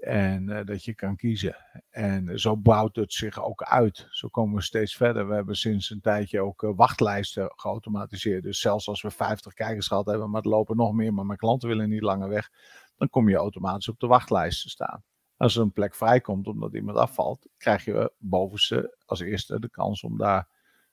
En 0.00 0.48
uh, 0.48 0.60
dat 0.64 0.84
je 0.84 0.94
kan 0.94 1.16
kiezen. 1.16 1.56
En 1.90 2.40
zo 2.40 2.56
bouwt 2.56 2.96
het 2.96 3.12
zich 3.12 3.44
ook 3.44 3.62
uit. 3.62 4.06
Zo 4.10 4.28
komen 4.28 4.54
we 4.54 4.62
steeds 4.62 4.96
verder. 4.96 5.28
We 5.28 5.34
hebben 5.34 5.56
sinds 5.56 5.90
een 5.90 6.00
tijdje 6.00 6.40
ook 6.40 6.62
uh, 6.62 6.70
wachtlijsten 6.76 7.52
geautomatiseerd. 7.56 8.42
Dus 8.42 8.60
zelfs 8.60 8.88
als 8.88 9.02
we 9.02 9.10
50 9.10 9.54
kijkers 9.54 9.86
gehad 9.86 10.06
hebben, 10.06 10.30
maar 10.30 10.42
het 10.42 10.50
lopen 10.50 10.76
nog 10.76 10.92
meer, 10.92 11.14
maar 11.14 11.26
mijn 11.26 11.38
klanten 11.38 11.68
willen 11.68 11.88
niet 11.88 12.02
langer 12.02 12.28
weg, 12.28 12.50
dan 12.96 13.08
kom 13.08 13.28
je 13.28 13.36
automatisch 13.36 13.88
op 13.88 14.00
de 14.00 14.06
wachtlijst 14.06 14.62
te 14.62 14.68
staan. 14.68 15.04
Als 15.36 15.56
er 15.56 15.62
een 15.62 15.72
plek 15.72 15.94
vrijkomt 15.94 16.46
omdat 16.46 16.74
iemand 16.74 16.98
afvalt, 16.98 17.48
krijg 17.56 17.84
je 17.84 18.12
bovenste 18.18 18.96
als 19.04 19.20
eerste 19.20 19.60
de 19.60 19.70
kans 19.70 20.02
om 20.02 20.18
daar 20.18 20.48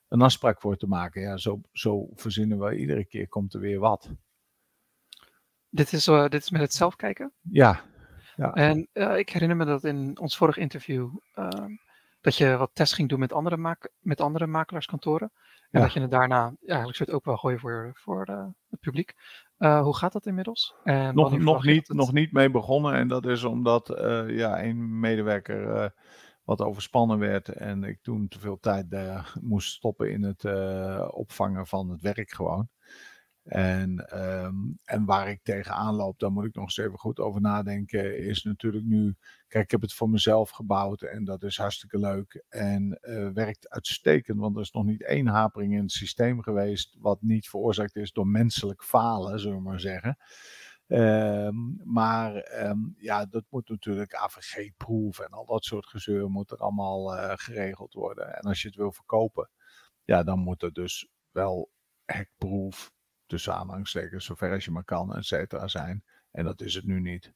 een 0.08 0.22
afspraak 0.22 0.60
voor 0.60 0.76
te 0.76 0.86
maken. 0.86 1.22
Ja, 1.22 1.36
zo, 1.36 1.60
zo 1.72 2.08
verzinnen 2.14 2.58
we 2.58 2.76
iedere 2.76 3.04
keer, 3.04 3.28
komt 3.28 3.54
er 3.54 3.60
weer 3.60 3.78
wat. 3.78 4.10
Dit 5.68 5.92
is, 5.92 6.08
uh, 6.08 6.28
dit 6.28 6.42
is 6.42 6.50
met 6.50 6.60
het 6.60 6.72
zelfkijken? 6.72 7.32
Ja. 7.40 7.84
Ja. 8.38 8.52
En 8.52 8.88
uh, 8.92 9.16
ik 9.16 9.30
herinner 9.30 9.56
me 9.56 9.64
dat 9.64 9.84
in 9.84 10.18
ons 10.18 10.36
vorige 10.36 10.60
interview 10.60 11.10
uh, 11.34 11.48
dat 12.20 12.36
je 12.36 12.56
wat 12.56 12.70
tests 12.72 12.94
ging 12.94 13.08
doen 13.08 13.18
met 13.18 13.32
andere, 13.32 13.56
maak 13.56 13.90
met 13.98 14.20
andere 14.20 14.46
makelaarskantoren. 14.46 15.32
En 15.70 15.80
ja. 15.80 15.80
dat 15.80 15.92
je 15.92 16.00
het 16.00 16.10
daarna 16.10 16.44
ja, 16.44 16.56
eigenlijk 16.60 16.96
soort 16.96 17.10
ook 17.10 17.24
wel 17.24 17.36
gooien 17.36 17.58
voor, 17.58 17.90
voor 17.94 18.26
het 18.70 18.80
publiek. 18.80 19.14
hoe 19.56 19.96
gaat 19.96 20.12
dat 20.12 20.26
inmiddels? 20.26 20.74
En 20.84 21.14
nog 21.14 21.38
nog, 21.38 21.64
niet, 21.64 21.88
nog 21.88 22.12
niet 22.12 22.32
mee 22.32 22.50
begonnen. 22.50 22.94
En 22.94 23.08
dat 23.08 23.26
is 23.26 23.44
omdat 23.44 23.86
ja, 24.26 24.62
een 24.62 25.00
medewerker 25.00 25.92
wat 26.44 26.60
overspannen 26.60 27.18
werd 27.18 27.48
en 27.48 27.84
ik 27.84 28.02
toen 28.02 28.28
te 28.28 28.38
veel 28.38 28.58
tijd 28.60 28.86
moest 29.40 29.72
stoppen 29.72 30.10
in 30.12 30.22
het 30.22 30.44
opvangen 31.12 31.66
van 31.66 31.90
het 31.90 32.00
werk 32.00 32.30
gewoon. 32.30 32.68
En, 33.48 34.18
um, 34.44 34.78
en 34.84 35.04
waar 35.04 35.28
ik 35.28 35.42
tegenaan 35.42 35.94
loop, 35.94 36.18
daar 36.18 36.32
moet 36.32 36.44
ik 36.44 36.54
nog 36.54 36.64
eens 36.64 36.76
even 36.76 36.98
goed 36.98 37.18
over 37.18 37.40
nadenken, 37.40 38.18
is 38.18 38.42
natuurlijk 38.42 38.84
nu, 38.84 39.16
kijk, 39.46 39.64
ik 39.64 39.70
heb 39.70 39.80
het 39.80 39.94
voor 39.94 40.10
mezelf 40.10 40.50
gebouwd 40.50 41.02
en 41.02 41.24
dat 41.24 41.42
is 41.42 41.56
hartstikke 41.56 41.98
leuk 41.98 42.44
en 42.48 42.98
uh, 43.02 43.28
werkt 43.28 43.68
uitstekend, 43.68 44.38
want 44.38 44.56
er 44.56 44.62
is 44.62 44.70
nog 44.70 44.84
niet 44.84 45.04
één 45.04 45.26
hapering 45.26 45.72
in 45.72 45.82
het 45.82 45.92
systeem 45.92 46.42
geweest 46.42 46.96
wat 47.00 47.22
niet 47.22 47.48
veroorzaakt 47.48 47.96
is 47.96 48.12
door 48.12 48.26
menselijk 48.26 48.84
falen, 48.84 49.40
zullen 49.40 49.56
we 49.56 49.62
maar 49.62 49.80
zeggen. 49.80 50.18
Um, 50.86 51.80
maar 51.84 52.62
um, 52.64 52.94
ja, 52.98 53.26
dat 53.26 53.44
moet 53.48 53.68
natuurlijk 53.68 54.14
AVG-proef 54.14 55.18
en 55.18 55.30
al 55.30 55.46
dat 55.46 55.64
soort 55.64 55.86
gezeur 55.86 56.30
moet 56.30 56.50
er 56.50 56.58
allemaal 56.58 57.16
uh, 57.16 57.32
geregeld 57.34 57.92
worden. 57.92 58.36
En 58.36 58.42
als 58.42 58.62
je 58.62 58.68
het 58.68 58.76
wil 58.76 58.92
verkopen, 58.92 59.50
ja, 60.04 60.22
dan 60.22 60.38
moet 60.38 60.62
er 60.62 60.72
dus 60.72 61.08
wel 61.30 61.70
hekproef, 62.04 62.90
tussen 63.28 63.54
aanhalingstekens, 63.54 64.24
zover 64.24 64.52
als 64.52 64.64
je 64.64 64.70
maar 64.70 64.84
kan, 64.84 65.16
et 65.16 65.24
cetera, 65.24 65.68
zijn. 65.68 66.04
En 66.30 66.44
dat 66.44 66.60
is 66.60 66.74
het 66.74 66.84
nu 66.84 67.00
niet. 67.00 67.32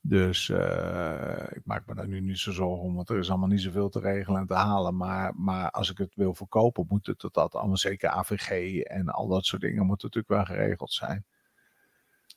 Dus 0.00 0.48
uh, 0.48 1.46
ik 1.50 1.64
maak 1.64 1.86
me 1.86 1.94
daar 1.94 2.08
nu 2.08 2.20
niet 2.20 2.38
zo 2.38 2.52
zorgen 2.52 2.84
om, 2.84 2.94
want 2.94 3.08
er 3.08 3.18
is 3.18 3.30
allemaal 3.30 3.48
niet 3.48 3.60
zoveel 3.60 3.88
te 3.88 4.00
regelen 4.00 4.40
en 4.40 4.46
te 4.46 4.54
halen. 4.54 4.96
Maar, 4.96 5.34
maar 5.36 5.70
als 5.70 5.90
ik 5.90 5.98
het 5.98 6.14
wil 6.14 6.34
verkopen, 6.34 6.86
moet 6.88 7.06
het 7.06 7.28
dat 7.32 7.54
allemaal 7.54 7.76
zeker 7.76 8.08
AVG 8.08 8.80
en 8.80 9.08
al 9.08 9.28
dat 9.28 9.44
soort 9.44 9.62
dingen 9.62 9.86
moet 9.86 10.02
natuurlijk 10.02 10.32
wel 10.34 10.44
geregeld 10.44 10.92
zijn. 10.92 11.24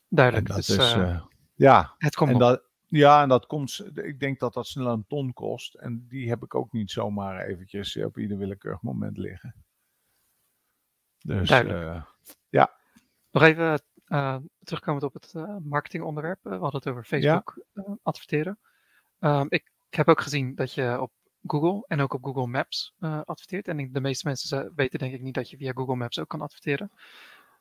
Duidelijk. 0.07 0.47
dat 0.47 0.55
dus, 0.55 0.69
is, 0.69 0.95
uh, 0.95 1.21
ja, 1.53 1.95
het 1.97 2.15
komt 2.15 2.31
en 2.31 2.38
dat, 2.38 2.63
ja, 2.85 3.21
en 3.21 3.29
dat 3.29 3.45
komt, 3.45 3.85
ik 3.93 4.19
denk 4.19 4.39
dat 4.39 4.53
dat 4.53 4.67
snel 4.67 4.88
een 4.88 5.07
ton 5.07 5.33
kost. 5.33 5.73
En 5.73 6.05
die 6.07 6.29
heb 6.29 6.43
ik 6.43 6.55
ook 6.55 6.71
niet 6.71 6.91
zomaar 6.91 7.45
eventjes 7.45 7.97
op 7.97 8.17
ieder 8.17 8.38
willekeurig 8.38 8.81
moment 8.81 9.17
liggen. 9.17 9.55
Dus 11.17 11.51
uh, 11.51 11.67
ja. 11.67 12.07
Nog 13.36 13.43
even 13.43 13.82
uh, 14.08 14.38
terugkomend 14.63 15.04
op 15.04 15.13
het 15.13 15.34
uh, 15.36 15.58
marketingonderwerp. 15.63 16.39
we 16.43 16.50
hadden 16.50 16.76
het 16.76 16.88
over 16.88 17.04
Facebook 17.04 17.65
ja. 17.74 17.98
adverteren. 18.04 18.60
Um, 19.19 19.45
ik, 19.50 19.71
ik, 19.89 19.98
heb 19.98 20.08
ook 20.08 20.21
gezien 20.21 20.56
dat 20.56 20.74
je 20.74 21.02
op 21.02 21.12
Google 21.48 21.86
en 21.88 22.02
ook 22.02 22.13
op 22.13 22.24
Google 22.24 22.48
Maps 22.48 22.93
adverteert. 23.00 23.67
En 23.67 23.91
de 23.91 24.02
meeste 24.02 24.28
mensen 24.28 24.71
weten 24.76 25.00
denk 25.00 25.13
ik 25.13 25.21
niet 25.21 25.34
dat 25.34 25.50
je 25.50 25.58
via 25.58 25.71
Google 25.71 25.95
Maps 25.95 26.19
ook 26.19 26.28
kan 26.28 26.41
adverteren. 26.41 26.91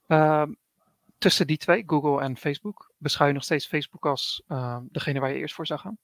Um, 0.06 0.56
tussen 1.18 1.46
die 1.46 1.56
twee, 1.56 1.82
Google 1.86 2.20
en 2.20 2.36
Facebook, 2.36 2.92
beschouw 2.96 3.26
je 3.26 3.32
nog 3.32 3.44
steeds 3.44 3.66
Facebook 3.66 4.06
als 4.06 4.42
uh, 4.48 4.78
degene 4.90 5.20
waar 5.20 5.32
je 5.32 5.38
eerst 5.38 5.54
voor 5.54 5.66
zou 5.66 5.80
gaan? 5.80 5.98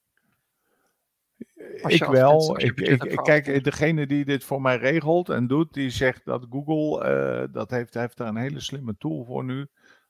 Ik 1.86 2.04
wel. 2.04 2.60
Ik, 2.60 2.80
ik, 2.80 3.16
kijk, 3.22 3.64
degene 3.64 4.06
die 4.06 4.24
dit 4.24 4.44
voor 4.44 4.60
mij 4.60 4.76
regelt 4.76 5.28
en 5.28 5.46
doet, 5.46 5.72
die 5.72 5.90
zegt 5.90 6.24
dat 6.24 6.46
Google, 6.50 7.10
uh, 7.44 7.52
dat 7.52 7.70
heeft, 7.70 7.94
heeft 7.94 8.16
daar 8.16 8.28
een 8.28 8.36
hele 8.36 8.60
slimme 8.60 8.94
tool 8.98 9.24
voor 9.24 9.44
nu. 9.44 9.68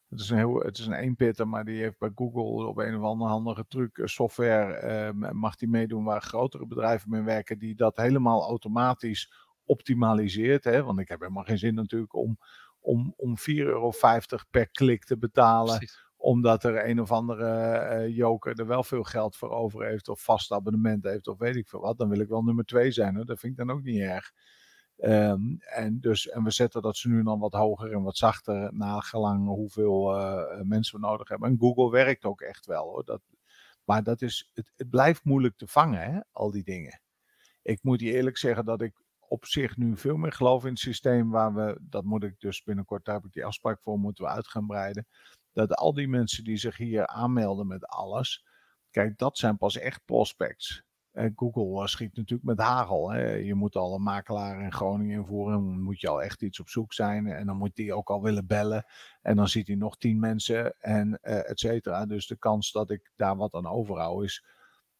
Het 0.08 0.20
is 0.20 0.30
een, 0.30 0.36
heel, 0.36 0.54
het 0.54 0.78
is 0.78 0.86
een 0.86 0.92
eenpitter, 0.92 1.48
maar 1.48 1.64
die 1.64 1.80
heeft 1.80 1.98
bij 1.98 2.10
Google 2.14 2.66
op 2.66 2.78
een 2.78 2.96
of 2.96 3.02
andere 3.02 3.30
handige 3.30 3.64
truc 3.68 3.98
eh, 3.98 4.06
software, 4.06 5.12
uh, 5.14 5.30
mag 5.32 5.56
die 5.56 5.68
meedoen 5.68 6.04
waar 6.04 6.22
grotere 6.22 6.66
bedrijven 6.66 7.10
mee 7.10 7.22
werken, 7.22 7.58
die 7.58 7.74
dat 7.74 7.96
helemaal 7.96 8.42
automatisch 8.42 9.32
optimaliseert. 9.64 10.64
Hè? 10.64 10.82
Want 10.82 10.98
ik 10.98 11.08
heb 11.08 11.20
helemaal 11.20 11.44
geen 11.44 11.58
zin 11.58 11.74
natuurlijk 11.74 12.14
om, 12.14 12.38
om, 12.80 13.14
om 13.16 13.36
4,50 13.38 13.44
euro 13.54 13.92
per 14.50 14.68
klik 14.70 15.04
te 15.04 15.18
betalen. 15.18 15.76
Precies. 15.76 16.09
Omdat 16.22 16.64
er 16.64 16.88
een 16.88 17.00
of 17.00 17.12
andere 17.12 17.46
uh, 18.06 18.16
joker 18.16 18.58
er 18.58 18.66
wel 18.66 18.82
veel 18.82 19.02
geld 19.02 19.36
voor 19.36 19.50
over 19.50 19.86
heeft. 19.86 20.08
Of 20.08 20.24
vast 20.24 20.52
abonnement 20.52 21.04
heeft 21.04 21.28
of 21.28 21.38
weet 21.38 21.56
ik 21.56 21.68
veel 21.68 21.80
wat. 21.80 21.98
Dan 21.98 22.08
wil 22.08 22.20
ik 22.20 22.28
wel 22.28 22.42
nummer 22.42 22.64
2 22.64 22.90
zijn. 22.90 23.14
Dat 23.14 23.38
vind 23.38 23.52
ik 23.52 23.56
dan 23.56 23.70
ook 23.70 23.82
niet 23.82 24.00
erg. 24.00 24.32
Um, 25.02 25.56
en, 25.60 26.00
dus, 26.00 26.28
en 26.28 26.44
we 26.44 26.50
zetten 26.50 26.82
dat 26.82 26.96
ze 26.96 27.08
nu 27.08 27.22
dan 27.22 27.38
wat 27.38 27.52
hoger 27.52 27.92
en 27.92 28.02
wat 28.02 28.16
zachter. 28.16 28.74
Nagelang 28.74 29.46
hoeveel 29.46 30.16
uh, 30.16 30.60
mensen 30.62 31.00
we 31.00 31.06
nodig 31.06 31.28
hebben. 31.28 31.50
En 31.50 31.58
Google 31.58 31.90
werkt 31.90 32.24
ook 32.24 32.40
echt 32.40 32.66
wel 32.66 32.84
hoor. 32.84 33.04
Dat, 33.04 33.20
maar 33.84 34.02
dat 34.02 34.22
is, 34.22 34.50
het, 34.54 34.72
het 34.76 34.90
blijft 34.90 35.24
moeilijk 35.24 35.56
te 35.56 35.66
vangen, 35.66 36.00
hè, 36.00 36.20
al 36.32 36.50
die 36.50 36.64
dingen. 36.64 37.00
Ik 37.62 37.82
moet 37.82 38.00
je 38.00 38.12
eerlijk 38.12 38.38
zeggen 38.38 38.64
dat 38.64 38.82
ik 38.82 38.92
op 39.30 39.44
zich 39.44 39.76
nu 39.76 39.96
veel 39.96 40.16
meer 40.16 40.32
geloof 40.32 40.64
in 40.64 40.70
het 40.70 40.78
systeem 40.78 41.30
waar 41.30 41.54
we, 41.54 41.78
dat 41.80 42.04
moet 42.04 42.24
ik 42.24 42.40
dus 42.40 42.62
binnenkort, 42.62 43.04
daar 43.04 43.14
heb 43.14 43.24
ik 43.24 43.32
die 43.32 43.44
afspraak 43.44 43.80
voor, 43.82 43.98
moeten 43.98 44.24
we 44.24 44.30
uit 44.30 44.48
gaan 44.48 44.66
breiden. 44.66 45.06
Dat 45.52 45.74
al 45.74 45.94
die 45.94 46.08
mensen 46.08 46.44
die 46.44 46.56
zich 46.56 46.76
hier 46.76 47.06
aanmelden 47.06 47.66
met 47.66 47.86
alles, 47.86 48.44
kijk, 48.90 49.18
dat 49.18 49.38
zijn 49.38 49.56
pas 49.56 49.76
echt 49.76 50.04
prospects. 50.04 50.82
En 51.10 51.32
Google 51.36 51.88
schiet 51.88 52.16
natuurlijk 52.16 52.48
met 52.48 52.58
hagel. 52.58 53.10
Hè. 53.10 53.32
Je 53.32 53.54
moet 53.54 53.76
al 53.76 53.94
een 53.94 54.02
makelaar 54.02 54.62
in 54.62 54.72
Groningen 54.72 55.18
invoeren. 55.18 55.52
Dan 55.52 55.82
moet 55.82 56.00
je 56.00 56.08
al 56.08 56.22
echt 56.22 56.42
iets 56.42 56.60
op 56.60 56.68
zoek 56.68 56.92
zijn. 56.92 57.26
En 57.26 57.46
dan 57.46 57.56
moet 57.56 57.74
die 57.74 57.94
ook 57.94 58.10
al 58.10 58.22
willen 58.22 58.46
bellen. 58.46 58.84
En 59.22 59.36
dan 59.36 59.48
ziet 59.48 59.66
hij 59.66 59.76
nog 59.76 59.96
tien 59.96 60.18
mensen 60.18 60.74
en 60.78 61.18
uh, 61.22 61.50
et 61.50 61.58
cetera. 61.58 62.06
Dus 62.06 62.26
de 62.26 62.36
kans 62.38 62.72
dat 62.72 62.90
ik 62.90 63.10
daar 63.16 63.36
wat 63.36 63.54
aan 63.54 63.66
overhoud 63.66 64.24
is 64.24 64.44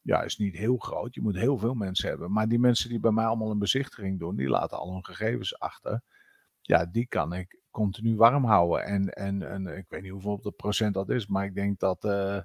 ja, 0.01 0.21
is 0.21 0.37
niet 0.37 0.55
heel 0.55 0.77
groot. 0.77 1.15
Je 1.15 1.21
moet 1.21 1.35
heel 1.35 1.57
veel 1.57 1.73
mensen 1.73 2.09
hebben. 2.09 2.31
Maar 2.31 2.47
die 2.47 2.59
mensen 2.59 2.89
die 2.89 2.99
bij 2.99 3.11
mij 3.11 3.25
allemaal 3.25 3.51
een 3.51 3.59
bezichtiging 3.59 4.19
doen, 4.19 4.35
die 4.35 4.49
laten 4.49 4.77
al 4.77 4.93
hun 4.93 5.05
gegevens 5.05 5.59
achter. 5.59 6.01
Ja, 6.61 6.85
die 6.85 7.07
kan 7.07 7.33
ik 7.33 7.60
continu 7.71 8.15
warm 8.15 8.45
houden. 8.45 8.85
En, 8.85 9.09
en, 9.09 9.51
en 9.51 9.67
ik 9.77 9.85
weet 9.89 10.01
niet 10.01 10.11
hoeveel 10.11 10.41
de 10.41 10.51
procent 10.51 10.93
dat 10.93 11.09
is, 11.09 11.27
maar 11.27 11.45
ik 11.45 11.55
denk 11.55 11.79
dat 11.79 12.05
uh, 12.05 12.37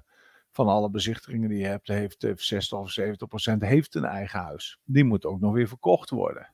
van 0.51 0.67
alle 0.67 0.89
bezichtigingen 0.89 1.49
die 1.49 1.59
je 1.59 1.65
hebt, 1.65 1.87
heeft 1.87 2.25
60 2.35 2.77
of 2.77 2.91
70 2.91 3.27
procent 3.27 3.61
heeft 3.61 3.95
een 3.95 4.05
eigen 4.05 4.39
huis. 4.39 4.79
Die 4.83 5.03
moet 5.03 5.25
ook 5.25 5.39
nog 5.39 5.53
weer 5.53 5.67
verkocht 5.67 6.09
worden. 6.09 6.53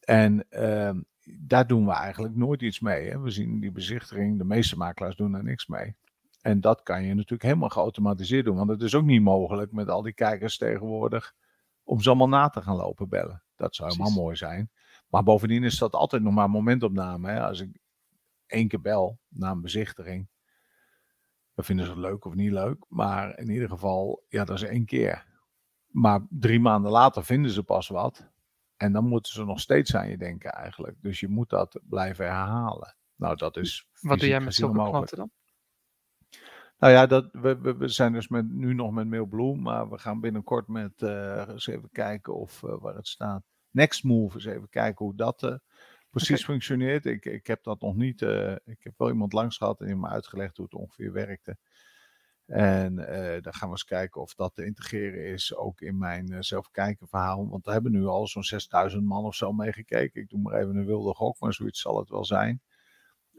En 0.00 0.46
uh, 0.50 0.90
daar 1.24 1.66
doen 1.66 1.86
we 1.86 1.92
eigenlijk 1.92 2.36
nooit 2.36 2.62
iets 2.62 2.80
mee. 2.80 3.10
Hè. 3.10 3.20
We 3.20 3.30
zien 3.30 3.60
die 3.60 3.72
bezichtiging, 3.72 4.38
de 4.38 4.44
meeste 4.44 4.76
makelaars 4.76 5.16
doen 5.16 5.34
er 5.34 5.44
niks 5.44 5.66
mee. 5.66 5.96
En 6.42 6.60
dat 6.60 6.82
kan 6.82 7.02
je 7.02 7.14
natuurlijk 7.14 7.42
helemaal 7.42 7.68
geautomatiseerd 7.68 8.44
doen. 8.44 8.56
Want 8.56 8.70
het 8.70 8.82
is 8.82 8.94
ook 8.94 9.04
niet 9.04 9.22
mogelijk 9.22 9.72
met 9.72 9.88
al 9.88 10.02
die 10.02 10.12
kijkers 10.12 10.56
tegenwoordig 10.56 11.34
om 11.84 12.00
ze 12.00 12.08
allemaal 12.08 12.28
na 12.28 12.48
te 12.48 12.62
gaan 12.62 12.76
lopen 12.76 13.08
bellen. 13.08 13.42
Dat 13.56 13.74
zou 13.74 13.90
helemaal 13.90 14.12
mooi 14.12 14.36
zijn. 14.36 14.70
Maar 15.08 15.22
bovendien 15.22 15.64
is 15.64 15.78
dat 15.78 15.92
altijd 15.92 16.22
nog 16.22 16.34
maar 16.34 16.50
momentopname. 16.50 17.30
Hè? 17.30 17.42
Als 17.42 17.60
ik 17.60 17.80
één 18.46 18.68
keer 18.68 18.80
bel 18.80 19.20
na 19.28 19.50
een 19.50 19.60
bezichtiging. 19.60 20.28
Dan 21.54 21.64
vinden 21.64 21.84
ze 21.84 21.90
het 21.90 22.00
leuk 22.00 22.24
of 22.24 22.34
niet 22.34 22.52
leuk. 22.52 22.84
Maar 22.88 23.38
in 23.38 23.50
ieder 23.50 23.68
geval, 23.68 24.24
ja, 24.28 24.44
dat 24.44 24.56
is 24.56 24.62
één 24.62 24.84
keer. 24.84 25.26
Maar 25.86 26.26
drie 26.30 26.60
maanden 26.60 26.90
later 26.90 27.24
vinden 27.24 27.50
ze 27.50 27.62
pas 27.62 27.88
wat. 27.88 28.30
En 28.76 28.92
dan 28.92 29.08
moeten 29.08 29.32
ze 29.32 29.44
nog 29.44 29.60
steeds 29.60 29.96
aan 29.96 30.08
je 30.08 30.18
denken 30.18 30.52
eigenlijk. 30.52 30.96
Dus 31.00 31.20
je 31.20 31.28
moet 31.28 31.50
dat 31.50 31.80
blijven 31.82 32.24
herhalen. 32.24 32.96
Nou, 33.14 33.36
dat 33.36 33.56
is. 33.56 33.88
Wat 34.00 34.18
doe 34.18 34.28
jij 34.28 34.40
met 34.40 34.54
zulke 34.54 34.74
klanten 34.74 35.16
dan? 35.16 35.30
Nou 36.78 36.92
ja, 36.92 37.06
dat, 37.06 37.28
we, 37.32 37.58
we, 37.58 37.76
we, 37.76 37.88
zijn 37.88 38.12
dus 38.12 38.28
met, 38.28 38.48
nu 38.50 38.74
nog 38.74 38.92
met 38.92 39.08
Mailblue, 39.08 39.56
maar 39.56 39.90
we 39.90 39.98
gaan 39.98 40.20
binnenkort 40.20 40.68
met 40.68 41.02
uh, 41.02 41.48
eens 41.48 41.66
even 41.66 41.90
kijken 41.90 42.34
of 42.34 42.62
uh, 42.62 42.74
waar 42.80 42.94
het 42.94 43.08
staat. 43.08 43.42
Nextmove 43.70 44.34
eens 44.34 44.44
even 44.44 44.68
kijken 44.68 45.04
hoe 45.04 45.16
dat 45.16 45.42
uh, 45.42 45.54
precies 46.10 46.42
okay. 46.42 46.44
functioneert. 46.44 47.06
Ik, 47.06 47.24
ik 47.24 47.46
heb 47.46 47.62
dat 47.62 47.80
nog 47.80 47.96
niet. 47.96 48.20
ik 48.64 48.78
heb 48.78 48.92
wel 48.96 49.08
iemand 49.08 49.32
langs 49.32 49.56
gehad 49.56 49.80
en 49.80 49.86
die 49.86 49.96
me 49.96 50.08
uitgelegd 50.08 50.56
hoe 50.56 50.66
het 50.66 50.74
ongeveer 50.74 51.12
werkte. 51.12 51.56
En 52.46 52.94
dan 53.42 53.54
gaan 53.54 53.68
we 53.68 53.74
eens 53.74 53.84
kijken 53.84 54.20
of 54.20 54.34
dat 54.34 54.54
te 54.54 54.64
integreren 54.64 55.24
is 55.24 55.54
ook 55.54 55.80
in 55.80 55.98
mijn 55.98 56.44
zelfkijken 56.44 57.08
verhaal. 57.08 57.48
Want 57.48 57.64
we 57.64 57.72
hebben 57.72 57.92
nu 57.92 58.06
al 58.06 58.26
zo'n 58.26 58.42
6000 58.42 59.04
man 59.04 59.24
of 59.24 59.34
zo 59.34 59.52
meegekeken. 59.52 60.20
Ik 60.20 60.28
doe 60.28 60.40
maar 60.40 60.54
even 60.60 60.76
een 60.76 60.86
wilde 60.86 61.14
gok, 61.14 61.40
maar 61.40 61.54
zoiets 61.54 61.80
zal 61.80 61.98
het 61.98 62.08
wel 62.08 62.24
zijn. 62.24 62.62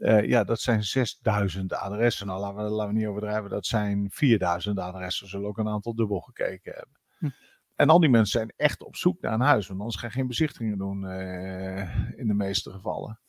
Uh, 0.00 0.24
ja, 0.24 0.44
dat 0.44 0.60
zijn 0.60 0.84
6000 0.84 1.72
adressen. 1.72 2.26
Nou, 2.26 2.40
laten 2.40 2.56
we, 2.56 2.70
laten 2.70 2.92
we 2.92 2.98
niet 2.98 3.08
overdrijven, 3.08 3.50
dat 3.50 3.66
zijn 3.66 4.10
4000 4.10 4.78
adressen. 4.78 5.24
We 5.24 5.30
zullen 5.30 5.48
ook 5.48 5.58
een 5.58 5.68
aantal 5.68 5.94
dubbel 5.94 6.20
gekeken 6.20 6.72
hebben. 6.72 7.00
Hm. 7.18 7.28
En 7.80 7.88
al 7.88 8.00
die 8.00 8.10
mensen 8.10 8.38
zijn 8.40 8.52
echt 8.56 8.82
op 8.82 8.96
zoek 8.96 9.20
naar 9.20 9.32
een 9.32 9.40
huis, 9.40 9.66
want 9.66 9.80
anders 9.80 9.98
ga 9.98 10.06
je 10.06 10.12
geen 10.12 10.26
bezichtigingen 10.26 10.78
doen 10.78 11.02
uh, 11.02 12.18
in 12.18 12.26
de 12.26 12.34
meeste 12.34 12.70
gevallen. 12.70 13.20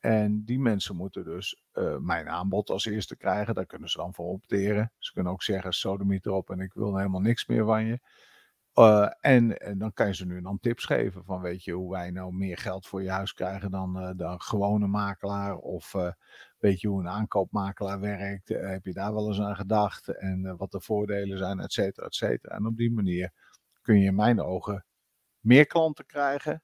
En 0.00 0.44
die 0.44 0.58
mensen 0.58 0.96
moeten 0.96 1.24
dus 1.24 1.62
uh, 1.74 1.96
mijn 1.96 2.28
aanbod 2.28 2.70
als 2.70 2.86
eerste 2.86 3.16
krijgen. 3.16 3.54
Daar 3.54 3.66
kunnen 3.66 3.88
ze 3.88 3.98
dan 3.98 4.14
voor 4.14 4.26
opteren. 4.26 4.92
Ze 4.98 5.12
kunnen 5.12 5.32
ook 5.32 5.42
zeggen, 5.42 5.72
sodemiet 5.72 6.26
erop 6.26 6.50
en 6.50 6.60
ik 6.60 6.72
wil 6.72 6.96
helemaal 6.96 7.20
niks 7.20 7.46
meer 7.46 7.64
van 7.64 7.84
je. 7.84 8.00
Uh, 8.74 9.10
en, 9.20 9.76
dan 9.78 9.92
kan 9.92 10.06
je 10.06 10.14
ze 10.14 10.26
nu 10.26 10.40
dan 10.40 10.58
tips 10.60 10.84
geven 10.84 11.24
van 11.24 11.40
weet 11.40 11.64
je 11.64 11.72
hoe 11.72 11.90
wij 11.90 12.10
nou 12.10 12.32
meer 12.32 12.58
geld 12.58 12.86
voor 12.86 13.02
je 13.02 13.10
huis 13.10 13.32
krijgen 13.32 13.70
dan 13.70 13.96
uh, 13.96 14.10
de 14.16 14.34
gewone 14.38 14.86
makelaar 14.86 15.56
of 15.56 15.94
weet 16.58 16.80
je 16.80 16.88
hoe 16.88 17.00
een 17.00 17.08
aankoopmakelaar 17.08 18.00
werkt, 18.00 18.48
heb 18.48 18.84
je 18.84 18.92
daar 18.92 19.14
wel 19.14 19.28
eens 19.28 19.40
aan 19.40 19.56
gedacht 19.56 20.08
en 20.08 20.56
wat 20.56 20.70
de 20.70 20.80
voordelen 20.80 21.38
zijn, 21.38 21.60
et 21.60 21.72
cetera, 21.72 22.06
et 22.06 22.14
cetera. 22.14 22.54
En 22.54 22.66
op 22.66 22.76
die 22.76 22.92
manier 22.92 23.32
kun 23.82 23.98
je 23.98 24.06
in 24.06 24.14
mijn 24.14 24.40
ogen 24.40 24.86
meer 25.40 25.66
klanten 25.66 26.06
krijgen 26.06 26.62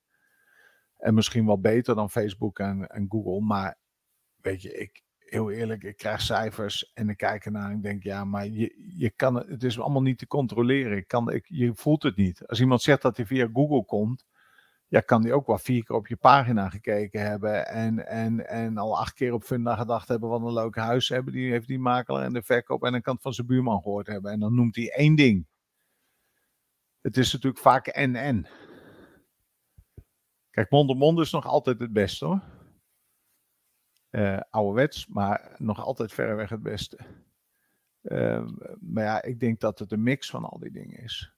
en 0.96 1.14
misschien 1.14 1.46
wel 1.46 1.60
beter 1.60 1.94
dan 1.94 2.10
Facebook 2.10 2.58
en, 2.58 2.86
en 2.86 3.06
Google, 3.08 3.40
maar 3.40 3.78
weet 4.40 4.62
je, 4.62 4.72
ik, 4.72 5.02
heel 5.18 5.50
eerlijk, 5.50 5.82
ik 5.82 5.96
krijg 5.96 6.20
cijfers 6.20 6.92
en 6.94 7.08
ik 7.08 7.16
kijk 7.16 7.44
ernaar 7.44 7.70
en 7.70 7.76
ik 7.76 7.82
denk, 7.82 8.02
ja, 8.02 8.24
maar 8.24 8.46
je, 8.46 8.92
je 8.96 9.10
kan 9.10 9.34
het, 9.34 9.62
is 9.62 9.80
allemaal 9.80 10.02
niet 10.02 10.18
te 10.18 10.26
controleren. 10.26 10.96
Ik 10.96 11.08
kan, 11.08 11.32
ik, 11.32 11.46
je 11.48 11.74
voelt 11.74 12.02
het 12.02 12.16
niet. 12.16 12.46
Als 12.46 12.60
iemand 12.60 12.82
zegt 12.82 13.02
dat 13.02 13.16
hij 13.16 13.26
via 13.26 13.48
Google 13.52 13.84
komt, 13.84 14.26
ja, 14.88 15.00
kan 15.00 15.22
die 15.22 15.32
ook 15.32 15.46
wel 15.46 15.58
vier 15.58 15.84
keer 15.84 15.96
op 15.96 16.06
je 16.06 16.16
pagina 16.16 16.68
gekeken 16.68 17.20
hebben 17.20 17.66
en, 17.66 18.06
en, 18.06 18.48
en 18.48 18.78
al 18.78 18.98
acht 18.98 19.14
keer 19.14 19.32
op 19.32 19.44
Funda 19.44 19.76
gedacht 19.76 20.08
hebben 20.08 20.28
wat 20.28 20.40
een 20.40 20.52
leuk 20.52 20.76
huis 20.76 21.08
hebben. 21.08 21.32
Die 21.32 21.50
heeft 21.50 21.66
die 21.66 21.78
makelaar 21.78 22.24
en 22.24 22.32
de 22.32 22.42
verkoop 22.42 22.84
en 22.84 22.92
dan 22.92 23.00
kan 23.00 23.14
het 23.14 23.22
van 23.22 23.34
zijn 23.34 23.46
buurman 23.46 23.82
gehoord 23.82 24.06
hebben. 24.06 24.32
En 24.32 24.40
dan 24.40 24.54
noemt 24.54 24.76
hij 24.76 24.92
één 24.92 25.14
ding. 25.16 25.46
Het 27.09 27.16
is 27.16 27.32
natuurlijk 27.32 27.62
vaak 27.62 27.86
en-en. 27.86 28.46
Kijk, 30.50 30.70
mond-op-mond 30.70 31.18
is 31.18 31.30
nog 31.30 31.46
altijd 31.46 31.78
het 31.78 31.92
beste 31.92 32.24
hoor 32.24 32.42
uh, 34.11 34.40
ouderwets, 34.50 35.06
maar 35.06 35.54
nog 35.56 35.80
altijd 35.84 36.12
verreweg 36.12 36.48
het 36.48 36.62
beste. 36.62 36.98
Uh, 38.02 38.48
maar 38.80 39.04
ja, 39.04 39.22
ik 39.22 39.40
denk 39.40 39.61
dat 39.61 39.78
het 39.78 39.92
een 39.92 40.02
mix 40.02 40.30
van 40.30 40.44
al 40.44 40.59
die 40.59 40.70
dingen 40.70 41.02
is. 41.02 41.32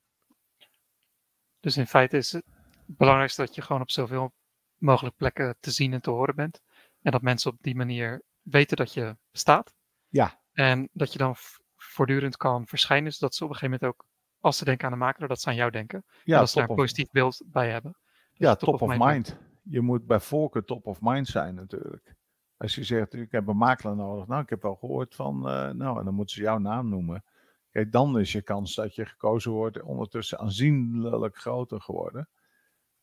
Dus 1.60 1.76
in 1.76 1.86
feite 1.86 2.16
is 2.16 2.32
het 2.32 2.44
belangrijkste 2.86 3.44
dat 3.44 3.54
je 3.54 3.62
gewoon 3.62 3.82
op 3.82 3.90
zoveel 3.90 4.32
mogelijk 4.76 5.16
plekken 5.16 5.56
te 5.60 5.70
zien 5.70 5.92
en 5.92 6.00
te 6.00 6.10
horen 6.10 6.34
bent. 6.34 6.62
En 7.02 7.12
dat 7.12 7.22
mensen 7.22 7.50
op 7.50 7.56
die 7.60 7.76
manier 7.76 8.22
weten 8.42 8.76
dat 8.76 8.92
je 8.92 9.16
bestaat. 9.30 9.74
Ja. 10.08 10.42
En 10.52 10.88
dat 10.92 11.12
je 11.12 11.18
dan 11.18 11.34
voortdurend 11.76 12.36
kan 12.36 12.66
verschijnen, 12.66 13.12
zodat 13.12 13.34
ze 13.34 13.44
op 13.44 13.50
een 13.50 13.56
gegeven 13.56 13.78
moment 13.80 14.00
ook, 14.00 14.08
als 14.40 14.58
ze 14.58 14.64
denken 14.64 14.86
aan 14.86 14.92
de 14.92 14.98
makelaar, 14.98 15.28
dat 15.28 15.40
ze 15.40 15.48
aan 15.48 15.54
jou 15.54 15.70
denken. 15.70 16.04
Ja, 16.24 16.34
en 16.34 16.40
dat 16.40 16.50
ze 16.50 16.58
daar 16.58 16.68
een 16.68 16.76
positief 16.76 17.10
beeld 17.10 17.42
bij 17.46 17.70
hebben. 17.70 17.96
Dus 18.10 18.18
ja, 18.32 18.54
top, 18.54 18.82
of, 18.82 18.88
mind. 18.88 19.04
mind. 19.04 19.36
Je 19.62 19.80
moet 19.80 20.06
bij 20.06 20.20
voorkeur 20.20 20.64
top 20.64 20.86
of 20.86 21.00
mind 21.00 21.26
zijn 21.26 21.54
natuurlijk. 21.54 22.14
Als 22.56 22.74
je 22.74 22.84
zegt, 22.84 23.14
ik 23.14 23.32
heb 23.32 23.46
een 23.46 23.56
makelaar 23.56 23.96
nodig. 23.96 24.26
Nou, 24.26 24.42
ik 24.42 24.50
heb 24.50 24.62
wel 24.62 24.74
gehoord 24.74 25.14
van, 25.14 25.36
uh, 25.36 25.70
nou, 25.70 25.98
en 25.98 26.04
dan 26.04 26.14
moeten 26.14 26.36
ze 26.36 26.42
jouw 26.42 26.58
naam 26.58 26.88
noemen. 26.88 27.24
Kijk, 27.70 27.92
dan 27.92 28.18
is 28.18 28.32
je 28.32 28.42
kans 28.42 28.74
dat 28.74 28.94
je 28.94 29.04
gekozen 29.04 29.50
wordt 29.50 29.82
ondertussen 29.82 30.38
aanzienlijk 30.38 31.36
groter 31.36 31.80
geworden. 31.80 32.28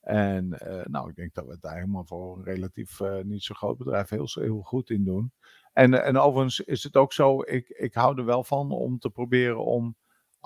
En 0.01 0.57
uh, 0.63 0.85
nou, 0.85 1.09
ik 1.09 1.15
denk 1.15 1.33
dat 1.33 1.45
we 1.45 1.51
het 1.51 1.61
daar 1.61 1.75
helemaal 1.75 2.05
voor 2.05 2.37
een 2.37 2.43
relatief 2.43 2.99
uh, 2.99 3.23
niet 3.23 3.43
zo 3.43 3.53
groot 3.53 3.77
bedrijf 3.77 4.09
heel, 4.09 4.27
heel 4.31 4.61
goed 4.61 4.89
in 4.89 5.03
doen. 5.03 5.31
En, 5.73 6.03
en 6.03 6.17
overigens 6.17 6.59
is 6.59 6.83
het 6.83 6.95
ook 6.95 7.13
zo, 7.13 7.41
ik, 7.41 7.69
ik 7.69 7.93
hou 7.93 8.17
er 8.17 8.25
wel 8.25 8.43
van 8.43 8.71
om 8.71 8.99
te 8.99 9.09
proberen 9.09 9.65
om 9.65 9.95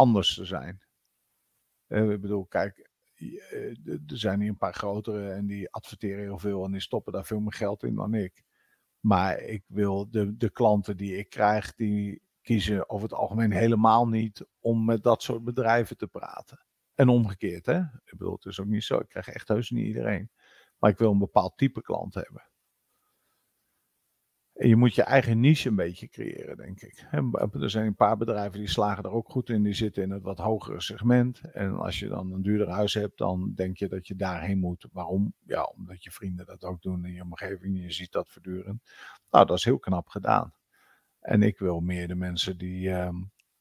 anders 0.01 0.35
te 0.35 0.45
zijn. 0.45 0.81
ik 1.87 2.21
bedoel, 2.21 2.45
kijk, 2.45 2.89
er 4.07 4.17
zijn 4.17 4.39
hier 4.39 4.49
een 4.49 4.57
paar 4.57 4.73
grotere 4.73 5.31
en 5.31 5.45
die 5.45 5.71
adverteren 5.71 6.23
heel 6.23 6.39
veel 6.39 6.63
en 6.63 6.71
die 6.71 6.81
stoppen 6.81 7.13
daar 7.13 7.25
veel 7.25 7.39
meer 7.39 7.53
geld 7.53 7.83
in 7.83 7.95
dan 7.95 8.13
ik. 8.13 8.43
Maar 8.99 9.39
ik 9.39 9.63
wil 9.67 10.09
de, 10.09 10.37
de 10.37 10.49
klanten 10.51 10.97
die 10.97 11.17
ik 11.17 11.29
krijg, 11.29 11.75
die 11.75 12.21
kiezen 12.41 12.89
over 12.89 13.09
het 13.09 13.17
algemeen 13.17 13.51
helemaal 13.51 14.07
niet 14.07 14.45
om 14.59 14.85
met 14.85 15.03
dat 15.03 15.23
soort 15.23 15.43
bedrijven 15.43 15.97
te 15.97 16.07
praten. 16.07 16.65
En 16.95 17.09
omgekeerd, 17.09 17.65
hè? 17.65 17.79
Ik 17.79 18.17
bedoel, 18.17 18.33
het 18.33 18.45
is 18.45 18.59
ook 18.59 18.67
niet 18.67 18.83
zo. 18.83 18.97
Ik 18.97 19.09
krijg 19.09 19.27
echt 19.27 19.47
heus 19.47 19.69
niet 19.69 19.85
iedereen. 19.85 20.31
Maar 20.77 20.89
ik 20.89 20.97
wil 20.97 21.11
een 21.11 21.17
bepaald 21.17 21.57
type 21.57 21.81
klant 21.81 22.13
hebben. 22.13 22.50
Je 24.63 24.75
moet 24.75 24.95
je 24.95 25.03
eigen 25.03 25.39
niche 25.39 25.69
een 25.69 25.75
beetje 25.75 26.07
creëren, 26.07 26.57
denk 26.57 26.81
ik. 26.81 27.05
Er 27.61 27.69
zijn 27.69 27.85
een 27.85 27.95
paar 27.95 28.17
bedrijven 28.17 28.59
die 28.59 28.69
slagen 28.69 29.03
er 29.03 29.11
ook 29.11 29.29
goed 29.29 29.49
in. 29.49 29.63
Die 29.63 29.73
zitten 29.73 30.03
in 30.03 30.09
het 30.09 30.21
wat 30.21 30.37
hogere 30.37 30.81
segment. 30.81 31.41
En 31.53 31.77
als 31.79 31.99
je 31.99 32.07
dan 32.07 32.33
een 32.33 32.41
duurder 32.41 32.69
huis 32.69 32.93
hebt, 32.93 33.17
dan 33.17 33.53
denk 33.55 33.77
je 33.77 33.87
dat 33.87 34.07
je 34.07 34.15
daarheen 34.15 34.59
moet. 34.59 34.87
Waarom? 34.91 35.33
Ja, 35.45 35.63
omdat 35.63 36.03
je 36.03 36.11
vrienden 36.11 36.45
dat 36.45 36.63
ook 36.63 36.81
doen 36.81 37.05
in 37.05 37.13
je 37.13 37.21
omgeving. 37.21 37.81
Je 37.81 37.91
ziet 37.91 38.11
dat 38.11 38.29
voortdurend. 38.29 38.81
Nou, 39.29 39.45
dat 39.45 39.57
is 39.57 39.63
heel 39.63 39.79
knap 39.79 40.07
gedaan. 40.07 40.53
En 41.19 41.43
ik 41.43 41.59
wil 41.59 41.79
meer 41.79 42.07
de 42.07 42.15
mensen 42.15 42.57
die, 42.57 42.87
uh, 42.87 43.09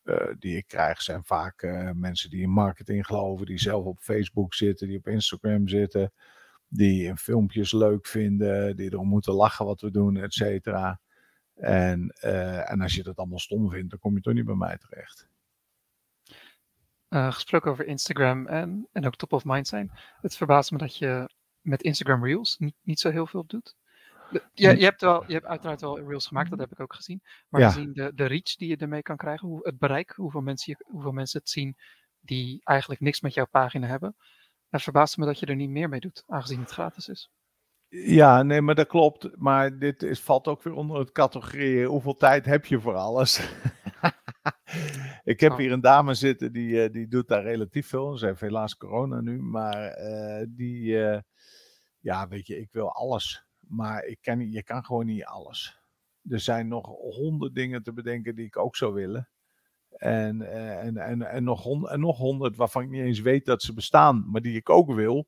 uh, 0.04 0.16
die 0.38 0.56
ik 0.56 0.66
krijg, 0.66 1.02
zijn 1.02 1.24
vaak 1.24 1.62
uh, 1.62 1.90
mensen 1.94 2.30
die 2.30 2.42
in 2.42 2.50
marketing 2.50 3.06
geloven. 3.06 3.46
Die 3.46 3.58
zelf 3.58 3.84
op 3.84 4.00
Facebook 4.00 4.54
zitten, 4.54 4.88
die 4.88 4.98
op 4.98 5.06
Instagram 5.06 5.68
zitten 5.68 6.12
die 6.72 7.16
filmpjes 7.16 7.72
leuk 7.72 8.06
vinden, 8.06 8.76
die 8.76 8.92
erom 8.92 9.08
moeten 9.08 9.32
lachen 9.32 9.66
wat 9.66 9.80
we 9.80 9.90
doen, 9.90 10.16
et 10.16 10.32
cetera. 10.32 11.00
En, 11.54 12.16
uh, 12.24 12.70
en 12.70 12.80
als 12.80 12.94
je 12.94 13.02
dat 13.02 13.16
allemaal 13.16 13.38
stom 13.38 13.70
vindt, 13.70 13.90
dan 13.90 13.98
kom 13.98 14.14
je 14.14 14.20
toch 14.20 14.34
niet 14.34 14.44
bij 14.44 14.54
mij 14.54 14.78
terecht. 14.78 15.28
Uh, 17.08 17.32
gesproken 17.32 17.70
over 17.70 17.86
Instagram 17.86 18.46
en, 18.46 18.88
en 18.92 19.06
ook 19.06 19.16
top 19.16 19.32
of 19.32 19.44
mind 19.44 19.68
zijn. 19.68 19.90
Het 20.20 20.36
verbaast 20.36 20.70
me 20.70 20.78
dat 20.78 20.96
je 20.96 21.30
met 21.60 21.82
Instagram 21.82 22.24
Reels 22.24 22.58
niet, 22.58 22.76
niet 22.82 23.00
zo 23.00 23.10
heel 23.10 23.26
veel 23.26 23.46
doet. 23.46 23.76
Je, 24.30 24.76
je, 24.76 24.84
hebt 24.84 25.00
wel, 25.00 25.24
je 25.26 25.32
hebt 25.32 25.46
uiteraard 25.46 25.80
wel 25.80 26.08
Reels 26.08 26.26
gemaakt, 26.26 26.50
dat 26.50 26.58
heb 26.58 26.72
ik 26.72 26.80
ook 26.80 26.94
gezien. 26.94 27.22
Maar 27.48 27.60
ja. 27.60 27.70
gezien 27.70 27.92
de, 27.92 28.12
de 28.14 28.24
reach 28.24 28.56
die 28.56 28.68
je 28.68 28.76
ermee 28.76 29.02
kan 29.02 29.16
krijgen, 29.16 29.48
hoe, 29.48 29.60
het 29.62 29.78
bereik, 29.78 30.10
hoeveel 30.10 30.40
mensen, 30.40 30.84
hoeveel 30.84 31.12
mensen 31.12 31.40
het 31.40 31.48
zien 31.48 31.76
die 32.20 32.60
eigenlijk 32.64 33.00
niks 33.00 33.20
met 33.20 33.34
jouw 33.34 33.46
pagina 33.46 33.86
hebben, 33.86 34.16
het 34.70 34.82
verbaast 34.82 35.16
me 35.16 35.26
dat 35.26 35.38
je 35.38 35.46
er 35.46 35.56
niet 35.56 35.70
meer 35.70 35.88
mee 35.88 36.00
doet, 36.00 36.24
aangezien 36.26 36.60
het 36.60 36.70
gratis 36.70 37.08
is. 37.08 37.30
Ja, 37.88 38.42
nee, 38.42 38.60
maar 38.60 38.74
dat 38.74 38.86
klopt. 38.86 39.36
Maar 39.36 39.78
dit 39.78 40.02
is, 40.02 40.20
valt 40.20 40.48
ook 40.48 40.62
weer 40.62 40.72
onder 40.72 40.98
het 40.98 41.12
categorie. 41.12 41.86
Hoeveel 41.86 42.14
tijd 42.14 42.44
heb 42.44 42.66
je 42.66 42.80
voor 42.80 42.94
alles? 42.94 43.38
ik 45.32 45.40
heb 45.40 45.52
oh. 45.52 45.58
hier 45.58 45.72
een 45.72 45.80
dame 45.80 46.14
zitten 46.14 46.52
die, 46.52 46.68
uh, 46.68 46.92
die 46.92 47.08
doet 47.08 47.28
daar 47.28 47.42
relatief 47.42 47.88
veel. 47.88 48.16
Ze 48.16 48.26
heeft 48.26 48.40
helaas 48.40 48.76
corona 48.76 49.20
nu. 49.20 49.42
Maar 49.42 49.98
uh, 49.98 50.46
die, 50.48 50.82
uh, 50.82 51.18
ja, 51.98 52.28
weet 52.28 52.46
je, 52.46 52.60
ik 52.60 52.72
wil 52.72 52.92
alles. 52.92 53.44
Maar 53.58 54.04
ik 54.04 54.18
kan, 54.20 54.50
je 54.50 54.62
kan 54.62 54.84
gewoon 54.84 55.06
niet 55.06 55.24
alles. 55.24 55.80
Er 56.28 56.40
zijn 56.40 56.68
nog 56.68 56.86
honderd 56.86 57.54
dingen 57.54 57.82
te 57.82 57.92
bedenken 57.92 58.34
die 58.34 58.46
ik 58.46 58.56
ook 58.56 58.76
zou 58.76 58.92
willen. 58.92 59.28
En, 60.00 60.42
eh, 60.42 60.78
en, 60.78 60.96
en, 60.96 61.22
en, 61.22 61.44
nog 61.44 61.96
nog 61.96 62.16
honderd 62.16 62.56
waarvan 62.56 62.82
ik 62.82 62.88
niet 62.88 63.02
eens 63.02 63.20
weet 63.20 63.44
dat 63.44 63.62
ze 63.62 63.74
bestaan, 63.74 64.30
maar 64.30 64.40
die 64.40 64.56
ik 64.56 64.70
ook 64.70 64.92
wil. 64.92 65.26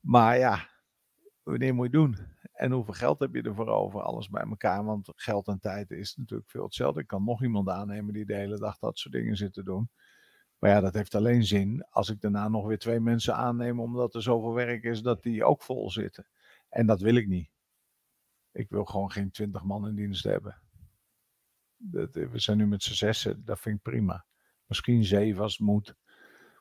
Maar 0.00 0.38
ja, 0.38 0.68
wanneer 1.42 1.74
moet 1.74 1.86
je 1.86 1.92
doen? 1.92 2.16
En 2.52 2.72
hoeveel 2.72 2.94
geld 2.94 3.18
heb 3.18 3.34
je 3.34 3.42
ervoor 3.42 3.68
over? 3.68 4.02
Alles 4.02 4.28
bij 4.28 4.42
elkaar. 4.42 4.84
Want 4.84 5.12
geld 5.14 5.48
en 5.48 5.60
tijd 5.60 5.90
is 5.90 6.16
natuurlijk 6.16 6.50
veel 6.50 6.64
hetzelfde. 6.64 7.00
Ik 7.00 7.06
kan 7.06 7.24
nog 7.24 7.42
iemand 7.42 7.68
aannemen 7.68 8.12
die 8.12 8.24
de 8.24 8.34
hele 8.34 8.58
dag 8.58 8.78
dat 8.78 8.98
soort 8.98 9.14
dingen 9.14 9.36
zit 9.36 9.52
te 9.52 9.62
doen. 9.62 9.90
Maar 10.58 10.70
ja, 10.70 10.80
dat 10.80 10.94
heeft 10.94 11.14
alleen 11.14 11.44
zin 11.44 11.86
als 11.90 12.10
ik 12.10 12.20
daarna 12.20 12.48
nog 12.48 12.66
weer 12.66 12.78
twee 12.78 13.00
mensen 13.00 13.34
aanneem, 13.34 13.80
omdat 13.80 14.14
er 14.14 14.22
zoveel 14.22 14.52
werk 14.52 14.82
is 14.82 15.02
dat 15.02 15.22
die 15.22 15.44
ook 15.44 15.62
vol 15.62 15.90
zitten. 15.90 16.26
En 16.68 16.86
dat 16.86 17.00
wil 17.00 17.14
ik 17.14 17.26
niet. 17.26 17.50
Ik 18.52 18.68
wil 18.68 18.84
gewoon 18.84 19.10
geen 19.10 19.30
twintig 19.30 19.64
man 19.64 19.88
in 19.88 19.94
dienst 19.94 20.24
hebben. 20.24 20.65
Dat, 21.76 22.14
we 22.14 22.38
zijn 22.38 22.56
nu 22.56 22.66
met 22.66 22.82
z'n 22.82 22.92
zessen, 22.92 23.44
dat 23.44 23.60
vind 23.60 23.76
ik 23.76 23.82
prima. 23.82 24.26
Misschien 24.66 25.04
zeven 25.04 25.42
als 25.42 25.56
het 25.56 25.66
moet. 25.66 25.96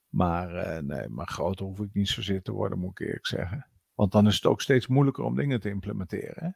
Maar, 0.09 0.53
uh, 0.53 0.78
nee, 0.78 1.09
maar 1.09 1.28
groter 1.28 1.66
hoef 1.66 1.80
ik 1.80 1.93
niet 1.93 2.09
zozeer 2.09 2.41
te 2.41 2.51
worden, 2.51 2.80
moet 2.80 2.99
ik 2.99 3.07
eerlijk 3.07 3.28
zeggen. 3.28 3.68
Want 3.93 4.11
dan 4.11 4.28
is 4.28 4.36
het 4.36 4.45
ook 4.45 4.61
steeds 4.61 4.88
moeilijker 4.88 5.24
om 5.24 5.36
dingen 5.36 5.59
te 5.59 5.70
implementeren. 5.70 6.43
Hè? 6.43 6.49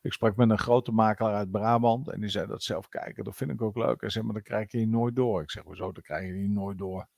Ik 0.00 0.12
sprak 0.12 0.36
met 0.36 0.50
een 0.50 0.58
grote 0.58 0.92
makelaar 0.92 1.34
uit 1.34 1.50
Brabant 1.50 2.08
en 2.08 2.20
die 2.20 2.28
zei 2.28 2.46
dat 2.46 2.62
zelf 2.62 2.88
kijken. 2.88 3.24
Dat 3.24 3.36
vind 3.36 3.50
ik 3.50 3.62
ook 3.62 3.76
leuk. 3.76 4.00
Hij 4.00 4.10
zei, 4.10 4.24
maar 4.24 4.34
dan 4.34 4.42
krijg 4.42 4.70
je 4.70 4.78
hier 4.78 4.88
nooit 4.88 5.16
door. 5.16 5.42
Ik 5.42 5.50
zeg, 5.50 5.62
hoezo, 5.62 5.92
dan 5.92 6.02
krijg 6.02 6.26
je 6.26 6.32
hier 6.32 6.48
nooit 6.48 6.78
door. 6.78 7.08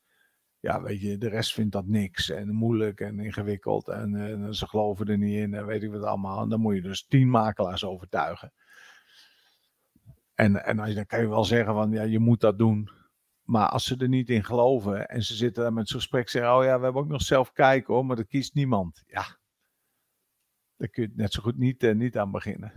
Ja, 0.60 0.82
weet 0.82 1.00
je, 1.00 1.18
de 1.18 1.28
rest 1.28 1.52
vindt 1.52 1.72
dat 1.72 1.86
niks 1.86 2.30
en 2.30 2.54
moeilijk 2.54 3.00
en 3.00 3.18
ingewikkeld 3.18 3.88
en, 3.88 4.14
en 4.14 4.54
ze 4.54 4.66
geloven 4.66 5.06
er 5.06 5.18
niet 5.18 5.34
in 5.34 5.54
en 5.54 5.66
weet 5.66 5.82
ik 5.82 5.90
wat 5.90 6.02
allemaal. 6.02 6.42
En 6.42 6.48
dan 6.48 6.60
moet 6.60 6.74
je 6.74 6.82
dus 6.82 7.06
tien 7.06 7.30
makelaars 7.30 7.84
overtuigen. 7.84 8.52
En, 10.36 10.64
en 10.64 10.78
als, 10.78 10.94
dan 10.94 11.06
kan 11.06 11.20
je 11.20 11.28
wel 11.28 11.44
zeggen 11.44 11.74
van 11.74 11.90
ja, 11.90 12.02
je 12.02 12.18
moet 12.18 12.40
dat 12.40 12.58
doen. 12.58 12.90
Maar 13.42 13.68
als 13.68 13.84
ze 13.84 13.96
er 13.96 14.08
niet 14.08 14.30
in 14.30 14.44
geloven 14.44 15.08
en 15.08 15.22
ze 15.22 15.34
zitten 15.34 15.62
daar 15.62 15.72
met 15.72 15.88
zo'n 15.88 16.00
gesprek 16.00 16.28
zeggen, 16.28 16.56
oh 16.56 16.64
ja, 16.64 16.78
we 16.78 16.84
hebben 16.84 17.02
ook 17.02 17.08
nog 17.08 17.22
zelf 17.22 17.52
kijken 17.52 17.94
hoor, 17.94 18.06
maar 18.06 18.16
dat 18.16 18.26
kiest 18.26 18.54
niemand. 18.54 19.02
Ja, 19.06 19.38
daar 20.76 20.88
kun 20.88 21.02
je 21.02 21.12
net 21.14 21.32
zo 21.32 21.42
goed 21.42 21.58
niet, 21.58 21.82
uh, 21.82 21.94
niet 21.94 22.18
aan 22.18 22.30
beginnen. 22.30 22.72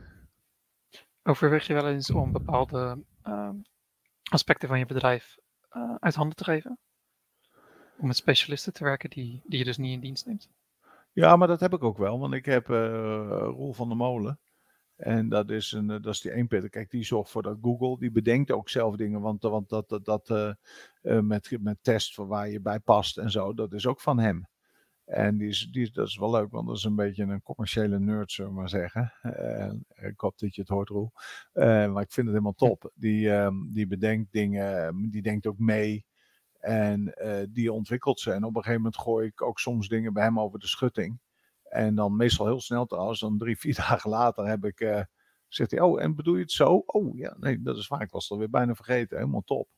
Overweeg 1.23 1.67
je 1.67 1.73
wel 1.73 1.87
eens 1.87 2.11
om 2.11 2.31
bepaalde 2.31 3.03
uh, 3.23 3.49
aspecten 4.23 4.67
van 4.67 4.79
je 4.79 4.85
bedrijf 4.85 5.37
uh, 5.71 5.95
uit 5.99 6.15
handen 6.15 6.35
te 6.35 6.43
geven? 6.43 6.79
Om 7.97 8.07
met 8.07 8.15
specialisten 8.15 8.73
te 8.73 8.83
werken 8.83 9.09
die, 9.09 9.41
die 9.45 9.59
je 9.59 9.65
dus 9.65 9.77
niet 9.77 9.93
in 9.93 9.99
dienst 9.99 10.25
neemt? 10.25 10.49
Ja, 11.11 11.35
maar 11.35 11.47
dat 11.47 11.59
heb 11.59 11.73
ik 11.73 11.83
ook 11.83 11.97
wel, 11.97 12.19
want 12.19 12.33
ik 12.33 12.45
heb 12.45 12.69
uh, 12.69 12.77
Roel 13.41 13.73
van 13.73 13.87
der 13.87 13.97
Molen. 13.97 14.39
En 14.99 15.29
dat 15.29 15.49
is, 15.49 15.71
een, 15.71 15.87
dat 15.87 16.05
is 16.05 16.21
die 16.21 16.31
één 16.31 16.47
Peter. 16.47 16.69
Kijk, 16.69 16.89
die 16.89 17.03
zorgt 17.03 17.31
voor 17.31 17.41
dat 17.41 17.57
Google. 17.61 17.97
Die 17.99 18.11
bedenkt 18.11 18.51
ook 18.51 18.69
zelf 18.69 18.95
dingen. 18.95 19.21
Want, 19.21 19.41
want 19.41 19.69
dat, 19.69 19.89
dat, 19.89 20.05
dat 20.05 20.55
met, 21.01 21.57
met 21.59 21.77
test 21.81 22.13
voor 22.13 22.27
waar 22.27 22.49
je 22.49 22.61
bij 22.61 22.79
past 22.79 23.17
en 23.17 23.31
zo, 23.31 23.53
dat 23.53 23.73
is 23.73 23.87
ook 23.87 24.01
van 24.01 24.19
hem. 24.19 24.47
En 25.05 25.37
die 25.37 25.47
is, 25.47 25.69
die, 25.71 25.91
dat 25.91 26.07
is 26.07 26.17
wel 26.17 26.31
leuk, 26.31 26.51
want 26.51 26.67
dat 26.67 26.77
is 26.77 26.83
een 26.83 26.95
beetje 26.95 27.23
een 27.23 27.41
commerciële 27.41 27.99
nerd, 27.99 28.31
zullen 28.31 28.51
we 28.51 28.57
maar 28.57 28.69
zeggen. 28.69 29.13
Uh, 29.23 29.71
ik 30.09 30.19
hoop 30.19 30.37
dat 30.37 30.55
je 30.55 30.61
het 30.61 30.69
hoort, 30.69 30.89
Roel. 30.89 31.11
Maar 31.53 32.01
ik 32.01 32.11
vind 32.11 32.27
het 32.27 32.35
helemaal 32.35 32.53
top. 32.53 32.91
Die, 32.95 33.29
um, 33.29 33.71
die 33.73 33.87
bedenkt 33.87 34.31
dingen, 34.31 35.09
die 35.11 35.21
denkt 35.21 35.47
ook 35.47 35.59
mee. 35.59 36.05
En 36.59 37.13
die 37.49 37.73
ontwikkelt 37.73 38.19
ze. 38.19 38.31
En 38.31 38.43
op 38.43 38.55
een 38.55 38.61
gegeven 38.61 38.81
moment 38.81 39.01
gooi 39.01 39.27
ik 39.27 39.41
ook 39.41 39.59
soms 39.59 39.87
dingen 39.87 40.13
bij 40.13 40.23
hem 40.23 40.39
over 40.39 40.59
de 40.59 40.67
schutting. 40.67 41.19
En 41.69 41.95
dan 41.95 42.15
meestal 42.15 42.45
heel 42.45 42.61
snel 42.61 42.85
trouwens, 42.85 43.19
dan 43.19 43.37
drie, 43.37 43.59
vier 43.59 43.75
dagen 43.75 44.09
later 44.09 44.47
heb 44.47 44.65
ik, 44.65 45.07
zegt 45.47 45.71
hij, 45.71 45.79
oh, 45.79 46.01
en 46.01 46.15
bedoel 46.15 46.35
je 46.35 46.41
het 46.41 46.51
zo? 46.51 46.83
Oh 46.85 47.17
ja, 47.17 47.35
nee, 47.39 47.61
dat 47.61 47.77
is 47.77 47.87
waar. 47.87 48.01
Ik 48.01 48.11
was 48.11 48.23
het 48.23 48.31
alweer 48.31 48.49
bijna 48.49 48.75
vergeten. 48.75 49.17
Helemaal 49.17 49.43
top. 49.43 49.69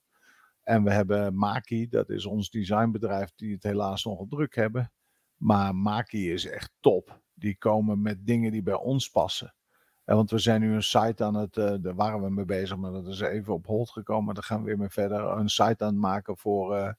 En 0.61 0.83
we 0.83 0.91
hebben 0.91 1.35
Maki, 1.35 1.89
dat 1.89 2.09
is 2.09 2.25
ons 2.25 2.49
designbedrijf 2.49 3.31
die 3.35 3.53
het 3.53 3.63
helaas 3.63 4.03
nogal 4.03 4.27
druk 4.27 4.55
hebben. 4.55 4.91
Maar 5.37 5.75
Maki 5.75 6.31
is 6.31 6.45
echt 6.45 6.71
top. 6.79 7.21
Die 7.33 7.57
komen 7.57 8.01
met 8.01 8.25
dingen 8.25 8.51
die 8.51 8.63
bij 8.63 8.77
ons 8.77 9.09
passen. 9.09 9.55
En 10.03 10.15
want 10.15 10.31
we 10.31 10.39
zijn 10.39 10.61
nu 10.61 10.73
een 10.73 10.83
site 10.83 11.23
aan 11.23 11.35
het, 11.35 11.57
uh, 11.57 11.73
daar 11.81 11.95
waren 11.95 12.21
we 12.21 12.29
mee 12.29 12.45
bezig, 12.45 12.77
maar 12.77 12.91
dat 12.91 13.07
is 13.07 13.19
even 13.19 13.53
op 13.53 13.65
hold 13.65 13.89
gekomen. 13.89 14.33
Daar 14.33 14.43
gaan 14.43 14.59
we 14.59 14.65
weer 14.65 14.77
mee 14.77 14.89
verder. 14.89 15.19
Een 15.21 15.49
site 15.49 15.83
aan 15.83 15.91
het 15.91 15.95
maken 16.01 16.37
voor 16.37 16.77
uh, 16.77 16.91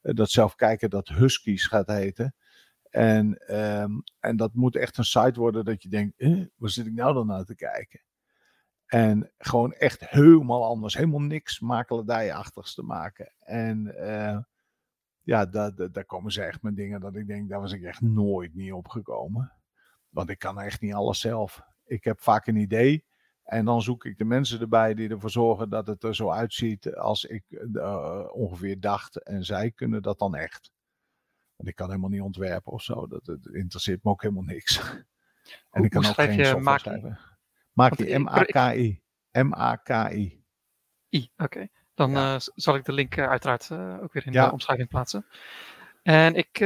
dat 0.00 0.30
zelf 0.30 0.54
kijken 0.54 0.90
dat 0.90 1.08
Huskies 1.08 1.66
gaat 1.66 1.86
heten. 1.86 2.34
En, 2.96 3.56
um, 3.56 4.02
en 4.20 4.36
dat 4.36 4.54
moet 4.54 4.76
echt 4.76 4.98
een 4.98 5.04
site 5.04 5.40
worden 5.40 5.64
dat 5.64 5.82
je 5.82 5.88
denkt, 5.88 6.18
eh, 6.18 6.44
waar 6.56 6.70
zit 6.70 6.86
ik 6.86 6.92
nou 6.92 7.14
dan 7.14 7.26
naar 7.26 7.44
te 7.44 7.54
kijken? 7.54 8.00
En 8.86 9.32
gewoon 9.38 9.72
echt 9.72 10.08
helemaal 10.08 10.64
anders, 10.64 10.94
helemaal 10.94 11.20
niks 11.20 11.60
makelaardijachtigs 11.60 12.74
te 12.74 12.82
maken. 12.82 13.32
En 13.38 13.86
uh, 13.86 14.38
ja, 15.22 15.46
daar, 15.46 15.74
daar 15.92 16.04
komen 16.04 16.32
ze 16.32 16.42
echt 16.42 16.62
met 16.62 16.76
dingen 16.76 17.00
dat 17.00 17.16
ik 17.16 17.26
denk, 17.26 17.48
daar 17.48 17.60
was 17.60 17.72
ik 17.72 17.82
echt 17.82 18.00
nooit 18.00 18.54
niet 18.54 18.72
op 18.72 18.88
gekomen. 18.88 19.52
Want 20.08 20.30
ik 20.30 20.38
kan 20.38 20.60
echt 20.60 20.80
niet 20.80 20.94
alles 20.94 21.20
zelf. 21.20 21.62
Ik 21.84 22.04
heb 22.04 22.20
vaak 22.20 22.46
een 22.46 22.56
idee 22.56 23.04
en 23.42 23.64
dan 23.64 23.82
zoek 23.82 24.04
ik 24.04 24.18
de 24.18 24.24
mensen 24.24 24.60
erbij 24.60 24.94
die 24.94 25.08
ervoor 25.08 25.30
zorgen 25.30 25.70
dat 25.70 25.86
het 25.86 26.02
er 26.02 26.14
zo 26.14 26.30
uitziet 26.30 26.94
als 26.94 27.24
ik 27.24 27.44
uh, 27.48 28.28
ongeveer 28.32 28.80
dacht. 28.80 29.22
En 29.22 29.44
zij 29.44 29.70
kunnen 29.70 30.02
dat 30.02 30.18
dan 30.18 30.34
echt. 30.34 30.74
Want 31.56 31.68
ik 31.68 31.74
kan 31.74 31.88
helemaal 31.88 32.10
niet 32.10 32.20
ontwerpen 32.20 32.72
of 32.72 32.82
zo. 32.82 33.06
Dat, 33.06 33.24
dat 33.24 33.46
interesseert 33.46 34.04
me 34.04 34.10
ook 34.10 34.22
helemaal 34.22 34.42
niks. 34.42 34.80
en 35.70 35.84
ik 35.84 35.90
kan 35.90 36.06
ook 36.06 36.14
geen 36.14 36.44
software 36.44 36.78
schrijven. 36.78 37.18
Maki, 37.72 38.18
M-A-K-I. 38.18 39.02
M-A-K-I. 39.32 40.44
I, 41.10 41.30
oké. 41.36 41.68
Dan 41.94 42.16
uh, 42.16 42.34
zal 42.38 42.74
ik 42.74 42.84
de 42.84 42.92
link 42.92 43.16
uh, 43.16 43.28
uiteraard 43.28 43.70
uh, 43.70 44.02
ook 44.02 44.12
weer 44.12 44.26
in 44.26 44.32
ja. 44.32 44.46
de 44.46 44.52
omschrijving 44.52 44.88
plaatsen. 44.88 45.26
En 46.06 46.34
ik, 46.34 46.58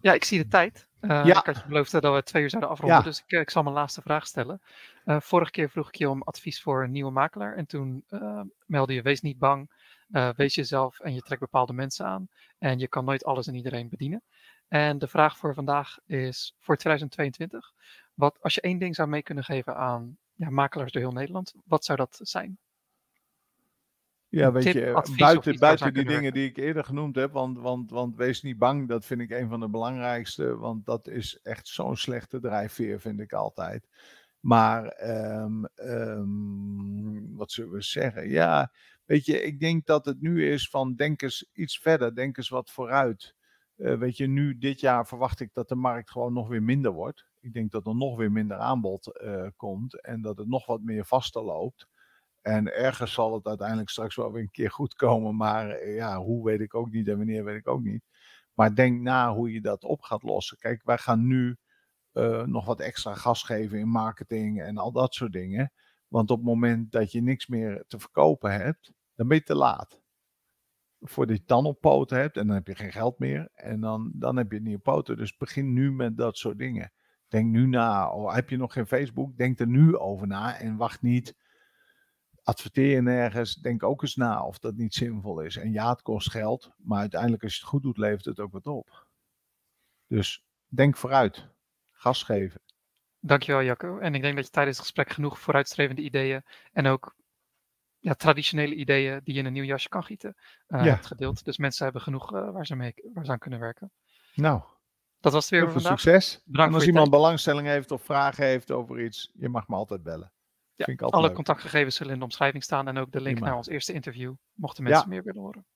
ja, 0.00 0.12
ik 0.12 0.24
zie 0.24 0.42
de 0.42 0.48
tijd. 0.48 0.88
ja. 1.00 1.24
Ik 1.24 1.46
had 1.46 1.56
je 1.56 1.66
beloofd 1.66 1.90
dat 1.90 2.14
we 2.14 2.22
twee 2.22 2.42
uur 2.42 2.50
zouden 2.50 2.70
afronden, 2.70 2.98
ja. 2.98 3.04
dus 3.04 3.22
ik, 3.26 3.40
ik 3.40 3.50
zal 3.50 3.62
mijn 3.62 3.74
laatste 3.74 4.02
vraag 4.02 4.26
stellen. 4.26 4.60
vorige 5.04 5.50
keer 5.50 5.70
vroeg 5.70 5.88
ik 5.88 5.94
je 5.94 6.10
om 6.10 6.22
advies 6.22 6.62
voor 6.62 6.82
een 6.82 6.90
nieuwe 6.90 7.10
makelaar. 7.10 7.56
En 7.56 7.66
toen 7.66 8.04
meldde 8.66 8.94
je, 8.94 9.02
wees 9.02 9.20
niet 9.20 9.38
bang, 9.38 9.70
wees 10.36 10.54
jezelf 10.54 11.00
en 11.00 11.14
je 11.14 11.20
trekt 11.20 11.40
bepaalde 11.40 11.72
mensen 11.72 12.06
aan. 12.06 12.28
En 12.58 12.78
je 12.78 12.88
kan 12.88 13.04
nooit 13.04 13.24
alles 13.24 13.46
en 13.46 13.54
iedereen 13.54 13.88
bedienen. 13.88 14.22
En 14.68 14.98
de 14.98 15.08
vraag 15.08 15.36
voor 15.36 15.54
vandaag 15.54 15.98
is 16.06 16.54
voor 16.58 16.76
2022. 16.76 17.72
Wat, 18.14 18.38
als 18.40 18.54
je 18.54 18.60
één 18.60 18.78
ding 18.78 18.94
zou 18.94 19.08
mee 19.08 19.22
kunnen 19.22 19.44
geven 19.44 19.76
aan 19.76 20.16
ja, 20.34 20.50
makelaars 20.50 20.92
door 20.92 21.02
heel 21.02 21.12
Nederland, 21.12 21.54
wat 21.64 21.84
zou 21.84 21.98
dat 21.98 22.20
zijn? 22.22 22.58
Ja, 24.30 24.52
weet 24.52 24.72
je, 24.72 25.14
buiten, 25.16 25.58
buiten 25.58 25.94
die 25.94 26.04
dingen 26.04 26.32
die 26.32 26.48
ik 26.48 26.56
eerder 26.56 26.84
genoemd 26.84 27.16
heb, 27.16 27.32
want, 27.32 27.58
want, 27.58 27.90
want 27.90 28.16
wees 28.16 28.42
niet 28.42 28.58
bang, 28.58 28.88
dat 28.88 29.04
vind 29.04 29.20
ik 29.20 29.30
een 29.30 29.48
van 29.48 29.60
de 29.60 29.68
belangrijkste, 29.68 30.56
want 30.56 30.86
dat 30.86 31.08
is 31.08 31.40
echt 31.42 31.68
zo'n 31.68 31.96
slechte 31.96 32.40
drijfveer, 32.40 33.00
vind 33.00 33.20
ik 33.20 33.32
altijd. 33.32 33.88
Maar 34.40 35.08
um, 35.42 35.66
um, 35.76 37.36
wat 37.36 37.52
zullen 37.52 37.72
we 37.72 37.82
zeggen? 37.82 38.28
Ja, 38.28 38.72
weet 39.04 39.24
je, 39.24 39.42
ik 39.42 39.60
denk 39.60 39.86
dat 39.86 40.04
het 40.04 40.20
nu 40.20 40.50
is 40.50 40.68
van 40.68 40.94
denk 40.94 41.22
eens 41.22 41.50
iets 41.52 41.78
verder, 41.78 42.14
denk 42.14 42.36
eens 42.36 42.48
wat 42.48 42.70
vooruit. 42.70 43.34
Uh, 43.76 43.98
weet 43.98 44.16
je, 44.16 44.26
nu 44.26 44.58
dit 44.58 44.80
jaar 44.80 45.06
verwacht 45.06 45.40
ik 45.40 45.50
dat 45.52 45.68
de 45.68 45.74
markt 45.74 46.10
gewoon 46.10 46.32
nog 46.32 46.48
weer 46.48 46.62
minder 46.62 46.92
wordt. 46.92 47.26
Ik 47.40 47.52
denk 47.52 47.70
dat 47.70 47.86
er 47.86 47.96
nog 47.96 48.16
weer 48.16 48.32
minder 48.32 48.56
aanbod 48.56 49.20
uh, 49.24 49.46
komt 49.56 50.00
en 50.00 50.20
dat 50.20 50.38
het 50.38 50.48
nog 50.48 50.66
wat 50.66 50.82
meer 50.82 51.04
vaster 51.04 51.42
loopt. 51.42 51.88
En 52.48 52.74
ergens 52.74 53.12
zal 53.12 53.34
het 53.34 53.46
uiteindelijk 53.46 53.88
straks 53.88 54.16
wel 54.16 54.32
weer 54.32 54.42
een 54.42 54.50
keer 54.50 54.70
goed 54.70 54.94
komen. 54.94 55.36
Maar 55.36 55.70
eh, 55.70 55.94
ja, 55.94 56.18
hoe 56.18 56.44
weet 56.44 56.60
ik 56.60 56.74
ook 56.74 56.90
niet 56.90 57.08
en 57.08 57.16
wanneer 57.16 57.44
weet 57.44 57.56
ik 57.56 57.68
ook 57.68 57.82
niet. 57.82 58.02
Maar 58.54 58.74
denk 58.74 59.00
na 59.00 59.32
hoe 59.32 59.52
je 59.52 59.60
dat 59.60 59.84
op 59.84 60.02
gaat 60.02 60.22
lossen. 60.22 60.58
Kijk, 60.58 60.82
wij 60.84 60.98
gaan 60.98 61.26
nu 61.26 61.56
uh, 62.12 62.42
nog 62.42 62.64
wat 62.64 62.80
extra 62.80 63.14
gas 63.14 63.42
geven 63.42 63.78
in 63.78 63.88
marketing 63.88 64.62
en 64.62 64.78
al 64.78 64.92
dat 64.92 65.14
soort 65.14 65.32
dingen. 65.32 65.72
Want 66.08 66.30
op 66.30 66.36
het 66.36 66.46
moment 66.46 66.92
dat 66.92 67.12
je 67.12 67.22
niks 67.22 67.46
meer 67.46 67.84
te 67.86 67.98
verkopen 67.98 68.52
hebt, 68.52 68.92
dan 69.14 69.28
ben 69.28 69.36
je 69.36 69.42
te 69.42 69.54
laat. 69.54 70.00
Voordat 71.00 71.36
je 71.36 71.42
dan 71.46 71.66
op 71.66 71.80
poten 71.80 72.18
hebt 72.18 72.36
en 72.36 72.46
dan 72.46 72.56
heb 72.56 72.66
je 72.66 72.74
geen 72.74 72.92
geld 72.92 73.18
meer. 73.18 73.48
En 73.54 73.80
dan, 73.80 74.10
dan 74.14 74.36
heb 74.36 74.50
je 74.50 74.56
het 74.56 74.66
niet 74.66 74.76
op 74.76 74.82
poten. 74.82 75.16
Dus 75.16 75.36
begin 75.36 75.72
nu 75.72 75.92
met 75.92 76.16
dat 76.16 76.36
soort 76.36 76.58
dingen. 76.58 76.92
Denk 77.28 77.50
nu 77.50 77.66
na. 77.66 78.10
Oh, 78.10 78.34
heb 78.34 78.50
je 78.50 78.56
nog 78.56 78.72
geen 78.72 78.86
Facebook? 78.86 79.36
Denk 79.36 79.60
er 79.60 79.66
nu 79.66 79.96
over 79.96 80.26
na 80.26 80.58
en 80.58 80.76
wacht 80.76 81.02
niet 81.02 81.36
adverteer 82.48 82.94
je 82.94 83.02
nergens, 83.02 83.54
denk 83.54 83.82
ook 83.82 84.02
eens 84.02 84.16
na 84.16 84.44
of 84.44 84.58
dat 84.58 84.76
niet 84.76 84.94
zinvol 84.94 85.40
is. 85.40 85.56
En 85.56 85.72
ja, 85.72 85.90
het 85.90 86.02
kost 86.02 86.30
geld, 86.30 86.70
maar 86.76 87.00
uiteindelijk 87.00 87.42
als 87.42 87.54
je 87.54 87.60
het 87.60 87.68
goed 87.68 87.82
doet, 87.82 87.98
levert 87.98 88.24
het 88.24 88.40
ook 88.40 88.52
wat 88.52 88.66
op. 88.66 89.06
Dus 90.06 90.44
denk 90.66 90.96
vooruit. 90.96 91.48
Gas 91.92 92.22
geven. 92.22 92.60
Dankjewel 93.20 93.62
Jacco. 93.62 93.98
En 93.98 94.14
ik 94.14 94.22
denk 94.22 94.36
dat 94.36 94.44
je 94.44 94.50
tijdens 94.50 94.76
het 94.76 94.86
gesprek 94.86 95.10
genoeg 95.10 95.38
vooruitstrevende 95.38 96.02
ideeën 96.02 96.42
en 96.72 96.86
ook 96.86 97.16
ja, 97.98 98.14
traditionele 98.14 98.74
ideeën 98.74 99.20
die 99.24 99.34
je 99.34 99.40
in 99.40 99.46
een 99.46 99.52
nieuw 99.52 99.64
jasje 99.64 99.88
kan 99.88 100.04
gieten 100.04 100.36
uh, 100.68 100.84
ja. 100.84 100.90
hebt 100.90 101.06
gedeeld. 101.06 101.44
Dus 101.44 101.58
mensen 101.58 101.84
hebben 101.84 102.02
genoeg 102.02 102.34
uh, 102.34 102.50
waar, 102.50 102.66
ze 102.66 102.74
mee, 102.74 102.94
waar 103.14 103.24
ze 103.24 103.30
aan 103.30 103.38
kunnen 103.38 103.60
werken. 103.60 103.92
Nou, 104.34 104.62
dat 105.20 105.32
was 105.32 105.42
het 105.42 105.52
weer 105.52 105.70
voor 105.70 105.80
vandaag. 105.80 106.00
succes. 106.00 106.42
Bedankt 106.44 106.70
en 106.70 106.78
als 106.78 106.86
iemand 106.86 107.10
tijd. 107.10 107.20
belangstelling 107.20 107.66
heeft 107.66 107.90
of 107.90 108.02
vragen 108.02 108.44
heeft 108.44 108.70
over 108.70 109.00
iets, 109.00 109.30
je 109.34 109.48
mag 109.48 109.68
me 109.68 109.76
altijd 109.76 110.02
bellen. 110.02 110.32
Ja, 110.86 111.06
alle 111.06 111.26
leuk. 111.26 111.34
contactgegevens 111.34 111.96
zullen 111.96 112.12
in 112.12 112.18
de 112.18 112.24
omschrijving 112.24 112.62
staan 112.62 112.88
en 112.88 112.98
ook 112.98 113.12
de 113.12 113.20
link 113.20 113.34
Prima. 113.34 113.48
naar 113.48 113.56
ons 113.56 113.68
eerste 113.68 113.92
interview, 113.92 114.34
mochten 114.54 114.82
mensen 114.82 115.02
ja. 115.02 115.08
meer 115.08 115.22
willen 115.22 115.40
horen. 115.40 115.66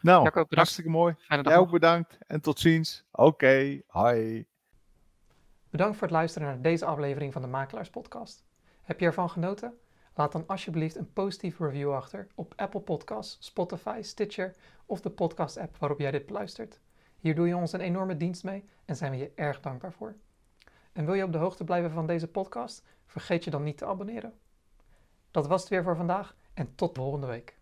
Nou, 0.00 0.18
Jacob, 0.18 0.32
bedankt. 0.32 0.54
hartstikke 0.54 0.90
mooi. 0.90 1.14
Jij 1.28 1.56
ook 1.56 1.70
bedankt 1.70 2.18
en 2.26 2.40
tot 2.40 2.58
ziens. 2.58 3.04
Oké, 3.10 3.26
okay. 3.26 3.82
hi. 4.14 4.44
Bedankt 5.70 5.96
voor 5.96 6.06
het 6.06 6.16
luisteren 6.16 6.48
naar 6.48 6.60
deze 6.60 6.84
aflevering 6.84 7.32
van 7.32 7.42
de 7.42 7.48
Makelaars 7.48 7.90
Podcast. 7.90 8.44
Heb 8.82 9.00
je 9.00 9.06
ervan 9.06 9.30
genoten? 9.30 9.78
Laat 10.14 10.32
dan 10.32 10.46
alsjeblieft 10.46 10.96
een 10.96 11.12
positieve 11.12 11.66
review 11.66 11.92
achter 11.92 12.26
op 12.34 12.52
Apple 12.56 12.80
Podcasts, 12.80 13.46
Spotify, 13.46 13.98
Stitcher 14.02 14.54
of 14.86 15.00
de 15.00 15.10
podcast-app 15.10 15.76
waarop 15.76 15.98
jij 15.98 16.10
dit 16.10 16.26
beluistert. 16.26 16.80
Hier 17.18 17.34
doe 17.34 17.46
je 17.46 17.56
ons 17.56 17.72
een 17.72 17.80
enorme 17.80 18.16
dienst 18.16 18.44
mee 18.44 18.64
en 18.84 18.96
zijn 18.96 19.10
we 19.10 19.16
je 19.16 19.32
erg 19.34 19.60
dankbaar 19.60 19.92
voor. 19.92 20.14
En 20.92 21.04
wil 21.04 21.14
je 21.14 21.24
op 21.24 21.32
de 21.32 21.38
hoogte 21.38 21.64
blijven 21.64 21.90
van 21.90 22.06
deze 22.06 22.28
podcast? 22.28 22.84
Vergeet 23.06 23.44
je 23.44 23.50
dan 23.50 23.62
niet 23.62 23.78
te 23.78 23.86
abonneren. 23.86 24.34
Dat 25.34 25.46
was 25.46 25.60
het 25.60 25.70
weer 25.70 25.82
voor 25.82 25.96
vandaag 25.96 26.36
en 26.54 26.74
tot 26.74 26.96
volgende 26.96 27.26
week. 27.26 27.56